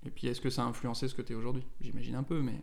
Et 0.05 0.09
puis 0.09 0.27
est-ce 0.27 0.39
que 0.41 0.49
ça 0.49 0.63
a 0.63 0.65
influencé 0.65 1.07
ce 1.07 1.15
que 1.15 1.21
tu 1.21 1.33
es 1.33 1.35
aujourd'hui? 1.35 1.63
J'imagine 1.81 2.15
un 2.15 2.23
peu, 2.23 2.41
mais. 2.41 2.61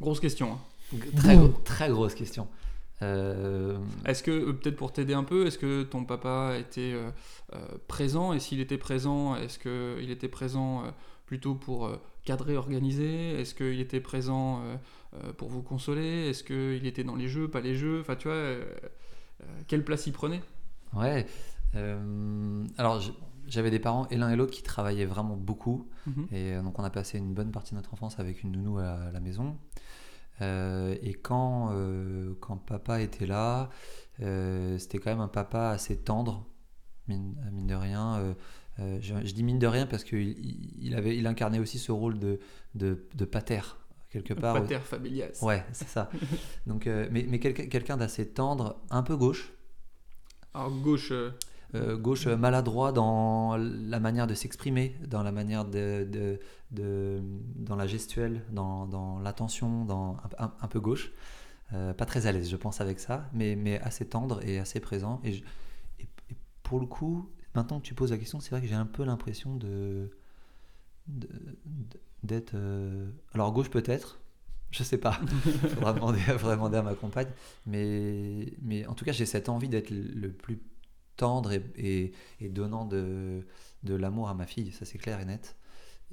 Grosse 0.00 0.20
question. 0.20 0.52
hein. 0.52 0.98
très, 1.16 1.36
gros- 1.36 1.48
très 1.64 1.88
grosse 1.90 2.14
question 2.14 2.48
Euh, 3.02 3.78
Est-ce 4.06 4.22
que, 4.22 4.30
euh, 4.30 4.52
peut-être 4.52 4.76
pour 4.76 4.92
t'aider 4.92 5.14
un 5.14 5.22
peu, 5.24 5.46
est-ce 5.46 5.58
que 5.58 5.82
ton 5.84 6.04
papa 6.04 6.56
était 6.58 6.92
euh, 6.94 7.10
euh, 7.54 7.58
présent? 7.86 8.32
Et 8.32 8.40
s'il 8.40 8.60
était 8.60 8.78
présent, 8.78 9.36
est-ce 9.36 9.58
qu'il 9.58 10.10
était 10.10 10.28
présent 10.28 10.84
euh, 10.84 10.90
plutôt 11.26 11.54
pour 11.54 11.86
euh, 11.86 11.96
cadrer, 12.24 12.56
organiser? 12.56 13.40
Est-ce 13.40 13.54
qu'il 13.54 13.80
était 13.80 14.00
présent 14.00 14.62
euh, 14.64 14.76
euh, 15.14 15.32
pour 15.32 15.48
vous 15.48 15.62
consoler? 15.62 16.28
Est-ce 16.28 16.42
qu'il 16.42 16.86
était 16.86 17.04
dans 17.04 17.14
les 17.16 17.28
jeux, 17.28 17.48
pas 17.48 17.60
les 17.60 17.76
jeux? 17.76 18.00
Enfin, 18.00 18.16
tu 18.16 18.26
vois, 18.28 18.36
euh, 18.36 18.64
euh, 19.42 19.46
quelle 19.68 19.84
place 19.84 20.06
il 20.08 20.12
prenait? 20.12 20.42
Ouais. 20.92 21.26
euh, 21.76 22.64
alors, 22.78 23.00
j- 23.00 23.12
j'avais 23.48 23.70
des 23.70 23.78
parents, 23.78 24.06
et 24.08 24.16
l'un 24.16 24.30
et 24.30 24.36
l'autre, 24.36 24.52
qui 24.52 24.62
travaillaient 24.62 25.04
vraiment 25.06 25.36
beaucoup. 25.36 25.88
Mhm. 26.06 26.26
Et 26.32 26.52
euh, 26.54 26.62
donc, 26.62 26.78
on 26.78 26.84
a 26.84 26.90
passé 26.90 27.18
une 27.18 27.34
bonne 27.34 27.50
partie 27.50 27.70
de 27.72 27.76
notre 27.76 27.92
enfance 27.94 28.18
avec 28.18 28.42
une 28.42 28.52
nounou 28.52 28.78
à, 28.78 29.10
la 29.12 29.20
maison. 29.20 29.56
Euh, 30.40 30.94
et 31.02 31.14
quand, 31.14 31.70
euh, 31.72 32.34
quand 32.40 32.56
papa 32.56 33.00
était 33.00 33.26
là, 33.26 33.70
euh, 34.20 34.78
c'était 34.78 34.98
quand 34.98 35.10
même 35.10 35.20
un 35.20 35.28
papa 35.28 35.70
assez 35.70 35.96
tendre, 35.96 36.46
mine, 37.08 37.34
mine 37.52 37.66
de 37.66 37.74
rien. 37.74 38.34
Je, 38.78 39.14
je 39.24 39.34
dis 39.34 39.42
mine 39.42 39.58
de 39.58 39.66
rien 39.66 39.86
parce 39.86 40.04
qu'il 40.04 40.20
il- 40.38 40.86
il 40.86 40.94
avait, 40.94 41.16
il 41.16 41.26
incarnait 41.26 41.58
aussi 41.58 41.80
ce 41.80 41.90
rôle 41.90 42.20
de, 42.20 42.38
de, 42.76 43.08
de 43.16 43.24
pater, 43.24 43.60
quelque 44.10 44.34
part. 44.34 44.54
Pater 44.54 44.78
familias. 44.78 45.40
Ouais, 45.42 45.64
c'est 45.72 45.88
ça. 45.88 46.08
Donc, 46.66 46.86
mais 46.86 47.26
mais 47.28 47.40
quelqu'un 47.40 47.96
d'assez 47.96 48.28
tendre, 48.28 48.80
un 48.90 49.02
peu 49.02 49.16
gauche. 49.16 49.52
Alors, 50.54 50.70
gauche, 50.70 51.12
gauche 51.74 52.26
euh, 52.26 52.36
maladroit 52.36 52.92
dans 52.92 53.56
la 53.56 54.00
manière 54.00 54.26
de 54.26 54.34
s'exprimer, 54.34 54.96
dans 55.06 55.22
la 55.22 55.32
manière 55.32 55.64
de, 55.64 56.04
de- 56.10 56.38
de- 56.70 57.20
dans 57.56 57.76
la 57.76 57.86
gestuelle, 57.86 58.42
dans, 58.52 58.86
dans 58.86 59.18
l'attention, 59.20 59.84
dans 59.84 60.16
un, 60.38 60.68
peu 60.68 60.80
gauche. 60.80 61.12
Euh, 61.74 61.92
pas 61.94 62.06
très 62.06 62.26
à 62.26 62.32
l'aise, 62.32 62.48
je 62.50 62.56
pense, 62.56 62.80
avec 62.80 62.98
ça, 63.00 63.28
mais, 63.34 63.56
mais 63.56 63.78
assez 63.80 64.06
tendre 64.08 64.40
et 64.46 64.58
assez 64.58 64.80
présent. 64.80 65.20
Et, 65.24 65.32
je- 65.34 65.44
et- 66.00 66.08
et 66.30 66.36
pour 66.62 66.80
le 66.80 66.86
coup, 66.86 67.30
maintenant 67.54 67.80
que 67.80 67.84
tu 67.86 67.94
poses 67.94 68.10
la 68.12 68.18
question, 68.18 68.40
c'est 68.40 68.50
vrai 68.50 68.60
que 68.62 68.66
j'ai 68.66 68.74
un 68.74 68.86
peu 68.86 69.04
l'impression 69.04 69.56
de 69.56 70.10
d'être 72.22 72.52
euh, 72.54 73.10
alors 73.32 73.52
gauche 73.52 73.70
peut-être. 73.70 74.20
Je 74.70 74.82
sais 74.82 74.98
pas, 74.98 75.12
faudra 75.74 75.94
demander, 75.94 76.18
faudra 76.20 76.54
demander 76.56 76.76
à 76.76 76.82
ma 76.82 76.94
compagne. 76.94 77.28
Mais, 77.64 78.52
mais 78.60 78.86
en 78.86 78.92
tout 78.94 79.04
cas, 79.06 79.12
j'ai 79.12 79.24
cette 79.24 79.48
envie 79.48 79.68
d'être 79.68 79.90
le 79.90 80.30
plus 80.30 80.60
tendre 81.18 81.52
et, 81.52 82.14
donnant 82.40 82.86
de, 82.86 83.46
de 83.82 83.94
l'amour 83.94 84.30
à 84.30 84.34
ma 84.34 84.46
fille, 84.46 84.72
ça 84.72 84.86
c'est 84.86 84.98
clair 84.98 85.20
et 85.20 85.26
net. 85.26 85.56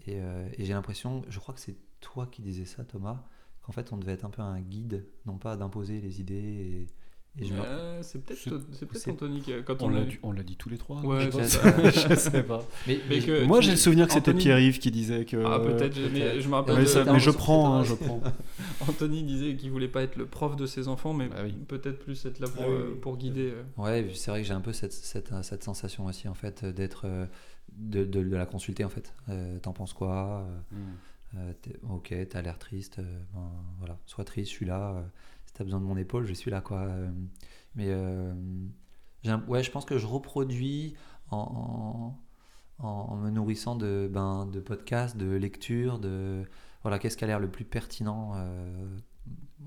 Et, 0.08 0.20
euh, 0.20 0.50
et 0.58 0.66
j'ai 0.66 0.74
l'impression, 0.74 1.24
je 1.30 1.40
crois 1.40 1.56
que 1.56 1.62
c'est 1.62 1.78
toi 2.02 2.28
qui 2.28 2.42
disais 2.42 2.66
ça, 2.66 2.84
Thomas, 2.84 3.24
qu'en 3.62 3.72
fait 3.72 3.94
on 3.94 3.98
devait 3.98 4.12
être 4.14 4.26
un 4.26 4.30
peu 4.30 4.42
un 4.42 4.60
guide, 4.60 5.08
non 5.26 5.38
pas 5.38 5.56
d'imposer 5.56 6.02
les 6.02 6.20
idées. 6.20 6.88
Euh, 7.42 8.00
c'est 8.02 8.24
peut-être 8.24 8.40
C'est- 8.40 8.50
c'est 8.72 8.86
peut-être 8.86 9.02
c'est- 9.04 9.12
Anthony 9.12 9.42
qui, 9.42 9.52
quand 9.66 9.82
On 9.82 9.88
on, 9.88 9.90
a 9.96 10.00
l'a 10.00 10.06
dit, 10.06 10.18
on 10.24 10.32
l'a 10.32 10.44
dit 10.44 10.56
tous 10.56 10.70
les 10.70 10.78
trois. 10.78 11.02
Ouais, 11.02 11.30
je, 11.30 11.32
je 12.10 12.16
sais 12.16 12.44
pas. 12.44 12.64
Mais, 12.88 12.98
Mais 13.10 13.18
mais- 13.18 13.20
que- 13.20 13.44
Moi, 13.46 13.60
j'ai 13.62 13.72
le 13.72 13.78
souvenir 13.78 14.08
que 14.08 14.14
c'était 14.14 14.30
Anthony- 14.32 14.44
Pierre-Yves 14.44 14.80
qui 14.80 14.90
disait 14.90 15.26
que. 15.26 15.38
Ah, 15.46 15.60
peut-être, 15.60 15.98
mais 15.98 16.20
peut-être. 16.22 16.40
je 16.42 16.48
me 16.48 16.54
rappelle. 16.56 16.76
Mais, 16.76 16.82
de- 16.84 16.86
ça- 16.88 17.02
Peut-être, 17.02 17.14
mais 17.14 17.20
je 17.20 17.32
prends, 17.32 17.74
hein, 17.76 17.84
je 17.84 17.94
prends. 17.96 18.22
Anthony 18.88 19.24
disait 19.24 19.56
qu'il 19.56 19.70
voulait 19.72 19.88
pas 19.90 20.04
être 20.04 20.16
le 20.16 20.26
prof 20.26 20.56
de 20.56 20.66
ses 20.66 20.88
enfants, 20.88 21.14
mais 21.14 21.28
Bah 21.28 21.38
oui. 21.44 21.52
peut-être 21.68 22.00
plus 22.00 22.26
être 22.26 22.40
là 22.40 22.48
pour, 22.48 22.64
Ah 22.64 22.68
oui, 22.70 22.74
euh, 22.76 22.90
oui. 22.94 23.00
pour 23.02 23.18
guider. 23.18 23.52
euh. 23.54 23.64
Ouais, 23.84 24.08
c'est 24.14 24.32
vrai 24.32 24.42
que 24.42 24.48
j'ai 24.48 24.54
un 24.54 24.62
peu 24.62 24.72
cette, 24.74 24.94
cette, 24.94 25.34
cette 25.44 25.64
sensation 25.64 26.06
aussi, 26.06 26.28
en 26.30 26.36
fait, 26.36 26.64
d'être. 26.64 27.02
euh, 27.06 27.26
de, 27.78 28.06
de- 28.06 28.24
de 28.24 28.36
la 28.38 28.46
consulter, 28.46 28.86
en 28.86 28.90
fait. 28.90 29.14
Euh, 29.28 29.60
T'en 29.60 29.74
penses 29.74 29.92
quoi 29.94 30.46
Euh, 30.72 30.76
Mm. 30.76 31.38
Euh, 31.38 31.52
t'es- 31.62 31.76
ok, 31.90 32.16
t'as 32.30 32.42
l'air 32.42 32.58
triste, 32.58 33.00
euh, 33.00 33.20
ben, 33.34 33.52
voilà, 33.80 33.98
sois 34.06 34.24
triste, 34.24 34.50
je 34.52 34.56
suis 34.56 34.66
là. 34.66 35.04
T'as 35.56 35.64
besoin 35.66 35.80
de 35.82 35.86
mon 35.86 35.98
épaule, 35.98 36.26
je 36.26 36.34
suis 36.34 36.52
là, 36.52 36.62
quoi. 36.62 36.82
euh, 36.82 37.12
mais 37.76 37.88
euh, 37.90 38.34
ouais, 39.48 39.64
je 39.64 39.72
pense 39.72 39.86
que 39.86 39.98
je 39.98 40.06
reproduis 40.08 40.96
en, 41.32 42.16
en, 42.80 42.86
en 42.86 43.16
me 43.18 43.30
nourrissant 43.30 43.76
de, 43.76 44.10
ben, 44.12 44.46
de 44.48 44.60
podcasts, 44.60 45.18
de 45.18 45.32
lectures, 45.36 46.00
de 46.00 46.44
voilà, 46.84 47.00
qu'est-ce 47.00 47.18
qui 47.18 47.24
a 47.24 47.28
l'air 47.28 47.40
le 47.40 47.50
plus 47.50 47.66
pertinent 47.66 48.34
euh, 48.36 48.98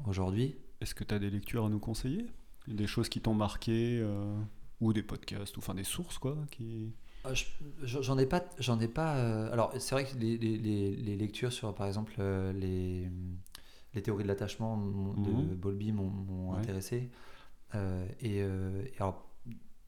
aujourd'hui. 0.07 0.57
Est-ce 0.81 0.95
que 0.95 1.05
tu 1.05 1.15
as 1.15 1.19
des 1.19 1.31
lectures 1.31 1.67
à 1.67 1.69
nous 1.69 1.81
conseiller? 1.81 2.27
Des 2.69 2.87
choses 2.87 3.09
qui 3.09 3.21
t'ont 3.21 3.35
marqué 3.35 3.99
euh, 4.01 4.39
Ou 4.81 4.93
des 4.93 5.03
podcasts, 5.03 5.57
ou 5.57 5.61
enfin 5.61 5.75
des 5.75 5.85
sources, 5.85 6.19
quoi 6.19 6.37
qui... 6.51 6.93
Ah, 7.25 7.35
je- 7.35 7.45
je- 7.83 8.01
J'en 8.03 8.17
ai 8.19 8.27
pas. 8.27 8.45
J'en 8.59 8.79
ai 8.81 8.89
pas 8.89 9.13
alors, 9.53 9.73
c'est 9.79 9.95
vrai 9.95 10.05
que 10.05 10.17
les, 10.17 10.39
les- 10.39 11.17
lectures 11.17 11.53
sur, 11.53 11.75
par 11.75 11.87
exemple, 11.87 12.15
les, 12.55 13.11
les 13.99 14.03
théories 14.03 14.23
de 14.23 14.29
l'attachement 14.29 14.77
de 14.79 15.31
Mhm. 15.31 15.55
Bowlby 15.57 15.93
m'ont 15.93 16.53
Ouais. 16.53 16.59
intéressé. 16.59 17.11
Euh, 17.75 18.07
et, 18.21 18.41
euh, 18.43 18.83
et 18.87 18.95
alors, 19.01 19.27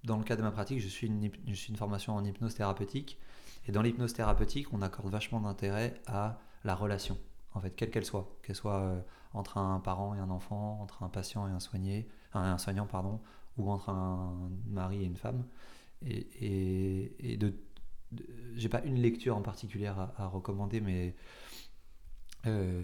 dans 0.04 0.18
le 0.18 0.24
cas 0.24 0.36
de 0.36 0.42
ma 0.42 0.50
pratique, 0.50 0.80
je 0.80 0.88
suis 0.88 1.06
une, 1.06 1.22
hyp- 1.24 1.40
je 1.46 1.54
suis 1.54 1.70
une 1.70 1.76
formation 1.76 2.14
en 2.14 2.24
hypnose 2.24 2.54
thérapeutique. 2.54 3.18
Et 3.66 3.72
dans 3.72 3.82
l'hypnose 3.82 4.12
thérapeutique, 4.12 4.72
on 4.72 4.82
accorde 4.82 5.10
vachement 5.10 5.40
d'intérêt 5.40 5.94
à 6.06 6.40
la 6.64 6.74
relation, 6.74 7.16
en 7.54 7.60
fait, 7.60 7.70
quelle 7.70 7.90
qu'elle 7.90 8.04
soit. 8.04 8.26
Qu'elle 8.42 8.56
soit 8.56 8.80
euh, 8.80 9.00
entre 9.32 9.58
un 9.58 9.78
parent 9.80 10.14
et 10.14 10.18
un 10.18 10.30
enfant, 10.30 10.80
entre 10.82 11.02
un 11.04 11.08
patient 11.08 11.46
et 11.46 11.50
un 11.50 11.60
soigné, 11.60 12.08
un, 12.34 12.40
un 12.42 12.58
soignant, 12.58 12.86
pardon, 12.86 13.20
ou 13.56 13.70
entre 13.70 13.90
un 13.90 14.50
mari 14.66 15.02
et 15.02 15.06
une 15.06 15.16
femme. 15.16 15.44
Et, 16.04 16.26
et, 16.40 17.32
et 17.32 17.36
de, 17.36 17.54
de- 18.12 18.26
j'ai 18.56 18.68
pas 18.68 18.82
une 18.82 18.96
lecture 19.00 19.36
en 19.36 19.42
particulier 19.42 19.86
à, 19.86 20.12
à 20.16 20.26
recommander, 20.26 20.80
mais 20.80 21.14
euh, 22.46 22.82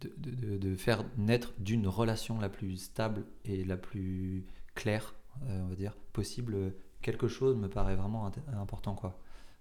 de, 0.00 0.12
de- 0.18 0.30
de- 0.34 0.58
de 0.58 0.74
faire 0.76 1.04
naître 1.16 1.52
d'une 1.58 1.86
relation 1.88 2.38
la 2.40 2.48
plus 2.48 2.76
stable 2.76 3.24
et 3.44 3.64
la 3.64 3.76
plus 3.76 4.44
claire, 4.74 5.14
euh, 5.44 5.62
on 5.64 5.68
va 5.68 5.74
dire, 5.76 5.96
possible, 6.12 6.74
quelque 7.02 7.28
chose 7.28 7.56
me 7.56 7.68
paraît 7.68 7.96
vraiment 7.96 8.30
important, 8.54 8.94
quoi. 8.94 9.20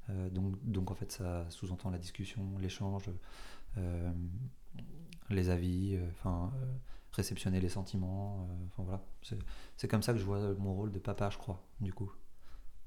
Euh, 0.10 0.30
donc, 0.30 0.56
donc 0.64 0.90
en 0.92 0.96
fait, 0.96 1.12
ça 1.12 1.46
sous-entend 1.50 1.90
la 1.90 1.98
discussion, 1.98 2.44
l'échange, 2.60 3.10
euh, 3.78 4.12
les 5.30 5.50
avis, 5.50 6.00
enfin 6.12 6.52
réceptionner 7.12 7.60
les 7.60 7.70
sentiments, 7.70 8.48
enfin 8.68 8.84
voilà. 8.84 9.04
C'est- 9.76 9.88
comme 9.88 10.02
ça 10.04 10.14
que 10.14 10.20
je 10.20 10.24
vois 10.24 10.54
mon 10.56 10.74
rôle 10.76 10.92
de 10.92 11.00
papa, 11.00 11.30
je 11.30 11.38
crois, 11.38 11.62
du 11.82 11.92
coup. 11.94 12.12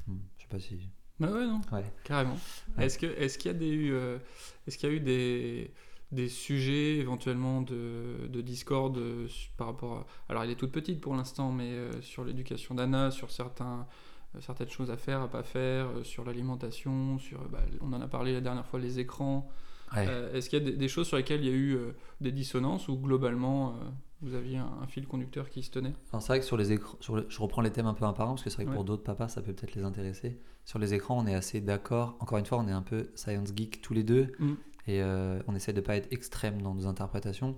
Hmm, 0.07 0.17
je 0.39 0.43
sais 0.43 0.49
pas 0.49 0.61
si. 0.61 0.89
Bah 1.19 1.31
ouais, 1.31 1.47
non, 1.47 1.61
Ouais. 1.73 1.85
carrément. 2.05 2.37
Ouais. 2.79 2.87
Est-ce 2.87 2.99
que 2.99 3.07
est-ce 3.07 3.37
qu'il 3.39 3.51
y 3.51 3.55
a 3.55 3.59
des 3.59 4.19
est-ce 4.67 4.79
qu'il 4.79 4.89
y 4.89 4.93
a 4.93 4.95
eu 4.95 5.01
des 5.01 5.75
des 6.13 6.29
sujets 6.29 6.97
éventuellement 6.97 7.63
de, 7.63 8.27
de 8.29 8.41
discorde 8.41 8.99
euh, 8.99 9.29
par 9.57 9.69
rapport 9.69 9.93
à... 9.99 10.07
Alors 10.29 10.43
elle 10.43 10.51
est 10.51 10.57
toute 10.57 10.73
petite 10.73 11.01
pour 11.01 11.15
l'instant, 11.15 11.53
mais 11.53 11.71
euh, 11.71 12.01
sur 12.03 12.25
l'éducation 12.25 12.75
d'Anna, 12.75 13.11
sur 13.11 13.31
certains, 13.31 13.87
euh, 14.35 14.41
certaines 14.41 14.69
choses 14.71 14.91
à 14.91 14.97
faire, 14.97 15.21
à 15.21 15.29
pas 15.29 15.43
faire, 15.45 15.87
sur 16.03 16.25
l'alimentation, 16.25 17.19
sur... 17.19 17.41
bah, 17.49 17.61
on 17.81 17.93
en 17.93 18.01
a 18.01 18.09
parlé 18.09 18.33
la 18.33 18.41
dernière 18.41 18.67
fois, 18.67 18.81
les 18.81 18.99
écrans. 18.99 19.49
Ouais. 19.95 20.07
Est-ce 20.35 20.49
qu'il 20.49 20.59
y 20.61 20.63
a 20.63 20.65
des, 20.71 20.77
des 20.77 20.89
choses 20.89 21.09
sur 21.09 21.17
lesquelles 21.17 21.41
il 21.45 21.47
y 21.49 21.53
a 21.53 21.57
eu 21.57 21.77
des 22.21 22.31
dissonances 22.31 22.87
ou 22.87 22.97
globalement 22.97 23.75
vous 24.23 24.35
aviez 24.35 24.59
un, 24.59 24.71
un 24.83 24.87
fil 24.87 25.05
conducteur 25.09 25.51
qui 25.51 25.65
se 25.65 25.71
tenait? 25.73 25.95
C'est 26.13 26.27
vrai 26.29 26.39
que 26.39 26.45
sur 26.47 26.57
les 26.57 26.71
écrans, 26.71 26.97
le- 27.13 27.27
je 27.29 27.41
reprends 27.41 27.61
les 27.61 27.73
thèmes 27.73 27.87
un 27.87 27.95
peu 27.95 28.05
un 28.05 28.13
par 28.13 28.29
un 28.29 28.35
parce 28.35 28.45
que 28.45 28.51
c'est 28.51 28.57
vrai 28.57 28.67
que 28.67 28.71
Ouais. 28.71 28.77
pour 28.77 28.85
d'autres 28.85 29.03
papas 29.03 29.27
ça 29.27 29.43
peut 29.43 29.53
peut-être 29.53 29.75
les 29.75 29.83
intéresser. 29.83 30.39
Sur 30.65 30.79
les 30.79 30.95
écrans 30.95 31.19
on 31.19 31.27
est 31.27 31.35
assez 31.35 31.61
d'accord. 31.61 32.17
Encore 32.21 32.39
une 32.39 32.47
fois 32.47 32.59
on 32.59 32.69
est 32.69 32.73
un 32.73 32.83
peu 32.83 33.11
science 33.17 33.49
geek 33.57 33.81
tous 33.83 33.93
les 33.95 34.05
deux 34.05 34.31
Mm. 34.39 34.53
Et 34.91 35.03
euh, 35.03 35.41
on 35.49 35.55
essaie 35.55 35.73
de 35.73 35.81
pas 35.81 35.97
être 35.97 36.13
extrême 36.13 36.63
dans 36.63 36.75
nos 36.75 36.87
interprétations, 36.87 37.57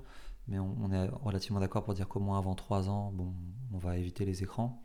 mais 0.49 0.59
on, 0.59 0.76
on 0.83 0.93
est 0.93 1.09
relativement 1.22 1.61
d'accord 1.61 1.85
pour 1.85 1.95
dire 1.95 2.09
qu'au 2.09 2.20
moins 2.20 2.39
avant 2.39 2.55
3 2.55 2.89
ans 2.89 3.12
bon 3.12 3.33
on 3.72 3.78
va 3.78 3.97
éviter 3.97 4.24
les 4.24 4.43
écrans. 4.43 4.83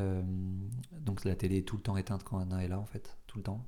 Euh, 0.00 0.22
donc 1.00 1.24
la 1.24 1.34
télé 1.34 1.58
est 1.58 1.62
tout 1.68 1.76
le 1.76 1.82
temps 1.82 1.96
éteinte 1.96 2.22
quand 2.24 2.38
Anna 2.38 2.64
est 2.64 2.68
là 2.68 2.78
en 2.78 2.86
fait, 2.86 3.16
tout 3.26 3.38
le 3.38 3.44
temps. 3.44 3.64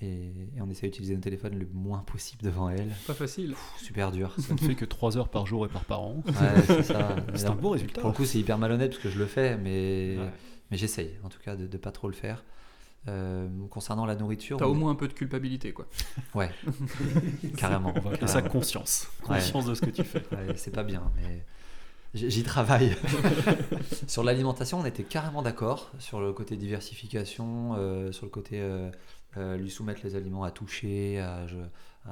Et, 0.00 0.26
et 0.56 0.60
on 0.60 0.70
essaie 0.70 0.86
d'utiliser 0.86 1.14
le 1.16 1.20
téléphone 1.20 1.58
le 1.58 1.66
moins 1.72 2.00
possible 2.04 2.42
devant 2.44 2.68
elle. 2.68 2.88
Pas 3.06 3.14
facile. 3.14 3.50
Pff, 3.50 3.82
super 3.82 4.12
dur. 4.12 4.32
Ça 4.38 4.54
ne 4.54 4.58
fait 4.58 4.76
que 4.76 4.84
3 4.84 5.16
heures 5.18 5.28
par 5.28 5.46
jour 5.46 5.66
et 5.66 5.68
par 5.68 5.84
parent. 5.84 6.22
Ouais, 6.26 6.62
c'est 6.66 6.82
ça. 6.84 7.16
Un 7.46 7.54
beau 7.56 7.70
résultat. 7.70 8.00
Pour 8.00 8.10
le 8.10 8.16
coup, 8.16 8.24
c'est 8.24 8.38
hyper 8.38 8.58
malhonnête 8.58 8.90
parce 8.92 9.02
que 9.02 9.10
je 9.10 9.18
le 9.18 9.26
fais, 9.26 9.56
mais, 9.58 10.16
Ouais. 10.18 10.30
mais 10.70 10.76
j'essaye 10.76 11.10
en 11.24 11.28
tout 11.28 11.40
cas 11.40 11.56
de 11.56 11.64
ne 11.66 11.78
pas 11.78 11.90
trop 11.90 12.06
le 12.08 12.14
faire. 12.14 12.44
Euh, 13.06 13.48
concernant 13.70 14.04
la 14.04 14.16
nourriture, 14.16 14.58
T'as 14.58 14.66
au 14.66 14.74
moins 14.74 14.90
un 14.90 14.94
peu 14.94 15.08
de 15.08 15.12
culpabilité 15.14 15.72
quoi. 15.72 15.86
ouais, 16.34 16.50
carrément. 17.56 17.94
On 17.96 18.00
va 18.00 18.10
appeler 18.10 18.26
ça 18.26 18.42
conscience. 18.42 19.08
Ouais. 19.22 19.36
Conscience 19.36 19.66
de 19.66 19.74
ce 19.74 19.80
que 19.80 19.90
tu 19.90 20.04
fais. 20.04 20.18
Ouais, 20.32 20.54
c'est 20.56 20.74
pas 20.74 20.82
bien, 20.82 21.10
mais 21.16 21.44
j'y 22.12 22.42
travaille. 22.42 22.94
sur 24.06 24.24
l'alimentation, 24.24 24.80
on 24.80 24.84
était 24.84 25.04
carrément 25.04 25.42
d'accord 25.42 25.90
sur 25.98 26.20
le 26.20 26.32
côté 26.32 26.56
diversification, 26.56 27.76
euh, 27.78 28.12
sur 28.12 28.26
le 28.26 28.30
côté 28.30 28.60
euh, 28.60 28.90
euh, 29.38 29.56
lui 29.56 29.70
soumettre 29.70 30.00
les 30.04 30.16
aliments 30.16 30.44
à 30.44 30.50
toucher, 30.50 31.18
à, 31.20 31.46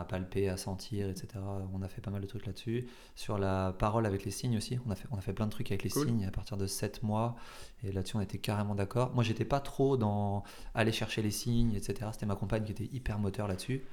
palper, 0.05 0.49
à 0.49 0.57
sentir, 0.57 1.09
etc. 1.09 1.29
On 1.73 1.83
a 1.83 1.89
fait 1.89 2.01
pas 2.01 2.11
mal 2.11 2.21
de 2.21 2.27
trucs 2.27 2.47
là-dessus. 2.47 2.87
Sur 3.15 3.39
la 3.39 3.75
parole 3.79 4.07
avec 4.07 4.25
les 4.25 4.31
signes 4.31 4.57
aussi, 4.57 4.79
on 4.87 4.91
a 4.91 4.95
fait, 4.95 5.09
on 5.11 5.17
a 5.17 5.21
fait 5.21 5.33
plein 5.33 5.47
de 5.47 5.51
trucs 5.51 5.71
avec 5.71 5.83
les 5.83 5.91
Cool. 5.91 6.07
signes 6.07 6.27
à 6.27 6.31
partir 6.31 6.57
de 6.57 6.67
7 6.67 7.03
mois. 7.03 7.37
Et 7.83 7.93
là-dessus, 7.93 8.17
on 8.17 8.21
était 8.21 8.39
carrément 8.39 8.75
d'accord. 8.75 9.15
Moi, 9.15 9.25
j'étais 9.25 9.45
pas 9.45 9.61
trop 9.61 9.97
dans 9.97 10.43
aller 10.75 10.93
chercher 10.93 11.23
les 11.23 11.31
signes, 11.31 11.75
etc. 11.75 12.11
C'était 12.13 12.27
ma 12.27 12.37
compagne 12.37 12.65
qui 12.65 12.73
était 12.73 12.89
hyper 12.93 13.19
moteur 13.19 13.49
là-dessus. 13.49 13.85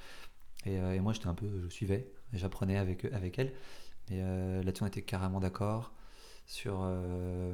Et, 0.66 0.80
euh, 0.80 0.94
et 0.94 1.00
moi, 1.00 1.14
j'étais 1.14 1.28
un 1.28 1.34
peu, 1.34 1.48
je 1.64 1.70
suivais, 1.70 2.12
et 2.34 2.38
j'apprenais 2.38 2.78
avec, 2.78 3.06
avec 3.06 3.40
elle. 3.40 3.54
Et 4.12 4.20
euh, 4.22 4.62
là-dessus, 4.64 4.84
on 4.84 4.88
était 4.88 5.02
carrément 5.02 5.40
d'accord. 5.40 5.94
Sur, 6.54 6.82
euh, 6.84 7.52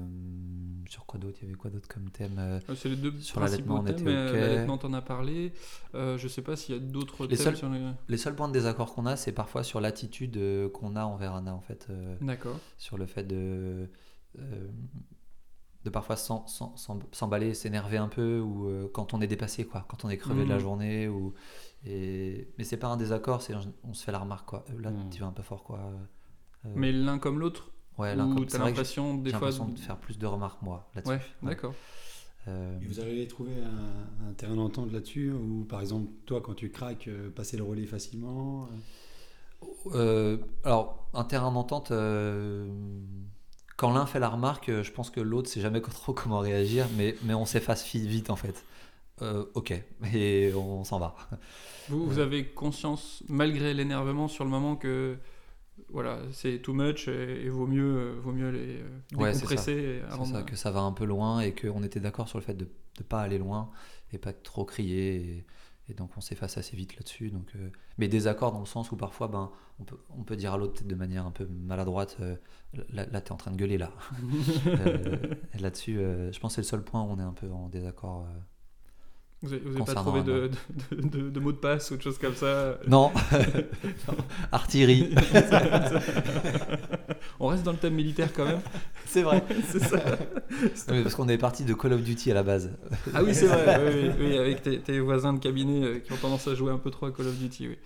sur 0.90 1.06
quoi 1.06 1.20
d'autre? 1.22 1.38
Il 1.42 1.46
y 1.46 1.48
avait 1.48 1.58
quoi 1.58 1.72
d'autre 1.72 1.88
comme 1.88 2.10
thème 2.10 2.36
euh, 2.38 2.60
Euh, 2.70 2.76
C'est 2.76 2.90
les 2.90 2.98
deux 2.98 3.18
Sur 3.22 3.40
l'allaitement, 3.40 3.76
on 3.80 3.84
thèmes. 3.84 3.94
était 3.96 4.02
OK. 4.02 4.34
L'allaitement, 4.34 4.78
t'en 4.78 4.92
as 4.92 5.02
parlé. 5.02 5.54
Euh, 5.96 6.18
je 6.18 6.28
sais 6.28 6.42
pas 6.42 6.58
s'il 6.58 6.76
y 6.76 6.78
a 6.78 6.82
d'autres 6.82 7.26
Les 7.26 7.38
thèmes 7.38 7.46
seuls- 7.46 7.56
sur 7.56 7.70
les... 7.70 7.80
Les 8.10 8.18
seuls 8.18 8.36
points 8.36 8.50
de 8.50 8.54
désaccord 8.54 8.94
qu'on 8.94 9.06
a, 9.06 9.16
c'est 9.16 9.32
parfois 9.32 9.64
sur 9.64 9.80
l'attitude 9.80 10.36
euh, 10.36 10.68
qu'on 10.70 10.98
a 10.98 11.06
envers 11.06 11.34
Anna, 11.34 11.56
en 11.56 11.62
fait. 11.62 11.88
D'accord. 12.20 12.58
sur 12.78 12.98
le 12.98 13.06
fait 13.06 13.24
de, 13.24 13.90
de 15.86 15.90
parfois 15.90 16.18
s'emballer, 16.18 17.54
s'énerver 17.54 17.98
un 17.98 18.10
peu, 18.10 18.40
ou 18.42 18.90
quand 18.92 19.14
on 19.14 19.22
est 19.22 19.28
dépassé, 19.28 19.66
quoi, 19.66 19.86
quand 19.88 20.04
on 20.04 20.10
est 20.10 20.18
crevé 20.18 20.44
de 20.44 20.50
la 20.50 20.56
Mhm. 20.56 20.62
journée. 20.62 21.08
Ou, 21.08 21.34
et, 21.86 22.50
mais 22.58 22.66
c'est 22.66 22.76
pas 22.78 22.88
un 22.88 22.98
désaccord, 22.98 23.42
c'est 23.42 23.54
on 23.84 23.94
se 23.94 24.04
fait 24.04 24.12
la 24.12 24.20
remarque, 24.20 24.46
quoi. 24.50 24.66
Là, 24.78 24.92
Mhm. 24.92 25.10
tu 25.10 25.22
vas 25.22 25.28
un 25.28 25.32
peu 25.32 25.44
fort, 25.44 25.64
quoi. 25.64 25.90
Mais 26.76 26.92
l'un 26.92 27.18
comme 27.18 27.40
l'autre 27.40 27.72
ouais, 28.00 28.16
là, 28.16 28.26
Ou 28.26 28.46
t'as 28.46 28.58
l'impression 28.58 29.16
des 29.16 29.32
fois... 29.32 29.52
de 29.52 29.80
faire 29.80 29.98
plus 29.98 30.18
de 30.18 30.26
remarques, 30.26 30.62
moi, 30.62 30.90
là-dessus. 30.96 31.12
Ouais, 31.14 31.22
d'accord. 31.44 31.74
Euh, 32.48 32.80
Et 32.82 32.86
vous 32.86 33.00
à 33.00 33.04
trouver 33.28 33.52
un, 33.62 34.30
un 34.30 34.34
terrain 34.34 34.56
d'entente 34.56 34.92
là-dessus 34.92 35.32
Ou 35.32 35.66
par 35.66 35.82
exemple, 35.82 36.10
toi, 36.26 36.42
quand 36.42 36.54
tu 36.54 36.70
craques, 36.72 37.08
euh, 37.08 37.30
passer 37.30 37.58
le 37.58 37.64
relais 37.64 37.86
facilement 37.86 38.68
euh, 39.94 40.38
alors, 40.64 41.10
un 41.14 41.24
terrain 41.24 41.52
d'entente, 41.52 41.92
euh, 41.92 42.68
quand 43.78 43.92
l'un 43.94 44.06
fait 44.06 44.20
la 44.20 44.30
remarque, 44.30 44.72
je 44.82 44.92
pense 44.92 45.10
que 45.10 45.20
l'autre 45.20 45.50
sait 45.50 45.62
jamais 45.62 45.82
trop 45.82 46.14
comment 46.14 46.40
réagir, 46.40 46.86
mais, 46.98 47.16
mais 47.24 47.34
on 47.34 47.46
s'efface 47.46 47.86
vite 47.94 48.30
en 48.30 48.36
fait. 48.36 48.64
Euh, 49.22 49.46
ok, 49.54 49.74
et 50.14 50.54
on 50.56 50.84
s'en 50.84 51.00
va. 51.00 51.16
Vous, 51.90 52.06
vous 52.06 52.20
avez 52.20 52.46
conscience, 52.46 53.24
malgré 53.28 53.74
l'énervement 53.74 54.28
sur 54.28 54.44
le 54.44 54.50
moment, 54.50 54.76
que 54.76 55.18
voilà, 55.90 56.20
c'est 56.32 56.60
too 56.60 56.74
much 56.74 57.08
et, 57.08 57.46
et 57.46 57.50
vaut 57.50 57.68
mieux, 57.68 57.98
euh, 57.98 58.20
vaut 58.22 58.32
mieux 58.32 58.50
les 58.50 58.82
euh, 58.82 59.18
Ouais, 59.18 59.34
décompresser 59.34 60.02
C'est 60.06 60.14
avant 60.14 60.26
ça, 60.26 60.42
de... 60.42 60.50
que 60.50 60.56
ça 60.56 60.72
va 60.72 60.82
un 60.82 60.92
peu 60.92 61.06
loin 61.06 61.42
et 61.42 61.54
qu'on 61.54 61.84
était 61.84 62.00
d'accord 62.00 62.28
sur 62.28 62.38
le 62.38 62.44
fait 62.44 62.56
de 62.56 62.68
ne 63.00 63.04
pas 63.04 63.22
aller 63.22 63.38
loin 63.38 63.72
et 64.12 64.18
pas 64.18 64.34
trop 64.34 64.66
crier. 64.66 65.16
Et, 65.16 65.46
et 65.90 65.94
donc 65.94 66.12
on 66.16 66.22
s'efface 66.22 66.58
assez 66.58 66.76
vite 66.76 66.96
là-dessus. 66.96 67.32
Donc, 67.32 67.52
euh, 67.56 67.70
mais 67.98 68.08
désaccord 68.08 68.52
dans 68.52 68.60
le 68.60 68.66
sens 68.66 68.92
où 68.92 68.96
parfois 68.96 69.28
ben, 69.28 69.52
on, 69.80 69.84
peut, 69.84 69.98
on 70.18 70.24
peut 70.24 70.36
dire 70.36 70.54
à 70.54 70.58
l'autre 70.58 70.74
peut-être 70.74 70.88
de 70.88 70.96
manière 70.96 71.26
un 71.26 71.32
peu 71.32 71.46
maladroite 71.46 72.18
euh, 72.22 72.36
Là, 72.90 73.08
là 73.08 73.22
tu 73.22 73.30
es 73.30 73.32
en 73.32 73.38
train 73.38 73.52
de 73.52 73.58
gueuler 73.58 73.78
là. 73.78 73.92
Euh, 74.68 75.36
et 75.54 75.58
là-dessus, 75.58 75.96
je 75.96 76.40
pense 76.40 76.52
que 76.52 76.56
c'est 76.56 76.62
le 76.62 76.68
seul 76.68 76.84
point 76.84 77.02
où 77.02 77.08
on 77.08 77.20
est 77.20 77.24
un 77.24 77.34
peu 77.34 77.50
en 77.52 77.70
désaccord. 77.70 78.28
Vous 79.42 79.54
avez, 79.54 79.62
vous 79.62 79.76
avez 79.78 79.86
pas 79.86 79.94
trouvé 79.96 80.22
de, 80.22 80.52
de, 80.92 81.02
de- 81.02 81.30
de 81.30 81.40
mots 81.40 81.54
de 81.54 81.58
passe 81.58 81.92
ou 81.92 81.98
de 81.98 82.02
choses 82.02 82.18
comme 82.18 82.36
ça 82.36 82.78
Non, 82.88 83.12
artillerie, 84.52 85.16
On 87.40 87.48
reste 87.48 87.64
dans 87.64 87.72
le 87.72 87.78
thème 87.78 87.94
militaire 87.96 88.34
quand 88.34 88.46
même. 88.46 88.60
c'est 89.06 89.22
vrai. 89.22 89.44
c'est 89.68 89.80
ça. 89.80 89.98
Non, 90.90 91.04
parce 91.04 91.16
qu'on 91.16 91.30
est 91.30 91.38
parti 91.38 91.64
de 91.64 91.74
Call 91.74 91.94
of 91.94 92.04
Duty 92.04 92.32
à 92.32 92.34
la 92.34 92.44
base. 92.44 92.72
Ah 93.14 93.24
oui, 93.24 93.34
c'est 93.34 93.48
vrai. 93.48 93.80
oui, 93.94 94.10
oui, 94.20 94.26
oui, 94.32 94.38
avec 94.38 94.62
tes, 94.62 94.80
tes 94.82 95.00
voisins 95.00 95.32
de 95.34 95.40
cabinet 95.40 95.84
euh, 95.86 96.00
qui 96.00 96.12
ont 96.12 96.18
tendance 96.18 96.48
à 96.48 96.56
jouer 96.56 96.72
un 96.72 96.78
peu 96.78 96.92
trop 96.92 97.06
à 97.06 97.12
Call 97.12 97.28
of 97.28 97.38
Duty. 97.38 97.70
Oui. 97.70 97.78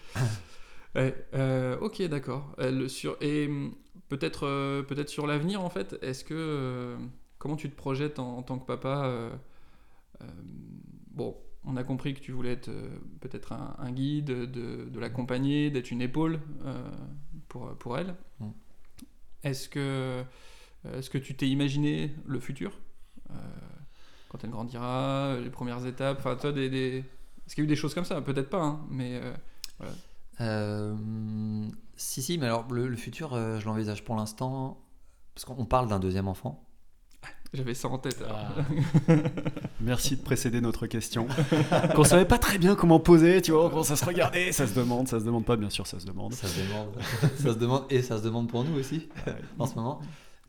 Ouais, 0.96 1.16
euh, 1.36 1.78
ok, 1.82 2.02
d'accord. 2.08 2.56
Euh, 2.60 2.88
sur 2.88 3.16
et 3.22 3.46
hum, 3.48 3.76
peut-être 4.10 4.48
euh, 4.48 4.82
peut-être 4.84 5.10
sur 5.10 5.28
l'avenir 5.28 5.62
en 5.64 5.70
fait. 5.70 5.98
Est-ce 6.02 6.24
que 6.24 6.96
comment 7.38 7.56
tu 7.56 7.70
te 7.70 7.76
projettes 7.76 8.18
en, 8.20 8.38
en 8.38 8.42
tant 8.42 8.58
que 8.58 8.66
papa 8.66 9.30
Bon, 11.12 11.36
on 11.66 11.76
a 11.78 11.84
compris 11.84 12.14
que 12.14 12.20
tu 12.20 12.32
voulais 12.32 12.52
être 12.52 12.70
euh, 12.70 12.90
peut-être 13.22 13.54
un, 13.54 13.76
un 13.80 13.92
guide, 13.92 14.26
de, 14.26 14.86
de 14.90 15.00
l'accompagner, 15.00 15.70
d'être 15.72 15.92
une 15.92 16.02
épaule 16.02 16.40
euh, 16.66 16.90
pour 17.48 17.76
pour 17.78 17.98
elle. 17.98 18.16
Mm. 18.40 18.50
Est-ce 19.44 19.70
que 19.70 20.24
est-ce 20.94 21.10
que 21.10 21.18
tu 21.18 21.36
t'es 21.36 21.48
imaginé 21.48 22.14
le 22.26 22.40
futur 22.40 22.72
Euh, 23.32 23.36
quand 24.30 24.44
elle 24.44 24.50
grandira, 24.52 25.38
les 25.42 25.50
premières 25.50 25.86
étapes, 25.86 26.18
enfin 26.20 26.36
toi 26.36 26.52
des, 26.52 26.70
des... 26.70 27.04
Est-ce 27.46 27.56
qu'il 27.56 27.64
y 27.64 27.66
a 27.66 27.68
eu 27.68 27.68
des 27.68 27.76
choses 27.76 27.94
comme 27.94 28.06
ça? 28.06 28.22
Peut-être 28.22 28.50
pas, 28.50 28.64
hein, 28.64 28.86
mais 28.90 29.20
euh, 29.22 29.34
Euh, 30.42 30.96
si, 31.96 32.22
si, 32.22 32.38
mais 32.38 32.48
alors 32.48 32.72
le, 32.72 32.88
le 32.88 32.96
futur, 32.98 33.34
euh, 33.34 33.60
je 33.60 33.66
l'envisage 33.66 34.04
pour 34.04 34.16
l'instant. 34.16 34.80
Parce 35.36 35.46
qu'on 35.46 35.66
parle 35.66 35.88
d'un 35.88 36.00
deuxième 36.00 36.28
enfant. 36.28 36.64
J'avais 37.54 37.74
ça 37.74 37.88
en 37.88 37.98
tête. 37.98 38.24
Ah. 38.28 38.56
Merci 39.82 40.18
de 40.18 40.22
précéder 40.22 40.62
notre 40.62 40.88
question. 40.88 41.28
Qu'on 41.96 42.04
savait 42.04 42.26
pas 42.26 42.38
très 42.38 42.58
bien 42.58 42.76
comment 42.76 43.00
poser, 43.00 43.42
tu 43.42 43.52
vois, 43.52 43.70
quand 43.70 43.84
ça 43.84 43.96
se 43.96 44.06
regardait, 44.06 44.52
ça 44.52 44.68
se 44.68 44.74
demande, 44.74 45.08
ça 45.08 45.20
se 45.20 45.26
demande 45.26 45.46
pas, 45.46 45.56
bien 45.56 45.70
sûr, 45.70 45.88
ça 45.88 46.00
se 46.00 46.06
demande. 46.06 46.34
Ça 46.34 46.48
se 46.48 46.60
demande. 46.62 46.90
ça 47.38 47.54
se 47.54 47.58
demande 47.58 47.86
et 47.90 48.02
ça 48.02 48.18
se 48.18 48.24
demande 48.24 48.50
pour 48.50 48.64
nous 48.64 48.78
aussi 48.80 49.10
en 49.60 49.66
ce 49.68 49.76
moment. 49.76 50.02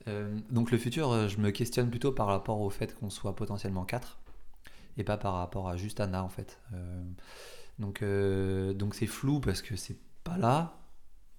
Euh, 0.08 0.36
donc 0.50 0.70
le 0.70 0.78
futur, 0.78 1.10
euh, 1.12 1.28
je 1.28 1.38
me 1.38 1.50
questionne 1.50 1.90
plutôt 1.90 2.12
par 2.12 2.26
rapport 2.26 2.60
au 2.60 2.70
fait 2.70 2.94
qu'on 2.98 3.10
soit 3.10 3.34
potentiellement 3.34 3.84
quatre 3.84 4.18
et 4.96 5.04
pas 5.04 5.16
par 5.16 5.34
rapport 5.34 5.68
à 5.68 5.76
juste 5.76 6.00
Anna 6.00 6.22
en 6.22 6.28
fait. 6.28 6.60
Euh, 6.72 7.02
donc 7.78 8.02
euh, 8.02 8.72
donc 8.72 8.94
c'est 8.94 9.06
flou 9.06 9.40
parce 9.40 9.62
que 9.62 9.76
c'est 9.76 9.98
pas 10.22 10.36
là. 10.36 10.76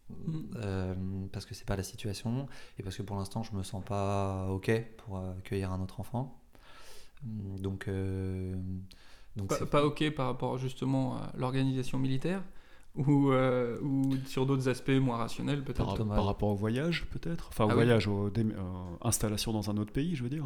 Mm. 0.10 0.56
euh, 0.58 0.94
parce 1.32 1.46
que 1.46 1.56
c'est 1.56 1.66
pas 1.66 1.76
la 1.76 1.84
situation 1.84 2.48
et 2.80 2.84
parce 2.84 2.96
que 2.98 3.02
pour 3.04 3.16
l'instant 3.18 3.44
je 3.44 3.54
me 3.56 3.64
sens 3.64 3.84
pas 3.84 4.48
ok 4.50 4.72
pour 4.98 5.18
accueillir 5.20 5.72
un 5.72 5.82
autre 5.82 6.00
enfant 6.00 6.40
donc 7.24 7.88
euh, 7.88 8.56
donc 9.36 9.52
Pas, 9.72 9.84
ok 9.84 10.10
par 10.12 10.28
rapport 10.28 10.58
justement 10.58 11.16
à 11.18 11.32
l'organisation 11.38 11.98
militaire 11.98 12.42
ou, 12.96 13.32
euh, 13.32 13.80
ou 13.82 14.16
sur 14.28 14.46
d'autres 14.46 14.70
aspects 14.70 14.90
moins 14.92 15.18
rationnels 15.18 15.64
peut-être? 15.64 15.98
Par 16.16 16.26
rapport 16.26 16.50
au 16.50 16.56
voyage, 16.56 17.06
peut-être? 17.12 17.50
Enfin, 17.50 17.66
au 17.66 17.70
Ah 17.70 17.76
oui. 17.76 17.84
voyage, 17.84 18.08
aux 18.08 18.30
dé- 18.30 18.44
euh, 18.44 18.96
installation 19.02 19.52
dans 19.52 19.70
un 19.70 19.78
autre 19.78 19.92
pays, 19.92 20.16
je 20.16 20.24
veux 20.24 20.30
dire. 20.30 20.46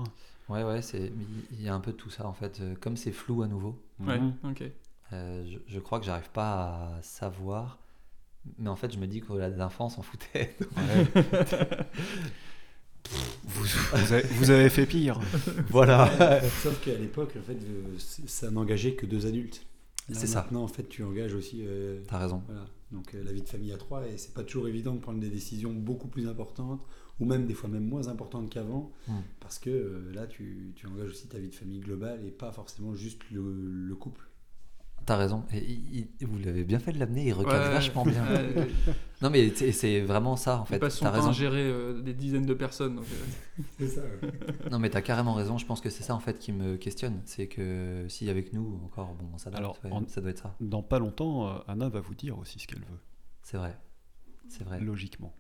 ouais 0.50 0.64
ouais 0.64 0.82
c'est 0.82 1.12
il 1.52 1.62
y 1.62 1.70
a 1.70 1.74
un 1.76 1.80
peu 1.80 1.92
de 1.92 1.98
tout 1.98 2.10
ça 2.10 2.28
en 2.28 2.34
fait 2.34 2.62
comme 2.82 2.98
c'est 2.98 3.12
flou 3.12 3.42
à 3.44 3.48
nouveau 3.48 3.76
Ouais, 4.06 4.18
Mhm. 4.18 4.34
ok. 4.44 4.64
Euh, 5.14 5.46
je, 5.46 5.58
je 5.68 5.80
crois 5.80 6.00
que 6.00 6.06
j'arrive 6.06 6.30
pas 6.32 6.96
à 6.98 7.02
savoir. 7.02 7.80
Mais 8.58 8.70
en 8.70 8.76
fait, 8.76 8.92
je 8.94 8.98
me 9.00 9.08
dis 9.08 9.22
qu'au-delà 9.22 9.50
des 9.50 9.62
enfants, 9.62 9.86
on 9.86 9.90
s'en 9.90 10.02
foutait. 10.02 10.56
Vous, 13.46 13.64
vous 13.94 14.14
avez, 14.14 14.22
vous 14.28 14.50
avez 14.52 14.70
fait 14.70 14.86
pire. 14.86 15.20
voilà. 15.70 16.42
Sauf 16.62 16.80
qu'à 16.84 16.94
l'époque, 16.96 17.34
en 17.40 17.42
fait, 17.42 17.54
euh, 17.54 17.96
ça 17.98 18.52
n'engageait 18.52 18.94
que 18.94 19.06
deux 19.08 19.26
adultes. 19.26 19.66
C'est 20.12 20.28
ça. 20.28 20.42
Maintenant, 20.42 20.64
en 20.64 20.68
fait, 20.68 20.88
tu 20.90 21.04
engages 21.04 21.34
aussi 21.34 21.62
euh, 21.66 22.02
T'as 22.08 22.20
raison. 22.20 22.44
voilà. 22.46 22.66
Donc, 22.92 23.14
euh, 23.16 23.24
la 23.24 23.32
vie 23.32 23.42
de 23.42 23.48
famille 23.50 23.72
à 23.72 23.78
trois, 23.78 24.06
et 24.08 24.18
c'est 24.18 24.34
pas 24.34 24.44
toujours 24.44 24.68
évident 24.68 24.94
de 24.94 25.00
prendre 25.00 25.20
des 25.20 25.30
décisions 25.30 25.72
beaucoup 25.74 26.08
plus 26.08 26.28
importantes, 26.28 26.82
ou 27.20 27.26
même 27.26 27.46
des 27.48 27.54
fois 27.54 27.70
même 27.70 27.86
moins 27.86 28.08
importantes 28.10 28.50
qu'avant, 28.50 28.92
Mm. 29.08 29.14
parce 29.40 29.58
que 29.60 29.70
euh, 29.70 30.12
là, 30.14 30.28
tu, 30.28 30.74
tu 30.76 30.86
engages 30.88 31.10
aussi 31.10 31.28
ta 31.28 31.38
vie 31.40 31.50
de 31.50 31.56
famille 31.56 31.80
globale 31.80 32.24
et 32.26 32.32
pas 32.32 32.52
forcément 32.52 32.94
juste 32.96 33.22
le, 33.32 33.42
le 33.88 33.96
couple. 33.96 34.29
T'as 35.10 35.16
raison. 35.18 35.44
Et 35.52 35.58
il- 35.58 36.08
il- 36.20 36.28
vous 36.28 36.38
l'avez 36.38 36.64
bien 36.64 36.78
fait 36.78 36.92
de 36.92 37.00
l'amener, 37.00 37.26
il 37.26 37.34
recadre 37.34 37.58
Ouais, 37.66 37.72
vachement 37.74 38.06
bien. 38.06 38.24
ouais, 38.32 38.68
Non, 39.24 39.32
mais 39.32 39.50
c'est 39.56 40.02
vraiment 40.02 40.36
ça, 40.36 40.60
en 40.60 40.66
fait. 40.66 40.88
son 40.92 41.08
à 41.08 41.10
raison. 41.10 41.32
gérer 41.32 41.64
euh, 41.64 42.00
des 42.00 42.14
dizaines 42.14 42.46
de 42.46 42.54
personnes. 42.54 42.98
donc, 42.98 43.06
euh, 43.12 43.64
C'est 43.80 43.88
ça. 43.88 44.02
Non, 44.70 44.78
mais 44.78 44.92
t'as 44.92 45.02
carrément 45.02 45.34
raison. 45.34 45.58
Je 45.58 45.66
pense 45.66 45.82
que 45.82 45.90
c'est 45.90 46.04
ça, 46.04 46.14
en 46.14 46.20
fait, 46.20 46.38
qui 46.38 46.52
me 46.52 46.78
questionne. 46.78 47.22
C'est 47.26 47.48
que 47.48 48.06
si 48.08 48.30
avec 48.30 48.54
nous, 48.54 48.80
encore, 48.86 49.16
bon, 49.16 49.36
ça, 49.40 49.50
Alors, 49.56 49.80
en- 49.90 50.08
ça 50.08 50.22
doit 50.22 50.30
être 50.30 50.44
ça. 50.44 50.56
Dans 50.62 50.84
pas 50.84 51.00
longtemps, 51.00 51.48
euh, 51.50 51.54
Anna 51.68 51.90
va 51.90 52.02
vous 52.02 52.14
dire 52.14 52.38
aussi 52.38 52.60
ce 52.60 52.68
qu'elle 52.68 52.80
veut, 52.82 53.00
C'est 53.42 53.58
vrai. 53.58 53.76
C'est 54.48 54.64
vrai. 54.64 54.80
logiquement. 54.80 55.34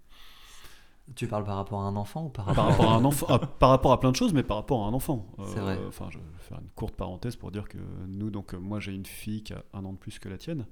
Tu 1.15 1.27
parles 1.27 1.43
par 1.43 1.55
rapport 1.55 1.81
à 1.81 1.85
un 1.85 1.95
enfant 1.95 2.25
ou 2.25 2.29
par 2.29 2.45
rapport, 2.45 2.65
Par 2.67 2.71
rapport 2.77 2.91
à 2.91 2.95
un 2.95 3.03
enfant, 3.11 3.25
ah, 3.29 3.39
par 3.39 3.69
rapport 3.69 3.91
à 3.91 3.99
plein 3.99 4.11
de 4.11 4.15
choses, 4.15 4.33
mais 4.33 4.43
par 4.43 4.57
rapport 4.57 4.83
à 4.85 4.87
un 4.87 4.93
enfant. 4.93 5.25
Euh, 5.39 5.43
C'est 5.53 5.59
vrai. 5.59 5.77
Enfin, 5.87 6.07
je 6.09 6.17
vais 6.17 6.23
faire 6.39 6.59
une 6.59 6.69
courte 6.69 6.95
parenthèse 6.95 7.35
pour 7.35 7.51
dire 7.51 7.67
que 7.67 7.77
nous, 8.07 8.29
donc 8.29 8.53
euh, 8.53 8.59
moi 8.59 8.79
j'ai 8.79 8.93
une 8.93 9.05
fille 9.05 9.43
qui 9.43 9.53
a 9.53 9.63
un 9.73 9.83
an 9.85 9.93
de 9.93 9.97
plus 9.97 10.19
que 10.19 10.29
la 10.29 10.37
tienne, 10.37 10.65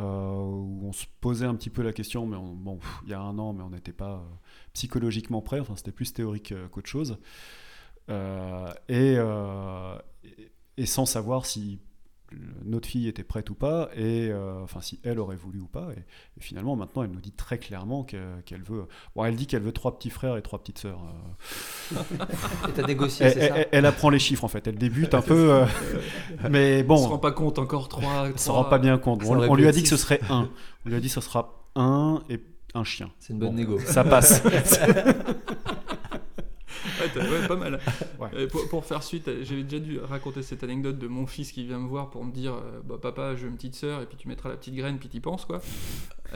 euh, 0.00 0.34
où 0.34 0.80
on 0.84 0.92
se 0.92 1.06
posait 1.20 1.46
un 1.46 1.54
petit 1.54 1.70
peu 1.70 1.82
la 1.82 1.92
question, 1.92 2.26
mais 2.26 2.36
on- 2.36 2.54
bon, 2.54 2.76
pff, 2.76 3.00
il 3.04 3.10
y 3.10 3.14
a 3.14 3.20
un 3.20 3.38
an, 3.38 3.52
mais 3.52 3.62
on 3.62 3.70
n'était 3.70 3.92
pas 3.92 4.14
euh, 4.14 4.18
psychologiquement 4.72 5.40
prêt. 5.42 5.60
Enfin, 5.60 5.74
c'était 5.76 5.92
plus 5.92 6.12
théorique 6.12 6.52
euh, 6.52 6.68
qu'autre 6.68 6.88
chose, 6.88 7.18
Euh, 8.08 8.72
euh, 8.90 9.98
et 10.76 10.86
sans 10.86 11.06
savoir 11.06 11.46
si 11.46 11.80
notre 12.64 12.88
fille 12.88 13.06
était 13.08 13.22
prête 13.22 13.50
ou 13.50 13.54
pas, 13.54 13.88
et 13.94 14.28
euh, 14.30 14.60
enfin 14.62 14.80
si 14.80 14.98
elle 15.04 15.18
aurait 15.20 15.36
voulu 15.36 15.60
ou 15.60 15.66
pas. 15.68 15.88
Et, 15.96 16.00
et 16.00 16.40
finalement, 16.40 16.74
maintenant, 16.74 17.04
elle 17.04 17.10
nous 17.10 17.20
dit 17.20 17.32
très 17.32 17.58
clairement 17.58 18.02
que- 18.04 18.40
qu'elle 18.44 18.62
veut. 18.62 18.86
Bon, 19.14 19.24
elle 19.24 19.36
dit 19.36 19.46
qu'elle 19.46 19.62
veut 19.62 19.72
trois 19.72 19.96
petits 19.96 20.10
frères 20.10 20.36
et 20.36 20.42
trois 20.42 20.58
petites 20.58 20.78
sœurs. 20.78 21.00
euh. 21.94 21.96
Et 22.68 22.72
t'as 22.72 22.86
négocié, 22.86 23.26
Elle, 23.26 23.32
c'est 23.34 23.48
ça 23.48 23.56
elle- 23.58 23.68
elle 23.70 23.86
apprend 23.86 24.10
les 24.10 24.18
chiffres 24.18 24.42
en 24.44 24.48
fait. 24.48 24.66
Elle 24.66 24.76
débute 24.78 25.14
un 25.14 25.22
peu, 25.22 25.52
euh, 25.52 25.66
mais 26.50 26.84
On 26.88 26.96
se 26.96 27.02
rend 27.04 27.10
bon, 27.10 27.18
pas 27.18 27.32
compte 27.32 27.58
encore 27.60 27.88
trois. 27.88 28.26
elle 28.28 28.38
se 28.38 28.50
rend 28.50 28.64
pas 28.64 28.78
bien 28.78 28.98
compte. 28.98 29.22
On, 29.24 29.38
on 29.38 29.54
lui 29.54 29.68
a 29.68 29.72
dit 29.72 29.82
que 29.82 29.88
ce 29.88 29.96
serait 29.96 30.20
un. 30.28 30.48
On 30.84 30.88
lui 30.88 30.96
a 30.96 31.00
dit 31.00 31.06
que 31.08 31.14
ce 31.14 31.20
sera 31.20 31.64
un 31.76 32.22
et 32.28 32.40
un 32.74 32.84
chien. 32.84 33.10
C'est 33.20 33.32
une 33.32 33.38
bonne 33.38 33.50
Bon. 33.50 33.54
négo. 33.54 33.78
Ça 33.78 34.02
passe. 34.04 34.42
Ouais, 37.40 37.46
pas 37.48 37.56
mal. 37.56 37.80
Ouais. 38.20 38.28
Euh, 38.34 38.48
pour, 38.48 38.68
pour 38.68 38.84
faire 38.84 39.02
suite, 39.02 39.28
euh, 39.28 39.44
j'avais 39.44 39.62
déjà 39.62 39.78
dû 39.78 39.98
raconter 40.00 40.42
cette 40.42 40.62
anecdote 40.64 40.98
de 40.98 41.06
mon 41.06 41.26
fils 41.26 41.52
qui 41.52 41.64
vient 41.66 41.78
me 41.78 41.88
voir 41.88 42.10
pour 42.10 42.24
me 42.24 42.32
dire 42.32 42.54
euh, 42.54 42.80
bah, 42.84 42.96
Papa, 43.00 43.34
je 43.36 43.42
veux 43.42 43.48
une 43.48 43.56
petite 43.56 43.74
sœur, 43.74 44.00
et 44.02 44.06
puis 44.06 44.16
tu 44.16 44.28
mettras 44.28 44.48
la 44.48 44.56
petite 44.56 44.74
graine, 44.74 44.98
puis 44.98 45.08
t'y 45.08 45.20
penses, 45.20 45.44
quoi. 45.44 45.60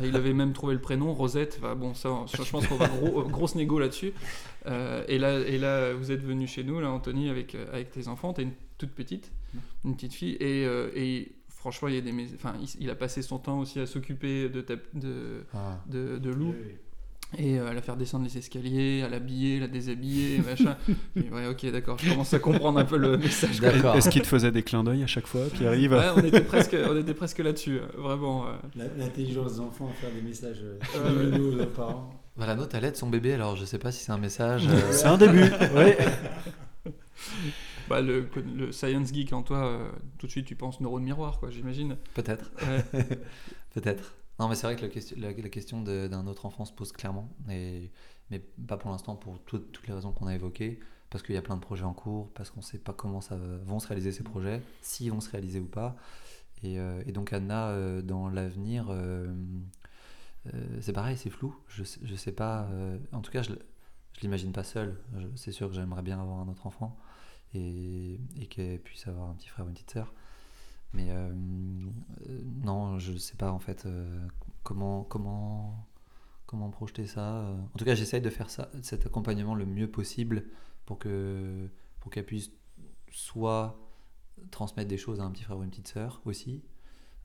Et 0.03 0.07
il 0.09 0.17
avait 0.17 0.33
même 0.35 0.53
trouvé 0.53 0.75
le 0.75 0.81
prénom, 0.81 1.13
Rosette. 1.13 1.59
Enfin, 1.59 1.75
bon, 1.75 1.95
ça, 1.95 2.11
je 2.33 2.43
je 2.43 2.51
pense 2.51 2.67
qu'on 2.67 2.77
va 2.77 2.87
gros, 2.89 3.23
grosse 3.25 3.55
négo 3.55 3.79
là-dessus. 3.79 4.13
Euh, 4.67 5.05
et, 5.09 5.19
là, 5.19 5.39
et 5.41 5.59
là, 5.59 5.93
vous 5.95 6.13
êtes 6.13 6.23
venu 6.23 6.47
chez 6.47 6.63
nous, 6.65 6.81
là, 6.81 6.91
Anthony, 6.91 7.29
avec, 7.29 7.55
euh, 7.55 7.67
avec 7.73 7.91
tes 7.91 8.07
enfants. 8.09 8.33
T'es 8.33 8.43
une 8.43 8.53
toute 8.79 8.91
petite, 8.91 9.33
une 9.85 9.95
petite 9.97 10.13
fille. 10.15 10.37
Et, 10.41 10.65
euh, 10.67 10.91
et 10.95 11.33
franchement, 11.49 11.89
il, 11.89 11.95
y 11.95 11.99
a 11.99 12.03
des, 12.03 12.13
mais- 12.13 12.29
enfin, 12.35 12.55
il, 12.61 12.69
il 12.85 12.89
a 12.91 12.95
passé 12.95 13.21
son 13.23 13.39
temps 13.39 13.59
aussi 13.59 13.81
à 13.81 13.87
s'occuper 13.87 14.49
de, 14.49 14.61
ta- 14.61 14.77
de, 14.95 15.45
Ah. 15.55 15.81
de, 15.87 16.19
de 16.19 16.31
Lou. 16.31 16.55
Et 17.39 17.59
euh, 17.61 17.69
à 17.69 17.73
la 17.73 17.81
faire 17.81 17.97
descendre 17.97 18.25
les 18.25 18.37
escaliers, 18.39 19.03
à 19.03 19.09
l'habiller, 19.09 19.61
la 19.61 19.69
déshabiller, 19.69 20.39
machin. 20.39 20.77
Et 21.17 21.31
ouais, 21.31 21.47
ok, 21.47 21.71
d'accord, 21.71 21.97
je 21.99 22.11
commence 22.11 22.35
à 22.35 22.39
comprendre 22.41 22.79
un 22.81 22.85
peu 22.85 22.97
le 22.97 23.17
message. 23.19 23.61
D'accord. 23.61 23.95
Est-ce 23.95 24.11
qu'il 24.11 24.23
te 24.23 24.27
faisait 24.27 24.51
des 24.51 24.63
clins 24.65 24.83
d'œil 24.83 25.05
à 25.05 25.07
chaque 25.07 25.27
fois, 25.29 25.43
Pierre-Yves 25.53 25.93
Ouais, 25.93 26.07
on 26.17 26.21
était 26.25 26.41
presque, 26.41 26.77
on 26.89 26.97
était 26.99 27.15
presque 27.15 27.39
là-dessus, 27.39 27.79
vraiment. 27.97 28.47
euh. 28.49 28.89
L'intelligence 28.99 29.55
des 29.55 29.61
enfants 29.61 29.89
à 29.89 29.93
faire 29.93 30.11
des 30.13 30.23
messages 30.23 30.61
euh, 30.63 31.31
Ouais, 31.31 31.39
ouais. 31.57 31.63
aux 31.63 31.67
parents. 31.67 32.11
Bah, 32.37 32.47
la 32.47 32.57
note, 32.57 32.75
elle 32.75 32.85
aide 32.85 32.97
son 32.97 33.09
bébé, 33.09 33.35
alors 33.35 33.55
je 33.57 33.65
sais 33.65 33.79
pas 33.79 33.93
si 33.93 34.03
c'est 34.05 34.13
un 34.13 34.19
message. 34.19 34.67
euh, 34.69 34.81
C'est 34.91 35.07
un 35.07 35.19
début, 35.19 35.45
oui. 35.77 36.93
Bah, 37.89 38.01
le, 38.01 38.27
le 38.57 38.71
science 38.73 39.13
geek 39.13 39.33
en 39.33 39.43
toi, 39.43 39.67
euh, 39.67 39.89
tout 40.19 40.27
de 40.27 40.31
suite 40.31 40.47
tu 40.47 40.55
penses 40.55 40.81
neurone 40.81 41.03
miroir, 41.03 41.39
quoi, 41.41 41.51
j'imagine. 41.51 41.97
Peut-être. 42.15 42.51
Ouais. 42.63 43.03
Peut-être. 43.75 44.15
Non, 44.41 44.49
mais 44.49 44.55
c'est 44.57 44.67
vrai 44.67 44.77
que 44.77 44.83
la 45.43 45.49
question, 45.51 45.83
d'un 45.83 46.27
autre 46.27 46.47
enfant 46.47 46.65
se 46.65 46.73
pose 46.73 46.93
clairement, 46.93 47.31
mais 47.47 47.91
pas 48.67 48.79
pour 48.79 48.91
l'instant 48.91 49.17
pour 49.17 49.39
tout- 49.45 49.59
toutes 49.59 49.87
les 49.87 49.95
raisons 49.95 50.13
qu'on 50.13 50.27
a 50.27 50.35
évoquées, 50.35 50.81
parce 51.11 51.23
qu'il 51.23 51.35
y 51.35 51.39
a 51.39 51.43
plein 51.43 51.57
de 51.57 51.61
projets 51.61 51.85
en 51.85 51.93
cours, 51.95 52.33
parce 52.33 52.51
qu'on 52.51 52.61
ne 52.61 52.65
sait 52.65 52.79
pas 52.79 52.95
comment 52.95 53.21
ça 53.21 53.37
vont 53.65 53.81
se 53.81 53.89
réaliser 53.89 54.13
ces 54.13 54.25
projets, 54.25 54.63
s'ils 54.83 55.13
vont 55.13 55.21
se 55.21 55.31
réaliser 55.31 55.61
ou 55.61 55.67
pas. 55.67 55.97
Et, 56.63 56.79
euh, 56.81 57.03
donc 57.13 57.33
Anna, 57.35 57.71
euh, 57.71 58.03
dans 58.03 58.29
l'avenir, 58.31 58.87
euh, 58.91 59.33
c'est 60.81 60.93
pareil, 60.93 61.17
c'est 61.19 61.31
flou. 61.31 61.55
Je, 61.69 61.85
je 62.03 62.15
sais 62.15 62.33
pas. 62.33 62.69
en 63.13 63.21
tout 63.21 63.31
cas, 63.31 63.43
je, 63.43 63.53
je 63.53 64.21
l'imagine 64.23 64.53
pas 64.53 64.65
seule. 64.65 64.97
C'est 65.37 65.53
sûr 65.53 65.69
que 65.69 65.75
j'aimerais 65.75 66.03
bien 66.03 66.21
avoir 66.21 66.39
un 66.41 66.49
autre 66.49 66.67
enfant 66.67 66.97
et, 67.55 68.21
et 68.41 68.47
qu'elle 68.47 68.81
puisse 68.81 69.07
avoir 69.09 69.31
un 69.31 69.35
petit 69.35 69.49
frère 69.49 69.67
ou 69.67 69.69
une 69.69 69.75
petite 69.75 69.91
sœur. 69.93 70.13
Mais 70.93 71.11
euh, 71.11 71.33
euh, 72.29 72.41
non, 72.65 72.99
je 72.99 73.17
sais 73.17 73.37
pas 73.37 73.53
en 73.53 73.61
fait 73.61 73.87
euh, 73.87 74.27
comment, 74.63 75.05
comment, 75.05 75.87
comment 76.47 76.71
projeter 76.71 77.07
ça. 77.07 77.55
En 77.75 77.79
tout 77.79 77.85
cas, 77.85 77.95
j'essaye 77.95 78.21
de 78.21 78.31
faire 78.31 78.51
ça, 78.51 78.71
cet 78.83 79.07
accompagnement 79.07 79.55
le 79.55 79.67
mieux 79.67 79.91
possible 79.91 80.47
pour 80.87 80.99
que 80.99 81.69
pour 82.01 82.11
qu'elle 82.11 82.27
puisse 82.27 82.51
soit 83.11 83.79
transmettre 84.51 84.89
des 84.89 84.97
choses 84.97 85.21
à 85.21 85.25
un 85.25 85.31
petit 85.31 85.45
frère 85.45 85.59
ou 85.59 85.63
une 85.63 85.71
petite 85.71 85.89
sœur 85.89 86.23
aussi, 86.25 86.65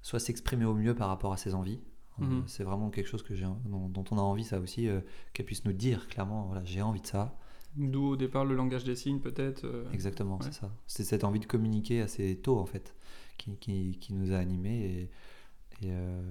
soit 0.01 0.19
s'exprimer 0.19 0.65
au 0.65 0.73
mieux 0.75 0.93
par 0.93 1.07
rapport 1.07 1.33
à 1.33 1.37
ses 1.37 1.53
envies. 1.55 1.79
Mhm. 2.17 2.43
C'est 2.47 2.63
vraiment 2.63 2.89
quelque 2.91 3.07
chose 3.07 3.23
que 3.23 3.33
dont, 3.33 3.89
dont 3.89 4.03
on 4.11 4.17
a 4.17 4.21
envie, 4.21 4.43
ça 4.43 4.59
aussi, 4.59 4.87
qu'elle 5.33 5.45
puisse 5.45 5.65
nous 5.65 5.73
dire 5.73 6.07
clairement, 6.07 6.45
voilà, 6.45 6.63
j'ai 6.63 6.81
envie 6.81 7.01
de 7.01 7.07
ça. 7.07 7.37
D'où 7.75 8.11
au 8.11 8.15
départ 8.15 8.45
le 8.45 8.55
langage 8.55 8.83
des 8.85 8.95
signes, 8.95 9.19
peut-être. 9.19 9.65
Exactement, 9.91 10.35
Ouais. 10.37 10.43
c'est 10.45 10.53
ça. 10.53 10.71
C'est 10.87 11.03
cette 11.03 11.23
envie 11.23 11.39
de 11.41 11.45
communiquer 11.45 12.01
assez 12.01 12.37
tôt, 12.41 12.57
en 12.57 12.65
fait, 12.65 12.95
qui, 13.37 13.57
qui, 13.57 13.97
qui 13.99 14.13
nous 14.13 14.33
a 14.33 14.37
animés. 14.37 15.09
Et, 15.81 15.87
et, 15.87 15.91
euh, 15.91 16.21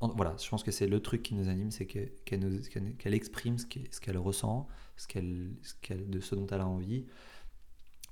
en- 0.00 0.08
voilà, 0.14 0.36
je 0.42 0.48
pense 0.48 0.62
que 0.62 0.70
c'est 0.70 0.86
le 0.86 1.00
truc 1.00 1.22
qui 1.22 1.34
nous 1.34 1.48
anime, 1.48 1.70
c'est 1.70 1.86
que- 1.86 2.08
qu'elle 2.24 2.62
qu'elle 2.98 3.14
exprime 3.14 3.58
ce 3.58 3.66
qu'elle 4.00 4.18
ressent, 4.18 4.66
ce 4.96 5.06
qu'elle, 5.06 5.50
de 6.10 6.20
ce 6.20 6.34
dont 6.34 6.46
elle 6.48 6.60
a 6.60 6.66
envie, 6.66 7.06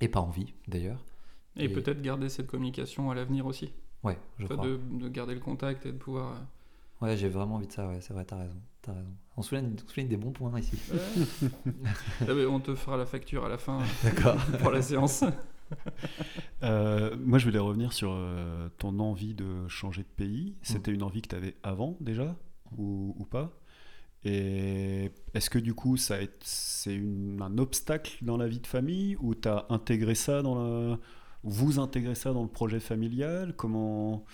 et 0.01 0.09
pas 0.09 0.21
envie, 0.21 0.55
d'ailleurs. 0.69 1.05
Et, 1.57 1.65
Et- 1.65 1.69
peut-être 1.69 2.03
garder 2.03 2.29
cette 2.29 2.47
communication 2.49 3.11
à 3.11 3.15
l'avenir 3.15 3.47
aussi. 3.47 3.73
Ouais, 4.03 4.19
je 4.39 4.45
Enfin, 4.45 4.57
crois. 4.57 4.67
de, 4.67 4.77
de 4.99 5.09
garder 5.09 5.35
le 5.35 5.41
contact 5.41 5.87
et 5.87 5.93
de 5.93 5.97
pouvoir. 5.99 6.33
euh, 6.35 6.39
Ouais, 7.07 7.17
j'ai 7.17 7.29
vraiment 7.29 7.57
envie 7.57 7.67
de 7.67 7.73
ça, 7.73 7.89
ouais, 7.89 8.01
c'est 8.01 8.13
vrai, 8.15 8.25
t'as 8.25 8.39
raison. 8.39 8.61
T'as 8.83 8.93
raison. 8.93 9.15
On 9.37 9.43
souligne, 9.43 9.75
on 9.85 9.89
souligne 9.89 10.09
des 10.09 10.17
bons 10.17 10.31
points 10.33 10.59
ici. 10.59 10.79
Ah, 12.21 12.33
on 12.49 12.61
te 12.61 12.75
fera 12.75 12.97
la 12.97 13.07
facture 13.07 13.45
à 13.45 13.49
la 13.49 13.59
fin 13.59 13.81
D'accord. 14.03 14.37
pour 14.61 14.71
la 14.71 14.83
séance. 14.83 15.25
Euh, 16.62 17.15
moi, 17.19 17.39
je 17.39 17.45
voulais 17.45 17.59
revenir 17.59 17.93
sur 17.93 18.12
euh, 18.12 18.69
ton 18.79 18.99
envie 18.99 19.35
de 19.35 19.69
changer 19.69 20.03
de 20.03 20.09
pays. 20.09 20.55
C'était 20.62 20.93
une 20.93 21.03
envie 21.03 21.21
que 21.23 21.29
tu 21.29 21.35
avais 21.37 21.57
avant 21.62 21.97
déjà 22.01 22.37
ou, 22.79 23.15
ou 23.19 23.25
pas? 23.25 23.53
Et 24.25 25.11
est-ce 25.35 25.51
que 25.51 25.59
du 25.59 25.75
coup, 25.75 25.97
ça 25.99 26.17
c'est 26.41 26.99
un 27.41 27.59
obstacle 27.59 28.17
dans 28.23 28.37
la 28.39 28.49
vie 28.49 28.61
de 28.61 28.67
famille? 28.67 29.17
Ou 29.21 29.35
tu 29.35 29.49
as 29.49 29.67
intégré 29.69 30.15
ça 30.15 30.43
dans 30.43 30.55
la... 30.55 30.99
Vous 31.43 31.79
intégrez 31.79 32.15
ça 32.15 32.33
dans 32.33 32.43
le 32.43 32.49
projet 32.49 32.81
familial? 32.81 33.55
Comment, 33.57 34.25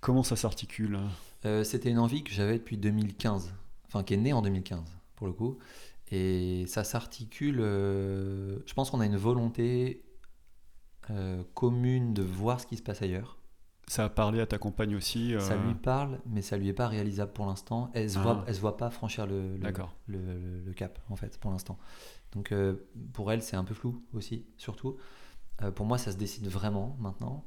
comment 0.00 0.22
ça 0.22 0.36
s'articule? 0.36 0.98
Euh, 1.46 1.64
C'était 1.64 1.90
une 1.90 1.98
envie 1.98 2.22
que 2.24 2.32
j'avais 2.32 2.58
depuis 2.58 2.76
2015, 2.76 3.54
enfin 3.86 4.02
qui 4.04 4.14
est 4.14 4.18
née 4.18 4.32
en 4.34 4.42
2015 4.42 4.82
pour 5.16 5.26
le 5.26 5.32
coup. 5.32 5.58
Et 6.10 6.66
ça 6.68 6.84
s'articule, 6.84 7.58
euh, 7.60 8.58
je 8.66 8.74
pense 8.74 8.90
qu'on 8.90 9.00
a 9.00 9.06
une 9.06 9.16
volonté 9.16 10.02
euh, 11.10 11.42
commune 11.54 12.14
de 12.14 12.22
voir 12.22 12.60
ce 12.60 12.66
qui 12.66 12.76
se 12.76 12.82
passe 12.82 13.02
ailleurs. 13.02 13.38
Ça 13.88 14.04
a 14.06 14.08
parlé 14.08 14.40
à 14.40 14.46
ta 14.46 14.58
compagne 14.58 14.96
aussi 14.96 15.32
euh, 15.34 15.38
Ça 15.40 15.56
lui 15.56 15.74
parle, 15.74 16.20
mais 16.26 16.42
ça 16.42 16.56
lui 16.56 16.68
est 16.68 16.72
pas 16.72 16.88
réalisable 16.88 17.32
pour 17.32 17.46
l'instant. 17.46 17.90
Elle 17.94 18.10
se 18.10 18.18
Ah. 18.18 18.22
voit, 18.22 18.44
elle 18.48 18.54
se 18.54 18.60
voit 18.60 18.76
pas 18.76 18.90
franchir 18.90 19.26
le, 19.26 19.56
le, 20.08 20.72
cap 20.74 20.98
en 21.08 21.14
fait 21.16 21.38
pour 21.38 21.50
l'instant. 21.52 21.78
Donc 22.32 22.50
euh, 22.52 22.88
pour 23.12 23.30
elle 23.30 23.42
c'est 23.42 23.56
un 23.56 23.62
peu 23.64 23.74
flou 23.74 24.02
aussi, 24.12 24.46
surtout. 24.56 24.96
Pour 25.74 25.86
moi 25.86 25.96
ça 25.98 26.12
se 26.12 26.16
décide 26.18 26.48
vraiment 26.48 26.96
maintenant, 27.00 27.44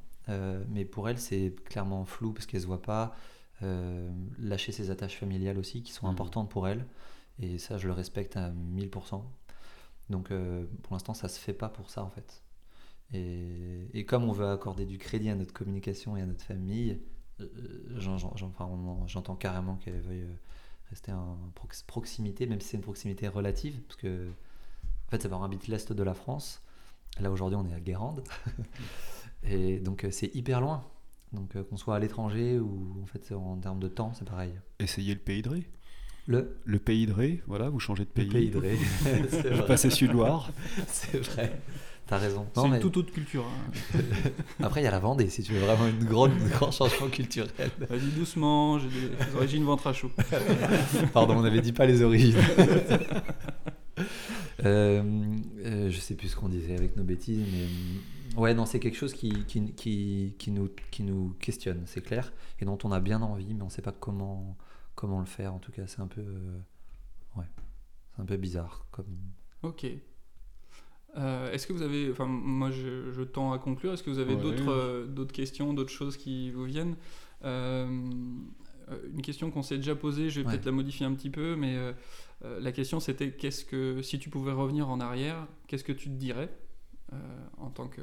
mais 0.68 0.84
pour 0.84 1.08
elle 1.08 1.18
c'est 1.18 1.54
clairement 1.66 2.04
flou 2.06 2.32
parce 2.32 2.46
qu'elle 2.46 2.60
se 2.62 2.66
voit 2.66 2.82
pas 2.82 3.14
lâcher 4.38 4.72
ses 4.72 4.90
attaches 4.90 5.16
familiales 5.18 5.58
aussi 5.58 5.82
qui 5.82 5.92
sont 5.92 6.06
Mhm. 6.06 6.12
importantes 6.12 6.50
pour 6.50 6.66
elle. 6.66 6.86
Et 7.38 7.58
ça 7.58 7.76
je 7.78 7.86
le 7.86 7.92
respecte 7.92 8.36
à 8.36 8.50
1000%. 8.50 9.22
Donc 10.08 10.30
euh, 10.30 10.64
pour 10.82 10.94
l'instant 10.94 11.14
ça 11.14 11.28
se 11.28 11.38
fait 11.38 11.52
pas 11.52 11.68
pour 11.68 11.88
ça 11.90 12.02
en 12.02 12.10
fait. 12.10 12.42
Et, 13.12 13.88
et 13.92 14.04
comme 14.04 14.24
on 14.24 14.32
veut 14.32 14.46
accorder 14.48 14.86
du 14.86 14.98
crédit 14.98 15.30
à 15.30 15.34
notre 15.34 15.52
communication 15.52 16.16
et 16.16 16.22
à 16.22 16.26
notre 16.26 16.44
famille, 16.44 17.00
euh, 17.40 17.46
enfin, 17.96 18.66
on- 18.66 19.06
j'entends 19.06 19.34
carrément 19.36 19.76
qu'elle 19.76 20.00
veuille 20.00 20.22
euh, 20.22 20.34
rester 20.90 21.12
en 21.12 21.38
prox- 21.54 21.82
proximité, 21.86 22.46
même 22.46 22.60
si 22.60 22.68
c'est 22.68 22.76
une 22.76 22.82
proximité 22.82 23.26
relative, 23.28 23.80
parce 23.82 23.96
que 23.96 24.28
en 24.28 25.10
fait, 25.10 25.22
ça 25.22 25.28
on 25.32 25.42
habite 25.42 25.66
l'est 25.68 25.92
de 25.92 26.02
la 26.02 26.14
France. 26.14 26.62
Là 27.20 27.30
aujourd'hui, 27.32 27.56
on 27.60 27.66
est 27.66 27.74
à 27.74 27.80
Guérande, 27.80 28.22
et 29.42 29.78
donc 29.80 30.04
euh, 30.04 30.10
c'est 30.10 30.34
hyper 30.34 30.60
loin. 30.60 30.84
Donc 31.32 31.54
euh, 31.56 31.64
qu'on 31.64 31.76
soit 31.76 31.96
à 31.96 31.98
l'étranger 31.98 32.58
ou 32.58 32.96
en 33.02 33.06
fait 33.06 33.32
en 33.32 33.56
termes 33.58 33.80
de 33.80 33.88
temps, 33.88 34.12
c'est 34.14 34.24
pareil. 34.24 34.52
Essayez 34.78 35.14
le 35.14 35.20
pays 35.20 35.42
de 35.42 35.48
Ré. 35.48 35.66
Le, 36.26 36.60
Le 36.64 36.78
pays 36.78 37.06
de 37.06 37.12
Ré, 37.12 37.42
voilà, 37.46 37.68
vous 37.70 37.80
changez 37.80 38.04
de 38.04 38.10
le 38.10 38.14
pays. 38.14 38.28
pays 38.28 38.50
de 38.50 38.58
Ré, 38.58 38.76
Vous 39.56 39.62
passez 39.66 39.90
Sud-Loire. 39.90 40.50
C'est 40.86 41.18
vrai. 41.18 41.60
T'as 42.10 42.18
raison. 42.18 42.44
C'est 42.52 42.60
une 42.62 42.72
mais 42.72 42.80
toute 42.80 42.96
autre 42.96 43.12
culture. 43.12 43.44
hein. 43.46 43.98
après, 44.64 44.80
il 44.80 44.84
y 44.84 44.88
a 44.88 44.90
la 44.90 44.98
Vendée, 44.98 45.30
si 45.30 45.44
tu 45.44 45.52
veux 45.52 45.60
vraiment 45.60 45.86
une 45.86 46.04
grande, 46.04 46.32
un 46.32 46.48
grand 46.58 46.72
changement 46.72 47.08
culturel. 47.08 47.48
Vas-y 47.88 48.10
doucement, 48.16 48.80
j'ai 48.80 48.88
des, 48.88 49.10
origines 49.36 49.62
ventre 49.62 49.86
à 49.86 49.92
chaud. 49.92 50.10
Pardon, 51.12 51.36
on 51.36 51.42
n'avait 51.42 51.60
dit 51.60 51.72
pas 51.72 51.86
les 51.86 52.02
origines. 52.02 52.34
Euh, 54.64 55.02
euh, 55.64 55.88
je 55.88 55.98
sais 56.00 56.16
plus 56.16 56.28
ce 56.28 56.36
qu'on 56.36 56.48
disait 56.48 56.74
avec 56.76 56.96
nos 56.96 57.04
bêtises, 57.04 57.46
mais 57.50 57.62
euh, 57.62 58.40
ouais, 58.40 58.54
non, 58.54 58.66
c'est 58.66 58.80
quelque 58.80 58.96
chose 58.96 59.14
qui, 59.14 59.44
qui, 59.44 59.72
qui, 59.72 60.34
qui 60.36 60.50
nous, 60.50 60.68
qui 60.90 61.02
nous 61.02 61.36
questionne, 61.40 61.82
c'est 61.86 62.02
clair, 62.02 62.32
et 62.58 62.64
dont 62.64 62.76
on 62.84 62.92
a 62.92 63.00
bien 63.00 63.22
envie, 63.22 63.54
mais 63.54 63.62
on 63.62 63.66
ne 63.66 63.70
sait 63.70 63.80
pas 63.80 63.92
comment, 63.92 64.58
comment 64.96 65.20
le 65.20 65.26
faire. 65.26 65.54
En 65.54 65.60
tout 65.60 65.72
cas, 65.72 65.86
c'est 65.86 66.00
un 66.00 66.08
peu, 66.08 66.20
euh, 66.20 66.58
ouais, 67.36 67.46
c'est 68.14 68.20
un 68.20 68.26
peu 68.26 68.36
bizarre. 68.36 68.84
Comme... 68.90 69.06
Ok. 69.62 69.86
Euh, 71.16 71.50
Est-ce 71.52 71.66
que 71.66 71.72
vous 71.72 71.82
avez, 71.82 72.10
enfin 72.10 72.26
moi 72.26 72.70
je, 72.70 73.10
je 73.10 73.22
tends 73.22 73.52
à 73.52 73.58
conclure, 73.58 73.92
est-ce 73.92 74.02
que 74.02 74.10
vous 74.10 74.20
avez 74.20 74.34
Ouais. 74.36 74.40
d'autres 74.40 74.70
euh, 74.70 75.06
d'autres 75.06 75.32
questions, 75.32 75.74
d'autres 75.74 75.90
choses 75.92 76.16
qui 76.16 76.50
vous 76.52 76.64
viennent? 76.64 76.96
Euh, 77.44 77.86
Une 79.12 79.22
question 79.22 79.50
qu'on 79.50 79.62
s'est 79.62 79.76
déjà 79.76 79.94
posée, 79.94 80.30
je 80.30 80.40
vais 80.40 80.46
Ouais. 80.46 80.52
peut-être 80.52 80.66
la 80.66 80.72
modifier 80.72 81.06
un 81.06 81.14
petit 81.14 81.30
peu, 81.30 81.54
mais 81.56 81.76
la 82.42 82.72
question 82.72 82.98
c'était 83.00 83.30
qu'est-ce 83.32 83.64
que, 83.64 84.02
si 84.02 84.18
tu 84.18 84.30
pouvais 84.30 84.50
revenir 84.52 84.88
en 84.88 84.98
arrière, 85.00 85.46
qu'est-ce 85.68 85.84
que 85.84 85.92
tu 85.92 86.08
te 86.08 86.14
dirais 86.14 86.48
en 87.58 87.70
tant 87.70 87.86
que 87.88 88.02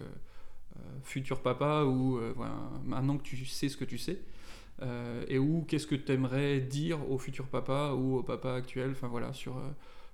futur 1.03 1.41
papa 1.41 1.83
ou 1.83 2.19
voilà, 2.35 2.55
maintenant 2.85 3.17
que 3.17 3.23
tu 3.23 3.45
sais 3.45 3.67
ce 3.67 3.75
que 3.77 3.83
tu 3.85 3.97
sais 3.97 4.21
et 5.27 5.39
où 5.39 5.65
qu'est-ce 5.67 5.87
que 5.87 5.95
tu 5.95 6.11
aimerais 6.11 6.59
dire 6.61 7.09
au 7.11 7.17
futur 7.17 7.47
papa 7.47 7.93
ou 7.97 8.17
au 8.17 8.23
papa 8.23 8.53
actuel, 8.53 8.91
enfin 8.91 9.07
voilà, 9.09 9.33
sur 9.33 9.59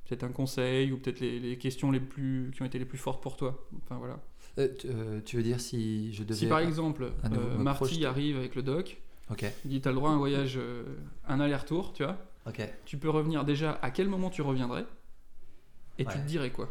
peut-être 0.08 0.24
un 0.24 0.32
conseil 0.32 0.92
ou 0.92 0.98
peut-être 0.98 1.20
les, 1.20 1.40
les 1.40 1.58
questions 1.58 1.92
les 1.92 2.00
plus 2.00 2.52
qui 2.54 2.62
ont 2.62 2.66
été 2.66 2.80
les 2.80 2.86
plus 2.86 2.98
fortes 2.98 3.22
pour 3.24 3.38
toi. 3.38 3.68
Enfin 3.84 3.98
voilà. 3.98 4.20
Euh, 4.60 4.68
tu, 4.78 4.88
euh, 4.88 5.22
tu 5.26 5.38
veux 5.38 5.44
dire 5.44 5.60
si 5.60 6.14
je 6.14 6.24
devais. 6.24 6.40
Si 6.40 6.48
par 6.48 6.60
exemple 6.60 7.12
euh, 7.32 7.58
Marty 7.58 7.78
projeter. 7.86 8.06
arrive 8.06 8.38
avec 8.38 8.56
le 8.56 8.62
doc, 8.64 9.02
Ok, 9.32 9.46
il 9.66 9.70
dit 9.72 9.82
t'as 9.82 9.90
le 9.92 9.96
droit 9.96 10.10
à 10.12 10.14
un 10.14 10.18
voyage, 10.18 10.58
euh, 10.58 10.84
un 11.28 11.40
aller-retour, 11.40 11.94
tu 11.94 12.04
vois, 12.04 12.18
ok. 12.48 12.62
tu 12.86 12.98
peux 12.98 13.10
revenir 13.10 13.46
déjà. 13.46 13.80
À 13.82 13.90
quel 13.90 14.10
moment 14.10 14.30
tu 14.30 14.42
reviendrais 14.42 14.86
Et 15.98 16.06
tu 16.06 16.12
te 16.20 16.26
dirais 16.28 16.52
quoi? 16.52 16.70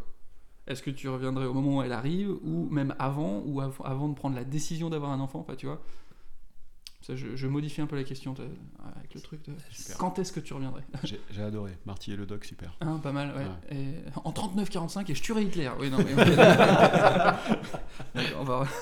Est-ce 0.69 0.83
que 0.83 0.91
tu 0.91 1.09
reviendrais 1.09 1.47
au 1.47 1.55
moment 1.55 1.79
où 1.79 1.83
elle 1.83 1.93
arrive, 1.93 2.31
ou 2.45 2.69
même 2.71 2.95
avant, 3.01 3.43
ou 3.47 3.61
av- 3.61 3.81
avant 3.85 4.09
de 4.09 4.15
prendre 4.15 4.37
la 4.37 4.45
décision 4.45 4.91
d'avoir 4.91 5.11
un 5.11 5.19
enfant 5.19 5.41
Enfin, 5.41 5.57
tu 5.57 5.67
vois? 5.67 5.83
Ça, 7.03 7.17
je, 7.17 7.35
je 7.35 7.47
modifie 7.49 7.81
un 7.81 7.87
peu 7.87 7.97
la 7.97 8.05
question 8.05 8.33
avec 8.97 9.13
le 9.15 9.21
truc 9.21 9.45
de 9.45 9.53
Super. 9.71 9.99
quand 9.99 10.21
est-ce 10.21 10.31
que 10.33 10.39
tu 10.39 10.55
reviendrais? 10.55 10.85
J'ai 11.03 11.43
adoré. 11.43 11.73
Marty 11.85 12.13
et 12.13 12.17
le 12.17 12.27
doc, 12.27 12.45
super. 12.45 12.77
Hein, 12.81 13.01
Pas 13.03 13.11
mal, 13.11 13.35
ouais. 13.37 13.45
Ouais. 13.45 13.77
Et 13.77 13.97
en 14.23 14.31
39-45 14.31 15.11
et 15.11 15.15
je 15.17 15.21
tuerais 15.23 15.43
Hitler. 15.43 15.69
Oui, 15.81 15.91
non, 15.91 15.99
mais. 15.99 16.15
on 18.39 18.45
va. 18.45 18.69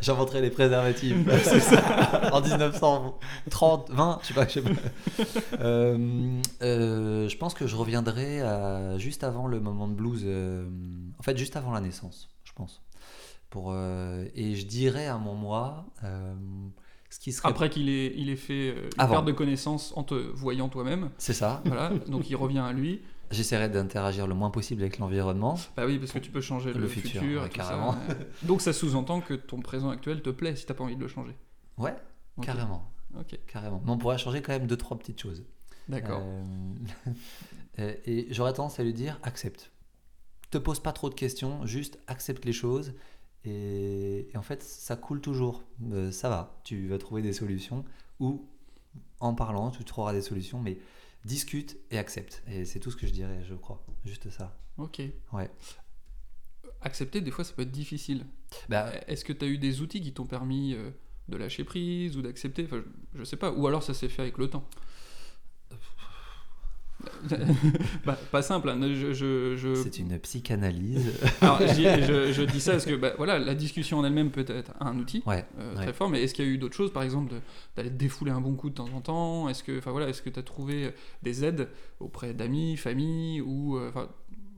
J'inventerai 0.00 0.40
les 0.40 0.50
préservatifs 0.50 1.14
en 2.32 2.40
1930, 2.40 3.90
20, 3.90 4.18
je 4.22 4.26
sais 4.26 4.34
pas. 4.34 4.48
Je, 4.48 4.52
sais 4.54 4.62
pas. 4.62 4.70
Euh, 5.60 6.40
euh, 6.62 7.28
je 7.28 7.36
pense 7.36 7.54
que 7.54 7.68
je 7.68 7.76
reviendrai 7.76 8.40
à- 8.40 8.98
juste 8.98 9.22
avant 9.22 9.46
le 9.46 9.60
moment 9.60 9.86
de 9.86 9.94
blues, 9.94 10.22
euh, 10.24 10.68
en 11.18 11.22
fait 11.22 11.38
juste 11.38 11.54
avant 11.54 11.70
la 11.70 11.80
naissance, 11.80 12.28
je 12.42 12.50
pense. 12.52 12.82
Pour, 13.50 13.72
et 13.76 14.56
je 14.56 14.66
dirais 14.66 15.06
à 15.06 15.18
mon 15.18 15.34
moi 15.34 15.86
ce 17.10 17.18
qui 17.20 17.32
serait... 17.32 17.48
Après 17.48 17.68
qu'il 17.70 17.88
ait, 17.88 18.14
il 18.16 18.30
ait 18.30 18.36
fait 18.36 18.70
euh, 18.70 18.84
une 18.84 18.90
Avant. 19.00 19.14
perte 19.14 19.26
de 19.26 19.32
connaissance 19.32 19.92
en 19.96 20.04
te 20.04 20.14
voyant 20.14 20.68
toi-même. 20.68 21.10
C'est 21.18 21.32
ça, 21.34 21.60
Voilà, 21.66 21.90
donc 22.08 22.30
il 22.30 22.36
revient 22.36 22.60
à 22.60 22.72
lui. 22.72 23.02
j'essaierai 23.30 23.68
d'interagir 23.68 24.26
le 24.26 24.34
moins 24.34 24.50
possible 24.50 24.82
avec 24.82 24.98
l'environnement. 24.98 25.58
Bah 25.76 25.84
oui, 25.86 25.98
parce 25.98 26.12
que 26.12 26.18
tu 26.20 26.30
peux 26.30 26.40
changer 26.40 26.72
le, 26.72 26.80
Le 26.80 26.88
futur. 26.88 27.20
futur, 27.22 27.40
ouais, 27.42 27.46
et 27.46 27.50
tout 27.50 27.58
ça, 27.60 27.68
carrément. 27.68 27.96
Donc 28.44 28.60
ça 28.62 28.72
sous-entend 28.72 29.20
que 29.20 29.34
ton 29.34 29.60
présent 29.60 29.90
actuel 29.90 30.22
te 30.22 30.30
plaît 30.30 30.54
si 30.56 30.64
t'as 30.66 30.74
pas 30.74 30.84
envie 30.84 30.96
de 30.96 31.00
le 31.02 31.08
changer. 31.08 31.34
Ouais, 31.78 31.94
carrément, 32.42 32.90
Ok, 33.18 33.38
carrément. 33.46 33.82
Mais 33.84 33.90
on 33.90 33.98
pourrait 33.98 34.18
changer 34.18 34.40
quand 34.40 34.52
même 34.52 34.66
deux, 34.66 34.76
trois 34.76 34.96
petites 34.98 35.20
choses. 35.20 35.44
d'accord. 35.88 36.22
Euh, 36.22 36.44
euh, 37.80 37.94
et 38.06 38.26
j'aurais 38.30 38.52
tendance 38.52 38.78
à 38.78 38.84
lui 38.84 38.94
dire 38.94 39.18
accepte. 39.22 39.72
Te 40.50 40.58
pose 40.58 40.80
pas 40.80 40.92
trop 40.92 41.08
de 41.08 41.14
questions, 41.14 41.64
juste 41.66 41.98
accepte 42.08 42.44
les 42.44 42.52
choses. 42.52 42.94
Et, 43.44 44.28
et 44.32 44.36
en 44.36 44.42
fait, 44.42 44.62
ça 44.62 44.96
coule 44.96 45.20
toujours. 45.20 45.64
Euh, 45.92 46.10
ça 46.12 46.28
va, 46.28 46.60
tu 46.64 46.88
vas 46.88 46.98
trouver 46.98 47.22
des 47.22 47.32
solutions. 47.32 47.84
Ou 48.18 48.46
en 49.20 49.34
parlant, 49.34 49.70
tu 49.70 49.84
trouveras 49.84 50.12
des 50.12 50.22
solutions, 50.22 50.60
mais 50.60 50.78
discute 51.24 51.78
et 51.90 51.98
accepte. 51.98 52.42
Et 52.48 52.64
c'est 52.64 52.80
tout 52.80 52.90
ce 52.90 52.96
que 52.96 53.06
je 53.06 53.12
dirais, 53.12 53.42
je 53.48 53.54
crois. 53.54 53.84
Juste 54.04 54.30
ça. 54.30 54.56
Ok. 54.78 55.02
Ouais. 55.32 55.50
Accepter, 56.82 57.20
des 57.20 57.30
fois, 57.30 57.44
ça 57.44 57.52
peut 57.52 57.62
être 57.62 57.70
difficile. 57.70 58.26
Bah, 58.68 58.90
Est-ce 59.06 59.24
que 59.24 59.32
tu 59.32 59.44
as 59.44 59.48
eu 59.48 59.58
des 59.58 59.80
outils 59.80 60.00
qui 60.00 60.12
t'ont 60.12 60.26
permis 60.26 60.74
euh, 60.74 60.90
de 61.28 61.36
lâcher 61.36 61.64
prise 61.64 62.16
ou 62.16 62.22
d'accepter? 62.22 62.64
Enfin, 62.64 62.82
je, 63.14 63.18
je 63.18 63.24
sais 63.24 63.36
pas. 63.36 63.52
Ou 63.52 63.66
alors 63.66 63.82
ça 63.82 63.94
s'est 63.94 64.08
fait 64.08 64.22
avec 64.22 64.38
le 64.38 64.48
temps 64.48 64.64
Bah, 68.04 68.18
Pas 68.30 68.42
simple. 68.42 68.68
hein. 68.70 68.78
Je, 68.82 69.12
je, 69.12 69.56
je- 69.56 69.74
c'est 69.74 69.98
une 69.98 70.18
psychanalyse. 70.18 71.12
Alors, 71.40 71.58
je, 71.60 72.44
dis- 72.44 72.60
ça 72.60 72.72
parce 72.72 72.86
que 72.86 72.94
bah, 72.96 73.12
voilà, 73.16 73.38
la 73.38 73.54
discussion 73.54 73.98
en 73.98 74.04
elle-même 74.04 74.30
peut 74.30 74.44
être 74.48 74.72
un 74.80 74.98
outil. 74.98 75.22
Ouais, 75.26 75.44
euh, 75.58 75.70
ouais. 75.70 75.82
très 75.82 75.92
fort, 75.92 76.08
mais 76.08 76.22
est-ce 76.22 76.34
qu'il 76.34 76.44
y 76.44 76.48
a 76.48 76.50
eu 76.50 76.58
d'autres 76.58 76.76
choses, 76.76 76.92
par 76.92 77.02
exemple, 77.02 77.34
d'aller 77.76 77.90
défouler 77.90 78.30
un 78.32 78.40
bon 78.40 78.54
coup 78.54 78.70
de 78.70 78.74
temps 78.74 78.88
en 78.94 79.00
temps? 79.00 79.48
Est-ce 79.48 79.62
que, 79.62 79.78
enfin 79.78 79.90
voilà, 79.90 80.10
tu 80.12 80.32
as 80.34 80.42
trouvé 80.42 80.92
des 81.22 81.44
aides 81.44 81.68
auprès 82.00 82.34
d'amis, 82.34 82.76
famille, 82.76 83.40
ou 83.40 83.76
euh, 83.76 83.90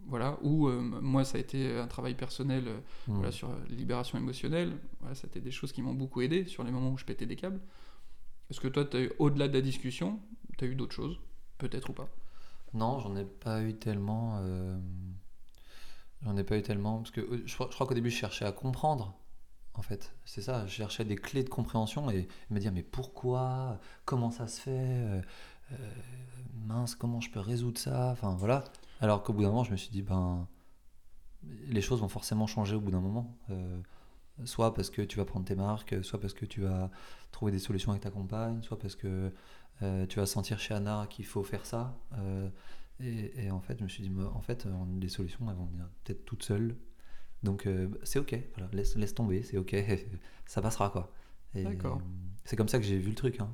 voilà, 0.08 0.38
ou 0.42 0.68
euh, 0.68 0.80
moi 0.80 1.24
ça 1.24 1.38
a 1.38 1.40
été 1.40 1.76
un 1.78 1.86
travail 1.86 2.14
personnel 2.14 2.64
euh, 2.66 2.76
Hmm. 3.08 3.14
voilà, 3.14 3.32
sur 3.32 3.48
euh, 3.48 3.54
libération 3.70 4.18
émotionnelle. 4.18 4.72
Voilà, 5.00 5.14
c'était 5.16 5.40
des 5.40 5.50
choses 5.50 5.72
qui 5.72 5.82
m'ont 5.82 5.94
beaucoup 5.94 6.20
aidé 6.20 6.44
sur 6.44 6.62
les 6.64 6.70
moments 6.70 6.90
où 6.92 6.98
je 6.98 7.04
pétais 7.04 7.26
des 7.26 7.34
câbles. 7.36 7.60
Est-ce 8.50 8.60
que 8.60 8.68
toi, 8.68 8.84
au-delà 9.18 9.48
de 9.48 9.54
la 9.54 9.60
discussion, 9.60 10.20
tu 10.58 10.64
as 10.64 10.68
eu 10.68 10.74
d'autres 10.74 10.94
choses 10.94 11.18
Peut-être 11.58 11.90
ou 11.90 11.92
pas? 11.94 12.08
Non, 12.75 12.99
j'en 13.01 13.16
ai 13.16 13.25
pas 13.25 13.62
eu 13.62 13.75
tellement. 13.79 14.39
euh, 14.43 14.79
J'en 16.23 16.37
ai 16.37 16.45
pas 16.45 16.57
eu 16.57 16.62
tellement. 16.62 16.99
Parce 16.99 17.11
que 17.11 17.20
euh, 17.20 17.43
je, 17.47 17.55
crois- 17.55 17.68
qu'au 17.87 17.95
début, 17.95 18.11
je 18.11 18.16
cherchais 18.16 18.45
à 18.45 18.53
comprendre. 18.53 19.14
En 19.75 19.83
fait, 19.83 20.12
c'est 20.25 20.43
ça. 20.43 20.66
Je 20.66 20.73
cherchais 20.73 21.05
des 21.05 21.16
clés 21.16 21.43
de 21.45 21.49
compréhension 21.49 22.11
et 22.11 22.29
me 22.51 22.59
dire 22.61 22.73
mais 22.73 22.83
pourquoi 22.83 23.79
Comment 24.05 24.31
ça 24.31 24.47
se 24.47 24.61
fait 24.61 24.70
Euh, 24.70 25.23
Mince, 26.66 26.95
comment 26.95 27.20
je 27.20 27.31
peux 27.31 27.41
résoudre 27.41 27.79
ça 27.79 28.11
Enfin 28.12 28.35
voilà. 28.37 28.64
Alors 29.01 29.23
qu'au 29.23 29.33
bout 29.33 29.43
d'un 29.43 29.49
moment, 29.49 29.64
je 29.64 29.73
me 29.73 29.77
suis 29.77 29.91
dit 29.91 30.03
ben 30.03 30.47
les 31.66 31.81
choses 31.81 32.01
vont 32.01 32.09
forcément 32.09 32.47
changer 32.47 32.77
au 32.77 32.81
bout 32.81 32.91
d'un 32.91 33.01
moment. 33.01 33.37
Soit 34.45 34.75
parce 34.75 34.91
que 34.91 35.03
tu 35.03 35.18
vas 35.18 35.25
prendre 35.25 35.45
tes 35.47 35.55
marques, 35.55 36.05
soit 36.05 36.20
parce 36.20 36.35
que 36.35 36.45
tu 36.47 36.62
vas 36.62 36.91
trouver 37.33 37.53
des 37.53 37.59
solutions 37.59 37.91
avec 37.93 38.03
ta 38.03 38.11
compagne, 38.11 38.62
soit 38.62 38.79
parce 38.79 38.97
que 38.97 39.33
euh, 39.83 40.07
tu 40.07 40.18
vas 40.20 40.26
sentir 40.26 40.59
chez 40.59 40.74
Anna 40.74 41.07
qu'il 41.11 41.24
faut 41.26 41.43
faire 41.43 41.66
ça. 41.66 41.99
Euh, 42.18 42.49
et, 43.01 43.45
et 43.47 43.51
en 43.51 43.61
fait, 43.61 43.78
je 43.78 43.85
me 43.85 43.89
suis 43.89 44.03
dit, 44.03 44.11
mais 44.11 44.24
en 44.24 44.41
fait, 44.41 44.66
euh, 44.66 44.70
les 45.01 45.09
solutions, 45.09 45.49
elles 45.51 45.57
vont 45.57 45.66
venir 45.66 45.89
peut-être 46.05 46.24
toutes 46.24 46.43
seules. 46.45 46.76
Donc, 47.43 47.66
euh, 47.66 47.89
c'est 48.05 48.18
ok, 48.20 48.39
voilà, 48.55 48.70
laisse, 48.72 48.95
laisse 48.97 49.14
tomber, 49.14 49.43
c'est 49.43 49.59
ok, 49.59 49.74
ça 50.47 50.62
passera 50.62 50.91
quoi. 50.91 51.12
D'accord. 51.55 51.97
euh, 51.97 52.01
C'est 52.45 52.57
comme 52.57 52.68
ça 52.68 52.78
que 52.78 52.85
j'ai 52.85 52.99
vu 52.99 53.11
le 53.11 53.14
truc. 53.16 53.41
Hein. 53.41 53.53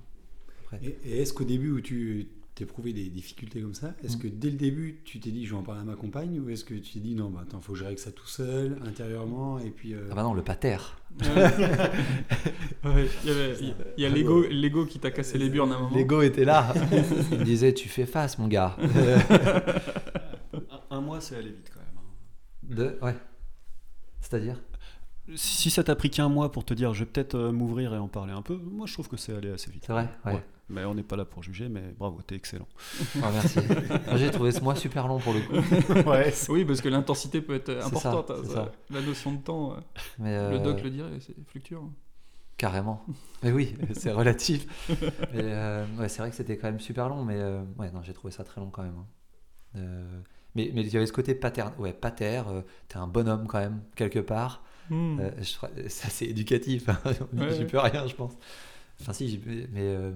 Après. 0.61 0.79
Et, 0.83 0.99
et 1.05 1.23
est-ce 1.23 1.33
qu'au 1.33 1.45
début 1.45 1.71
où 1.71 1.81
tu 1.81 2.29
t'éprouvé 2.59 2.93
des 2.93 3.09
difficultés 3.09 3.61
comme 3.61 3.75
ça, 3.75 3.95
est-ce 4.05 4.17
Mm. 4.17 4.21
que 4.21 4.29
dès 4.29 4.51
le 4.51 4.57
début 4.57 5.01
tu 5.05 5.19
t'es 5.21 5.31
dit 5.31 5.47
je 5.47 5.51
vais 5.53 5.57
en 5.59 5.63
parler 5.63 5.81
à 5.81 5.85
ma 5.85 5.95
compagne 5.95 6.39
ou 6.41 6.49
est-ce 6.51 6.65
que 6.65 6.75
tu 6.75 6.93
t'es 6.95 7.01
dit 7.01 7.15
non, 7.15 7.31
bah 7.31 7.41
attends, 7.43 7.61
faut 7.61 7.73
que 7.73 7.79
je 7.79 7.85
règle 7.85 7.99
ça 7.99 8.13
tout 8.13 8.27
seul, 8.27 8.79
intérieurement, 8.87 9.59
et 9.59 9.71
puis. 9.71 9.95
euh, 9.95 10.09
Ah 10.11 10.15
bah 10.15 10.23
non, 10.23 10.35
le 10.35 10.43
pater. 10.43 10.77
Ouais, 12.85 13.09
il 13.25 13.75
y, 13.99 14.05
a- 14.05 14.09
a 14.09 14.11
l'ego, 14.11 14.45
l'ego 14.49 14.87
qui 14.87 14.99
t'a 14.99 15.11
cassé 15.11 15.37
les 15.39 15.49
burnes 15.51 15.73
à 15.73 15.77
un 15.77 15.81
moment. 15.81 15.97
L'ego 15.97 16.23
était 16.23 16.45
là. 16.45 16.73
Il 17.33 17.39
me 17.39 17.45
disait, 17.45 17.75
tu 17.75 17.89
fais 17.89 18.07
face, 18.07 18.39
mon 18.39 18.47
gars. 18.49 18.77
Un, 20.91 20.97
un 20.97 21.01
mois, 21.01 21.21
c'est 21.21 21.37
aller 21.37 21.51
vite 21.51 21.71
quand 21.73 21.81
même. 21.81 21.99
hein. 21.99 22.03
De... 22.75 23.05
Ouais. 23.05 23.17
C'est-à-dire? 24.21 24.57
Si 25.35 25.71
ça 25.71 25.85
t'a 25.85 25.95
pris 25.95 26.09
qu'un 26.09 26.29
mois 26.29 26.51
pour 26.53 26.65
te 26.65 26.73
dire 26.73 26.95
je 26.95 27.01
vais 27.01 27.11
peut-être 27.11 27.35
euh, 27.35 27.53
m'ouvrir 27.53 27.93
et 27.95 27.99
en 27.99 28.09
parler 28.09 28.33
un 28.33 28.41
peu, 28.43 28.57
moi 28.57 28.87
je 28.87 28.95
trouve 28.95 29.09
que 29.09 29.17
c'est 29.19 29.35
allé 29.35 29.51
assez 29.51 29.71
vite. 29.71 29.85
C'est 29.87 29.93
vrai? 29.93 30.09
Ouais. 30.25 30.43
Mais 30.71 30.85
on 30.85 30.95
n'est 30.95 31.03
pas 31.03 31.17
là 31.17 31.25
pour 31.25 31.43
juger, 31.43 31.69
mais 31.69 31.95
bravo, 31.99 32.21
t'es 32.23 32.35
excellent. 32.35 32.69
Ah, 33.23 33.31
merci. 33.33 33.59
J'ai 34.17 34.31
trouvé 34.31 34.53
ce 34.53 34.61
mois 34.61 34.75
super 34.77 35.09
long 35.09 35.19
pour 35.19 35.33
le 35.33 35.41
coup. 35.41 36.09
ouais, 36.11 36.33
Oui, 36.51 36.65
parce 36.65 36.81
que 36.83 36.89
l'intensité 36.91 37.41
peut 37.41 37.55
être 37.55 37.71
importante. 37.71 38.31
hein, 38.31 38.35
c'est 38.43 38.49
ça. 38.49 38.55
ça. 38.55 38.73
La 38.91 39.01
notion 39.01 39.33
de 39.33 39.39
temps, 39.39 39.73
euh, 39.73 40.51
le 40.51 40.57
euh, 40.57 40.59
doc 40.59 40.83
le 40.83 40.91
dirait, 40.91 41.19
c'est 41.21 41.35
fluctuant. 41.47 41.91
Carrément. 42.59 43.05
Mais 43.43 43.51
oui, 43.53 43.77
c'est 43.95 44.13
relatif. 44.13 44.67
Mais, 45.33 45.43
euh, 45.43 45.87
ouais, 45.99 46.09
c'est 46.09 46.21
vrai 46.21 46.31
que 46.31 46.37
c'était 46.37 46.59
quand 46.59 46.67
même 46.69 46.81
super 46.81 47.09
long, 47.09 47.25
mais 47.25 47.37
euh, 47.39 47.63
ouais, 47.79 47.91
non, 47.91 48.03
j'ai 48.03 48.13
trouvé 48.13 48.33
ça 48.33 48.45
très 48.45 48.61
long 48.61 48.69
quand 48.71 48.83
même. 48.83 48.97
hein. 48.99 49.07
Euh, 49.77 50.21
mais 50.55 50.71
mais 50.75 50.81
il 50.83 50.89
y 50.93 50.97
avait 50.97 51.07
ce 51.07 51.13
côté 51.13 51.35
pater, 51.35 51.65
ouais, 51.79 51.93
pater, 51.93 52.43
euh, 52.49 52.63
t'es 52.89 52.97
un 52.97 53.07
bonhomme 53.07 53.47
quand 53.47 53.59
même, 53.61 53.83
quelque 53.97 54.19
part. 54.19 54.63
Euh, 54.91 55.31
je 55.39 55.89
ça, 55.89 56.09
c'est 56.09 56.25
éducatif. 56.27 56.89
hein. 56.89 56.99
Ouais, 57.35 57.67
rien, 57.75 58.07
je 58.07 58.15
pense. 58.15 58.33
Enfin, 59.01 59.13
si, 59.13 59.41
mais 59.73 59.81
euh, 59.83 60.13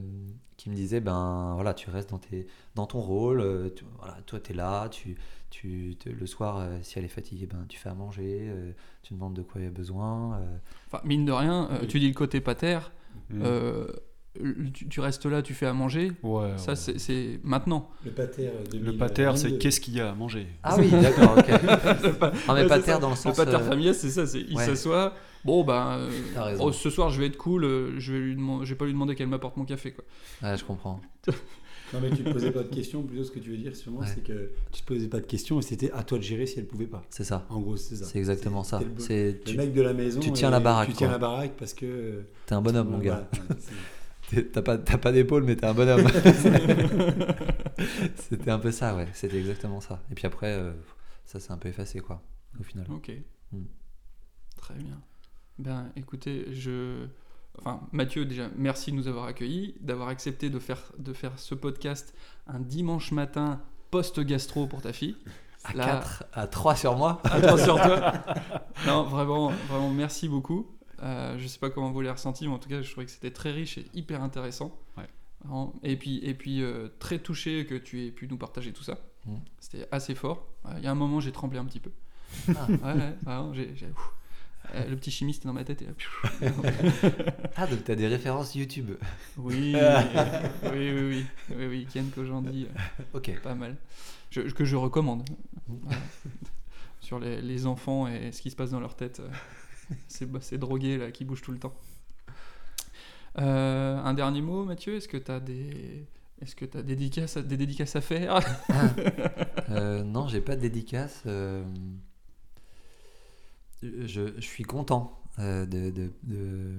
qui 0.57 0.69
me 0.71 0.75
disait, 0.75 1.01
ben 1.01 1.53
voilà, 1.55 1.73
tu 1.75 1.89
restes 1.91 2.11
dans, 2.11 2.19
tes, 2.19 2.47
dans 2.75 2.87
ton 2.87 3.01
rôle. 3.01 3.41
euh, 3.41 3.71
tu- 3.75 3.85
voilà, 3.99 4.17
toi, 4.27 4.41
tu 4.41 4.53
es 4.53 4.55
là. 4.55 4.89
Tu, 4.91 5.17
tu, 5.51 5.97
te- 5.99 6.09
le 6.09 6.27
soir, 6.27 6.59
euh, 6.59 6.79
si 6.83 6.99
elle 6.99 7.05
est 7.05 7.09
fatiguée, 7.09 7.47
ben, 7.47 7.65
tu 7.69 7.79
fais 7.79 7.89
à 7.91 7.95
manger. 7.95 8.49
euh, 8.51 8.73
tu 9.03 9.15
demandes 9.15 9.35
de 9.35 9.43
quoi 9.43 9.61
il 9.61 9.65
y 9.65 9.67
a 9.67 9.71
besoin. 9.71 10.35
euh, 10.39 10.57
Enfin, 10.89 11.01
mine 11.05 11.25
de 11.25 11.33
rien, 11.33 11.69
euh, 11.73 11.87
tu 11.87 12.01
dis 12.01 12.09
le 12.09 12.15
côté 12.15 12.41
pater, 12.41 12.79
Mm. 13.31 13.43
euh, 13.45 13.87
tu, 14.73 14.89
tu 14.89 15.01
restes 15.01 15.27
là, 15.27 15.43
tu 15.43 15.53
fais 15.55 15.67
à 15.67 15.73
manger. 15.75 16.13
Ouais, 16.23 16.53
Ça, 16.57 16.71
ouais. 16.73 16.77
c'est- 16.77 16.99
c'est 16.99 17.39
maintenant. 17.45 17.91
Le 18.05 18.11
pater. 18.11 18.51
Le 18.73 18.97
pater, 18.97 19.31
c'est 19.37 19.59
qu'est-ce 19.59 19.81
qu'il 19.81 19.95
y 19.95 20.01
a 20.01 20.11
à 20.11 20.15
manger 20.15 20.49
Ah 20.63 20.77
oui, 20.79 20.91
d'accord, 20.91 21.37
ok. 21.39 21.47
pa- 22.19 22.33
mais 22.49 22.53
Ouais, 22.63 22.67
pater 22.67 22.83
c'est 22.87 22.93
ça. 22.93 22.99
dans 22.99 23.11
le 23.11 23.35
pater 23.35 23.55
euh, 23.55 23.59
familial, 23.61 23.95
c'est 23.95 24.11
ça. 24.11 24.27
c'est 24.27 24.41
Il 24.41 24.57
ouais. 24.57 24.65
Bon, 25.45 25.65
ben, 25.65 25.99
euh, 25.99 26.11
T'as 26.35 26.45
raison. 26.45 26.65
oh, 26.67 26.73
ce 26.73 26.89
soir, 26.91 27.11
je 27.11 27.21
vais 27.21 27.27
être 27.27 27.37
cool. 27.37 27.65
euh, 27.65 27.99
je 27.99 28.13
vais 28.13 28.19
lui 28.21 28.37
demander, 28.37 28.65
je 28.65 28.71
vais 28.73 28.79
pas 28.79 28.85
lui 28.85 28.93
demander 28.93 29.15
qu'elle 29.17 29.27
m'apporte 29.29 29.57
mon 29.57 29.65
café, 29.65 29.93
quoi. 29.93 30.05
Ouais, 30.43 30.57
je 30.57 30.65
comprends. 30.65 31.01
Non, 31.93 32.01
mais 32.01 32.11
tu 32.11 32.23
te 32.25 32.31
posais 32.31 32.53
pas 32.53 32.63
de 32.63 32.75
questions, 32.75 33.03
plutôt 33.03 33.25
ce 33.25 33.31
que 33.31 33.39
tu 33.39 33.51
veux 33.51 33.57
dire, 33.59 33.77
sûrement, 33.77 34.01
Ouais. 34.01 34.07
c'est 34.07 34.23
que 34.23 34.53
tu 34.71 34.81
te 34.83 34.87
posais 34.87 35.09
pas 35.09 35.21
de 35.21 35.27
questions 35.27 35.59
et 35.59 35.63
c'était 35.63 35.91
à 35.93 36.05
toi 36.05 36.17
de 36.19 36.23
gérer 36.23 36.47
si 36.47 36.59
elle 36.59 36.67
pouvait 36.67 36.87
pas. 36.87 37.03
C'est 37.11 37.25
ça. 37.25 37.45
En 37.51 37.61
gros, 37.61 37.77
c'est 37.77 37.97
ça. 37.97 38.05
C'est 38.07 38.19
exactement 38.19 38.63
ça. 38.65 38.81
le, 38.81 38.87
C'est 38.99 39.33
le 39.33 39.41
tu 39.41 39.57
mec 39.59 39.75
de 39.75 39.83
la 39.83 39.93
maison. 39.93 40.21
tu 40.21 40.33
tiens 40.33 40.49
et 40.49 40.53
la 40.53 40.61
baraque, 40.61 40.89
Tu 40.89 40.95
tiens 40.95 41.09
quoi. 41.09 41.13
la 41.13 41.19
baraque 41.19 41.53
parce 41.59 41.75
que. 41.75 41.85
euh, 41.87 42.23
t'es 42.47 42.55
un 42.55 42.63
bonhomme, 42.63 42.89
mon 42.89 42.99
gars. 42.99 43.29
voilà, 43.33 44.43
T'as 44.53 44.63
pas, 44.63 44.79
t'as 44.79 44.97
pas 44.97 45.13
d'épaule, 45.13 45.43
mais 45.43 45.57
t'es 45.57 45.67
un 45.67 45.75
bonhomme. 45.75 46.07
C'était 48.17 48.51
un 48.51 48.59
peu 48.59 48.71
ça, 48.71 48.95
ouais. 48.97 49.09
C'était 49.13 49.39
exactement 49.39 49.81
ça. 49.81 50.01
Et 50.11 50.15
puis 50.15 50.27
après, 50.27 50.53
euh, 50.53 50.73
ça 51.27 51.41
s'est 51.41 51.53
un 51.53 51.59
peu 51.59 51.69
effacé, 51.69 52.01
quoi, 52.01 52.23
au 52.59 52.63
final. 52.63 52.87
Ok. 52.91 53.13
Hmm. 53.53 53.65
Très 54.57 54.75
bien. 54.75 55.01
Ben, 55.59 55.91
écoutez, 55.97 56.47
je. 56.53 57.07
Enfin, 57.59 57.81
Mathieu, 57.93 58.25
déjà, 58.25 58.49
merci 58.57 58.91
de 58.93 58.97
nous 58.97 59.09
avoir 59.09 59.27
accueillis, 59.27 59.75
d'avoir 59.81 60.09
accepté 60.09 60.49
de 60.49 60.59
faire, 60.59 60.81
de 60.99 61.13
faire 61.13 61.39
ce 61.39 61.55
podcast 61.55 62.15
un 62.47 62.61
dimanche 62.61 63.13
matin 63.13 63.61
post-gastro 63.91 64.67
pour 64.67 64.81
ta 64.83 64.93
fille. 64.93 65.17
À 65.65 65.75
Là- 65.75 65.85
4, 65.85 66.25
à 66.33 66.47
3 66.47 66.75
sur 66.77 66.97
moi. 66.97 67.21
À 67.25 67.41
toi 67.41 67.59
sur 67.59 67.77
toi. 67.77 68.13
Non, 68.87 69.05
vraiment, 69.05 69.51
vraiment, 69.69 69.91
merci 69.91 70.29
beaucoup. 70.29 70.67
Euh, 71.03 71.37
je 71.39 71.47
sais 71.47 71.59
pas 71.61 71.71
comment 71.71 71.93
vous 71.93 72.01
l'avez 72.01 72.13
ressenti, 72.13 72.49
mais 72.49 72.55
en 72.55 72.59
tout 72.59 72.69
cas, 72.69 72.83
je 72.83 72.91
trouvais 72.91 73.07
que 73.07 73.13
c'était 73.13 73.31
très 73.31 73.53
riche 73.53 73.79
et 73.79 73.87
hyper 73.95 74.23
intéressant. 74.23 74.77
Ouais. 74.97 75.07
Et 75.85 75.97
puis, 75.97 76.19
et 76.25 76.35
puis 76.35 76.63
euh, 76.63 76.89
très 76.99 77.19
touché 77.19 77.67
que 77.67 77.75
tu 77.77 78.05
aies 78.07 78.11
pu 78.11 78.27
nous 78.29 78.39
partager 78.39 78.73
tout 78.73 78.83
ça. 78.83 78.99
Mm. 79.27 79.35
C'était 79.61 79.87
assez 79.93 80.15
fort. 80.17 80.49
Ouais, 80.65 80.73
Il 80.79 80.85
y 80.85 80.87
a 80.87 80.91
un 80.91 80.97
moment, 80.97 81.21
j'ai 81.21 81.33
tremblé 81.33 81.59
un 81.59 81.65
petit 81.65 81.81
peu. 81.81 81.91
Ah. 82.49 82.67
Ouais, 82.69 83.15
ouais, 83.27 83.71
j'ai-. 83.75 83.93
Euh, 84.75 84.89
Le 84.89 84.97
petit 84.97 85.11
chimiste 85.11 85.45
est 85.45 85.49
dans 85.49 85.53
ma 85.53 85.65
tête. 85.65 85.83
Et 85.83 85.87
là, 85.87 85.93
Ah, 87.57 87.67
donc 87.67 87.85
t'as 87.85 87.95
des 87.95 88.07
références 88.09 88.55
YouTube. 88.55 88.93
oui, 89.37 89.75
oui, 90.65 90.71
oui, 90.73 91.01
oui, 91.03 91.27
oui, 91.57 91.67
oui, 91.67 91.87
Ken 91.93 92.09
Kojandi, 92.11 92.67
euh, 92.67 93.03
Ok. 93.15 93.31
pas 93.43 93.55
mal. 93.55 93.77
Je- 94.31 94.41
que 94.41 94.65
je 94.65 94.77
recommande. 94.77 95.29
Mm. 95.69 95.75
Voilà. 95.83 95.99
Sur 97.01 97.19
les, 97.19 97.43
les 97.43 97.67
enfants 97.67 98.07
et 98.09 98.33
ce 98.33 98.41
qui 98.41 98.51
se 98.51 98.57
passe 98.57 98.71
dans 98.71 98.81
leur 98.81 98.95
tête. 98.97 99.21
euh, 99.21 99.29
Ces, 100.09 100.25
bah, 100.25 100.39
ces 100.41 100.57
drogués 100.57 100.97
là 100.97 101.11
qui 101.11 101.25
bougent 101.25 101.43
tout 101.43 101.53
le 101.53 101.59
temps. 101.59 101.75
Euh, 103.39 103.99
un 103.99 104.15
dernier 104.15 104.41
mot, 104.43 104.65
Mathieu 104.65 104.97
Est-ce 104.97 105.09
que 105.09 105.17
tu 105.17 105.31
as 105.31 105.41
des. 105.41 106.07
Est-ce 106.41 106.57
que 106.57 106.65
tu 106.65 106.77
as 106.79 106.83
des 106.83 106.97
dédicaces, 106.97 107.37
à- 107.37 107.43
des 107.43 107.57
dédicaces 107.57 107.95
à 107.97 108.01
faire 108.01 108.41
Euh, 109.71 110.03
non, 110.03 110.29
j'ai 110.29 110.41
pas 110.41 110.57
de 110.57 110.61
dédicace. 110.61 111.23
euh, 111.27 111.63
je, 113.83 114.33
je 114.37 114.41
suis 114.41 114.65
content 114.65 115.21
euh, 115.39 115.67
de, 115.67 115.91
de, 115.91 116.13
de, 116.25 116.79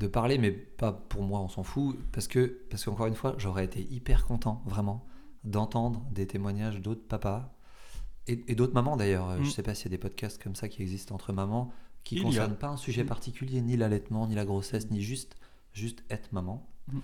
de- 0.00 0.06
parler, 0.08 0.36
mais 0.38 0.50
pas 0.50 0.92
pour 0.92 1.22
moi, 1.22 1.38
on 1.40 1.48
s'en 1.48 1.62
fout. 1.62 1.96
Parce 2.12 2.26
que, 2.26 2.60
parce 2.70 2.84
qu'encore 2.84 3.06
une 3.06 3.14
fois, 3.14 3.34
j'aurais 3.38 3.64
été 3.64 3.82
hyper 3.82 4.24
content, 4.26 4.60
vraiment, 4.66 5.06
d'entendre 5.44 6.04
des 6.10 6.26
témoignages 6.26 6.80
d'autres 6.80 7.06
papas 7.06 7.54
et, 8.26 8.42
et 8.48 8.54
d'autres 8.56 8.74
mamans 8.74 8.96
d'ailleurs. 8.96 9.28
Euh, 9.30 9.38
Mm. 9.38 9.44
Je 9.44 9.50
sais 9.50 9.62
pas 9.62 9.74
s'il 9.74 9.86
y 9.86 9.88
a 9.88 9.96
des 9.96 9.98
podcasts 9.98 10.42
comme 10.42 10.56
ça 10.56 10.68
qui 10.68 10.82
existent 10.82 11.14
entre 11.14 11.32
mamans 11.32 11.72
qui 12.04 12.18
a. 12.18 12.22
concernent 12.22 12.56
pas 12.56 12.68
un 12.68 12.76
sujet 12.76 13.04
Mm. 13.04 13.06
particulier, 13.08 13.60
ni 13.60 13.76
l'allaitement, 13.76 14.26
ni 14.26 14.34
la 14.34 14.44
grossesse, 14.44 14.90
ni 14.90 15.00
juste, 15.02 15.36
juste 15.72 16.02
être 16.10 16.32
maman. 16.32 16.68
Mm. 16.88 16.98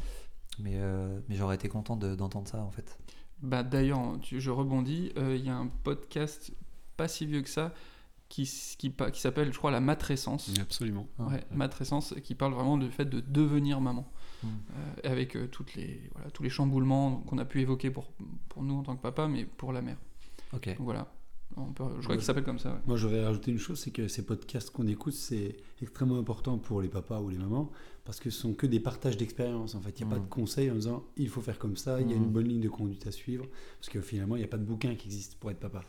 Mais, 0.61 0.73
euh, 0.75 1.21
mais 1.29 1.37
j'aurais 1.37 1.55
été 1.55 1.69
content 1.69 1.97
de- 1.97 2.17
d'entendre 2.17 2.49
ça 2.49 2.61
en 2.65 2.71
fait. 2.73 2.99
Bah, 3.43 3.63
D'ailleurs, 3.63 4.19
je 4.25 4.51
rebondis. 4.51 5.13
euh, 5.17 5.37
Il 5.37 5.45
y 5.45 5.51
a 5.51 5.57
un 5.57 5.69
podcast 5.85 6.51
pas 6.97 7.07
si 7.07 7.27
vieux 7.27 7.43
que 7.43 7.49
ça 7.49 7.73
qui, 8.29 8.45
qui, 8.79 8.93
qui 9.13 9.21
s'appelle, 9.21 9.53
je 9.53 9.59
crois, 9.59 9.71
La 9.71 9.81
Matrescence. 9.81 10.51
Absolument. 10.61 11.09
Ah, 11.19 11.29
Ouais, 11.29 11.45
Matrescence, 11.53 12.15
qui 12.23 12.35
parle 12.35 12.53
vraiment 12.53 12.77
du 12.77 12.91
fait 12.91 13.07
de 13.07 13.21
devenir 13.21 13.81
maman. 13.81 14.07
Mm. 14.43 14.47
Euh, 14.47 15.11
avec 15.11 15.37
euh, 15.37 15.47
toutes 15.49 15.75
les, 15.75 16.09
voilà, 16.15 16.31
tous 16.31 16.43
les 16.43 16.51
chamboulements 16.51 17.17
qu'on 17.27 17.39
a 17.39 17.45
pu 17.45 17.61
évoquer 17.61 17.91
pour, 17.91 18.13
pour 18.49 18.63
nous 18.63 18.75
en 18.77 18.83
tant 18.83 18.97
que 18.97 19.03
papa, 19.03 19.27
mais 19.29 19.45
pour 19.45 19.73
la 19.73 19.83
mère. 19.83 19.97
Ok. 20.53 20.67
Donc 20.69 20.81
voilà. 20.81 21.13
On 21.57 21.73
peut- 21.73 21.85
je 21.97 22.03
crois 22.03 22.11
Ouais. 22.11 22.17
qu'il 22.19 22.25
s'appelle 22.27 22.45
comme 22.45 22.59
ça. 22.59 22.73
ouais. 22.75 22.79
Moi, 22.87 22.97
j'aurais 22.99 23.25
rajouté 23.25 23.51
une 23.51 23.59
chose, 23.59 23.81
c'est 23.81 23.91
que 23.91 24.07
ces 24.07 24.25
podcasts 24.25 24.71
qu'on 24.71 24.87
écoute, 24.87 25.15
c'est 25.15 25.57
extrêmement 25.81 26.19
important 26.19 26.59
pour 26.59 26.83
les 26.83 26.89
papas 26.89 27.21
ou 27.21 27.31
les 27.31 27.39
mamans, 27.39 27.71
parce 28.05 28.21
que 28.21 28.29
ce 28.31 28.39
sont 28.43 28.53
que 28.53 28.67
des 28.67 28.79
partages 28.79 29.17
d'expérience. 29.17 29.75
En 29.75 29.81
fait, 29.81 29.99
il 29.99 30.07
n'y 30.07 30.13
a 30.13 30.15
pas 30.15 30.21
Mm. 30.21 30.25
de 30.25 30.29
conseils 30.31 30.71
en 30.71 30.75
disant 30.75 31.05
il 31.17 31.29
faut 31.31 31.41
faire 31.41 31.59
comme 31.59 31.77
ça, 31.77 32.01
il 32.01 32.09
y 32.11 32.13
a 32.13 32.17
Mm. 32.17 32.23
une 32.23 32.31
bonne 32.31 32.47
ligne 32.47 32.61
de 32.61 32.69
conduite 32.69 33.07
à 33.07 33.11
suivre, 33.11 33.47
parce 33.81 33.89
que 33.89 34.01
finalement, 34.03 34.37
il 34.37 34.41
n'y 34.41 34.45
a 34.45 34.49
pas 34.49 34.59
de 34.59 34.65
bouquin 34.65 34.95
qui 34.95 35.07
existe 35.09 35.37
pour 35.37 35.51
être 35.51 35.59
papa. 35.59 35.83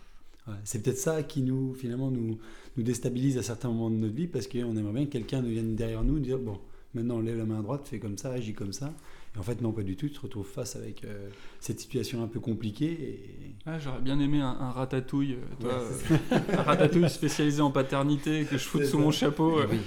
C'est 0.64 0.82
peut-être 0.84 0.98
ça 0.98 1.24
qui 1.24 1.42
nous, 1.42 1.74
finalement, 1.74 2.12
nous, 2.12 2.38
nous 2.78 2.84
déstabilise 2.84 3.38
à 3.38 3.44
certains 3.44 3.70
moments 3.70 3.90
de 3.90 3.96
notre 3.96 4.16
vie, 4.16 4.28
parce 4.28 4.48
qu'on 4.48 4.76
aimerait 4.78 4.94
bien 4.94 5.06
que 5.06 5.12
quelqu'un 5.12 5.42
nous 5.42 5.50
vienne 5.50 5.76
derrière 5.76 6.04
nous 6.04 6.20
dire 6.20 6.38
bon, 6.40 6.58
maintenant, 6.94 7.20
lève 7.20 7.38
la 7.38 7.46
main 7.46 7.62
droite, 7.62 7.88
fais 7.90 8.00
comme 8.00 8.18
ça, 8.18 8.32
agis 8.32 8.54
comme 8.54 8.74
ça. 8.74 8.94
Et 9.36 9.40
en 9.40 9.44
fait, 9.44 9.62
non, 9.62 9.72
pas 9.72 9.84
du 9.84 9.96
tout. 9.96 10.08
Tu 10.08 10.14
te 10.16 10.22
retrouves 10.22 10.48
face 10.48 10.76
avec 10.76 11.04
euh, 11.04 11.30
cette 11.60 11.80
situation 11.80 12.24
un 12.24 12.28
peu 12.28 12.40
compliquée. 12.40 12.92
Et... 12.92 13.20
Ah, 13.68 13.78
J'aurais 13.78 14.02
bien 14.02 14.20
aimé 14.20 14.42
un, 14.42 14.58
un 14.60 14.72
ratatouille, 14.72 15.34
euh, 15.34 15.62
toi, 15.62 15.70
Ouais, 16.10 16.18
euh, 16.32 16.58
un 16.58 16.64
ratatouille 16.64 17.10
spécialisé 17.10 17.62
en 17.62 17.70
paternité 17.70 18.46
que 18.46 18.58
je 18.58 18.64
foute 18.64 18.86
sous 18.86 18.98
ça. 18.98 19.04
mon 19.04 19.12
chapeau. 19.12 19.60
Oui. 19.70 19.78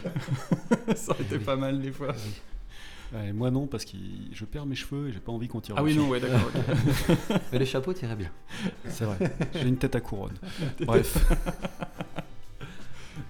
ça 0.96 1.10
aurait 1.12 1.22
été 1.24 1.38
pas 1.40 1.56
mal 1.56 1.80
des 1.82 1.90
fois. 1.90 2.14
Ouais, 3.14 3.32
moi 3.32 3.50
non, 3.50 3.66
parce 3.66 3.84
que 3.84 3.96
je 4.32 4.44
perds 4.46 4.64
mes 4.66 4.74
cheveux 4.74 5.08
et 5.08 5.12
j'ai 5.12 5.20
pas 5.20 5.32
envie 5.32 5.46
qu'on 5.48 5.60
tire 5.60 5.74
Ah 5.76 5.82
oui, 5.82 5.90
dessus. 5.90 6.00
non, 6.04 6.08
ouais, 6.10 6.20
d'accord. 6.20 6.40
ok. 6.54 7.38
Mais 7.52 7.58
les 7.58 7.66
chapeaux 7.66 7.92
tiraient 7.92 8.16
bien. 8.16 8.30
C'est 8.88 9.04
vrai. 9.04 9.18
J'ai 9.54 9.68
une 9.68 9.76
tête 9.76 9.94
à 9.94 10.00
couronne. 10.00 10.36
Bref. 10.80 11.18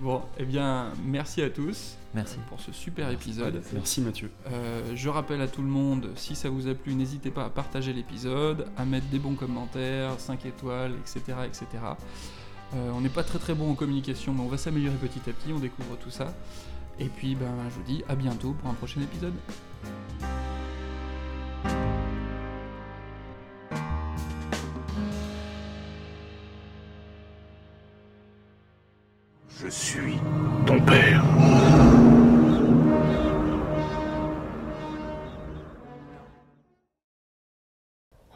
Bon, 0.00 0.20
eh 0.36 0.44
bien, 0.44 0.92
merci 1.04 1.42
à 1.42 1.50
tous 1.50 1.96
Merci. 2.12 2.36
pour 2.48 2.60
ce 2.60 2.72
super 2.72 3.08
épisode. 3.10 3.62
Merci 3.72 4.00
Mathieu. 4.00 4.30
Euh, 4.48 4.92
je 4.96 5.08
rappelle 5.08 5.40
à 5.40 5.46
tout 5.46 5.62
le 5.62 5.68
monde, 5.68 6.10
si 6.16 6.34
ça 6.34 6.48
vous 6.50 6.66
a 6.66 6.74
plu, 6.74 6.94
n'hésitez 6.94 7.30
pas 7.30 7.44
à 7.44 7.50
partager 7.50 7.92
l'épisode, 7.92 8.66
à 8.76 8.84
mettre 8.84 9.06
des 9.08 9.20
bons 9.20 9.34
commentaires, 9.34 10.18
5 10.18 10.44
étoiles, 10.46 10.92
etc. 11.00 11.20
etc. 11.46 11.66
Euh, 12.74 12.90
on 12.94 13.00
n'est 13.00 13.08
pas 13.10 13.22
très 13.22 13.38
très 13.38 13.54
bon 13.54 13.70
en 13.70 13.74
communication, 13.74 14.34
mais 14.34 14.40
on 14.42 14.48
va 14.48 14.56
s'améliorer 14.56 14.96
petit 14.96 15.20
à 15.30 15.32
petit, 15.32 15.52
on 15.52 15.60
découvre 15.60 15.96
tout 15.96 16.10
ça. 16.10 16.34
Et 16.98 17.06
puis, 17.06 17.36
ben, 17.36 17.46
je 17.70 17.74
vous 17.74 17.82
dis 17.84 18.02
à 18.08 18.16
bientôt 18.16 18.54
pour 18.60 18.70
un 18.70 18.74
prochain 18.74 19.00
épisode. 19.02 19.34
Je 29.64 29.68
suis 29.68 30.18
ton 30.66 30.80
père. 30.84 31.24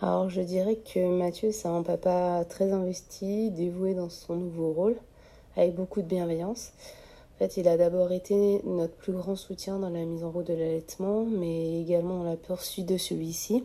Alors 0.01 0.29
je 0.31 0.41
dirais 0.41 0.77
que 0.77 1.19
Mathieu 1.19 1.51
c'est 1.51 1.67
un 1.67 1.83
papa 1.83 2.45
très 2.49 2.71
investi, 2.71 3.51
dévoué 3.51 3.95
dans 3.95 4.09
son 4.09 4.37
nouveau 4.37 4.73
rôle, 4.73 4.97
avec 5.57 5.75
beaucoup 5.75 6.01
de 6.01 6.07
bienveillance. 6.07 6.73
En 7.37 7.39
fait, 7.39 7.59
il 7.59 7.69
a 7.69 7.77
d'abord 7.77 8.13
été 8.13 8.63
notre 8.65 8.95
plus 8.95 9.13
grand 9.13 9.37
soutien 9.37 9.79
dans 9.79 9.91
la 9.91 10.07
mise 10.07 10.25
en 10.25 10.31
route 10.31 10.47
de 10.47 10.55
l'allaitement, 10.55 11.27
mais 11.27 11.83
également 11.83 12.21
dans 12.21 12.31
la 12.31 12.39
poursuite 12.39 12.87
de 12.87 12.97
celui-ci. 12.97 13.63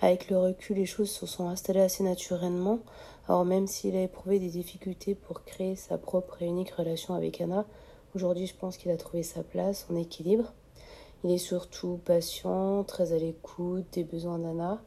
Avec 0.00 0.28
le 0.28 0.36
recul, 0.36 0.78
les 0.78 0.86
choses 0.86 1.10
se 1.10 1.24
sont 1.24 1.48
installées 1.48 1.82
assez 1.82 2.02
naturellement. 2.02 2.80
Alors 3.28 3.44
même 3.44 3.68
s'il 3.68 3.94
a 3.94 4.02
éprouvé 4.02 4.40
des 4.40 4.48
difficultés 4.48 5.14
pour 5.14 5.44
créer 5.44 5.76
sa 5.76 5.98
propre 5.98 6.42
et 6.42 6.46
unique 6.46 6.72
relation 6.72 7.14
avec 7.14 7.40
Anna, 7.40 7.64
aujourd'hui 8.16 8.48
je 8.48 8.56
pense 8.56 8.76
qu'il 8.76 8.90
a 8.90 8.96
trouvé 8.96 9.22
sa 9.22 9.44
place, 9.44 9.86
son 9.86 9.94
équilibre. 9.94 10.52
Il 11.22 11.30
est 11.30 11.38
surtout 11.38 12.00
patient, 12.04 12.82
très 12.82 13.12
à 13.12 13.18
l'écoute 13.18 13.86
des 13.92 14.02
besoins 14.02 14.40
d'Anna. 14.40 14.82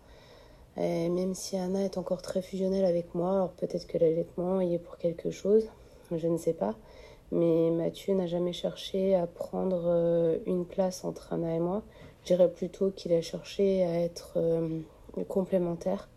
Et 0.75 1.07
même 1.07 1.35
si 1.35 1.55
Anna 1.55 1.85
est 1.85 1.97
encore 1.97 2.21
très 2.21 2.41
fusionnelle 2.41 2.83
avec 2.83 3.15
moi, 3.15 3.31
alors 3.31 3.51
peut-être 3.51 3.87
que 3.87 3.97
l'allaitement 3.97 4.59
y 4.59 4.73
est 4.73 4.79
pour 4.79 4.97
quelque 4.97 5.31
chose, 5.31 5.69
je 6.11 6.27
ne 6.27 6.37
sais 6.37 6.53
pas. 6.53 6.75
Mais 7.31 7.69
Mathieu 7.69 8.15
n'a 8.15 8.25
jamais 8.25 8.53
cherché 8.53 9.15
à 9.15 9.27
prendre 9.27 9.83
euh, 9.85 10.37
une 10.47 10.65
place 10.65 11.03
entre 11.05 11.33
Anna 11.33 11.55
et 11.55 11.59
moi. 11.59 11.83
Je 12.21 12.27
dirais 12.27 12.49
plutôt 12.49 12.89
qu'il 12.91 13.13
a 13.13 13.21
cherché 13.21 13.83
à 13.83 13.99
être 13.99 14.33
euh, 14.37 14.79
complémentaire 15.27 16.09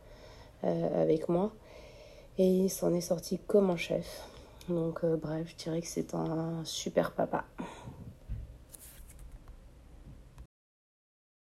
euh, 0.64 1.02
avec 1.02 1.28
moi. 1.28 1.52
Et 2.38 2.46
il 2.46 2.70
s'en 2.70 2.94
est 2.94 3.02
sorti 3.02 3.38
comme 3.46 3.70
un 3.70 3.76
chef. 3.76 4.26
Donc 4.68 5.04
bref, 5.04 5.48
je 5.48 5.64
dirais 5.64 5.80
que 5.82 5.88
c'est 5.88 6.14
un 6.14 6.64
super 6.64 7.12
papa. 7.12 7.44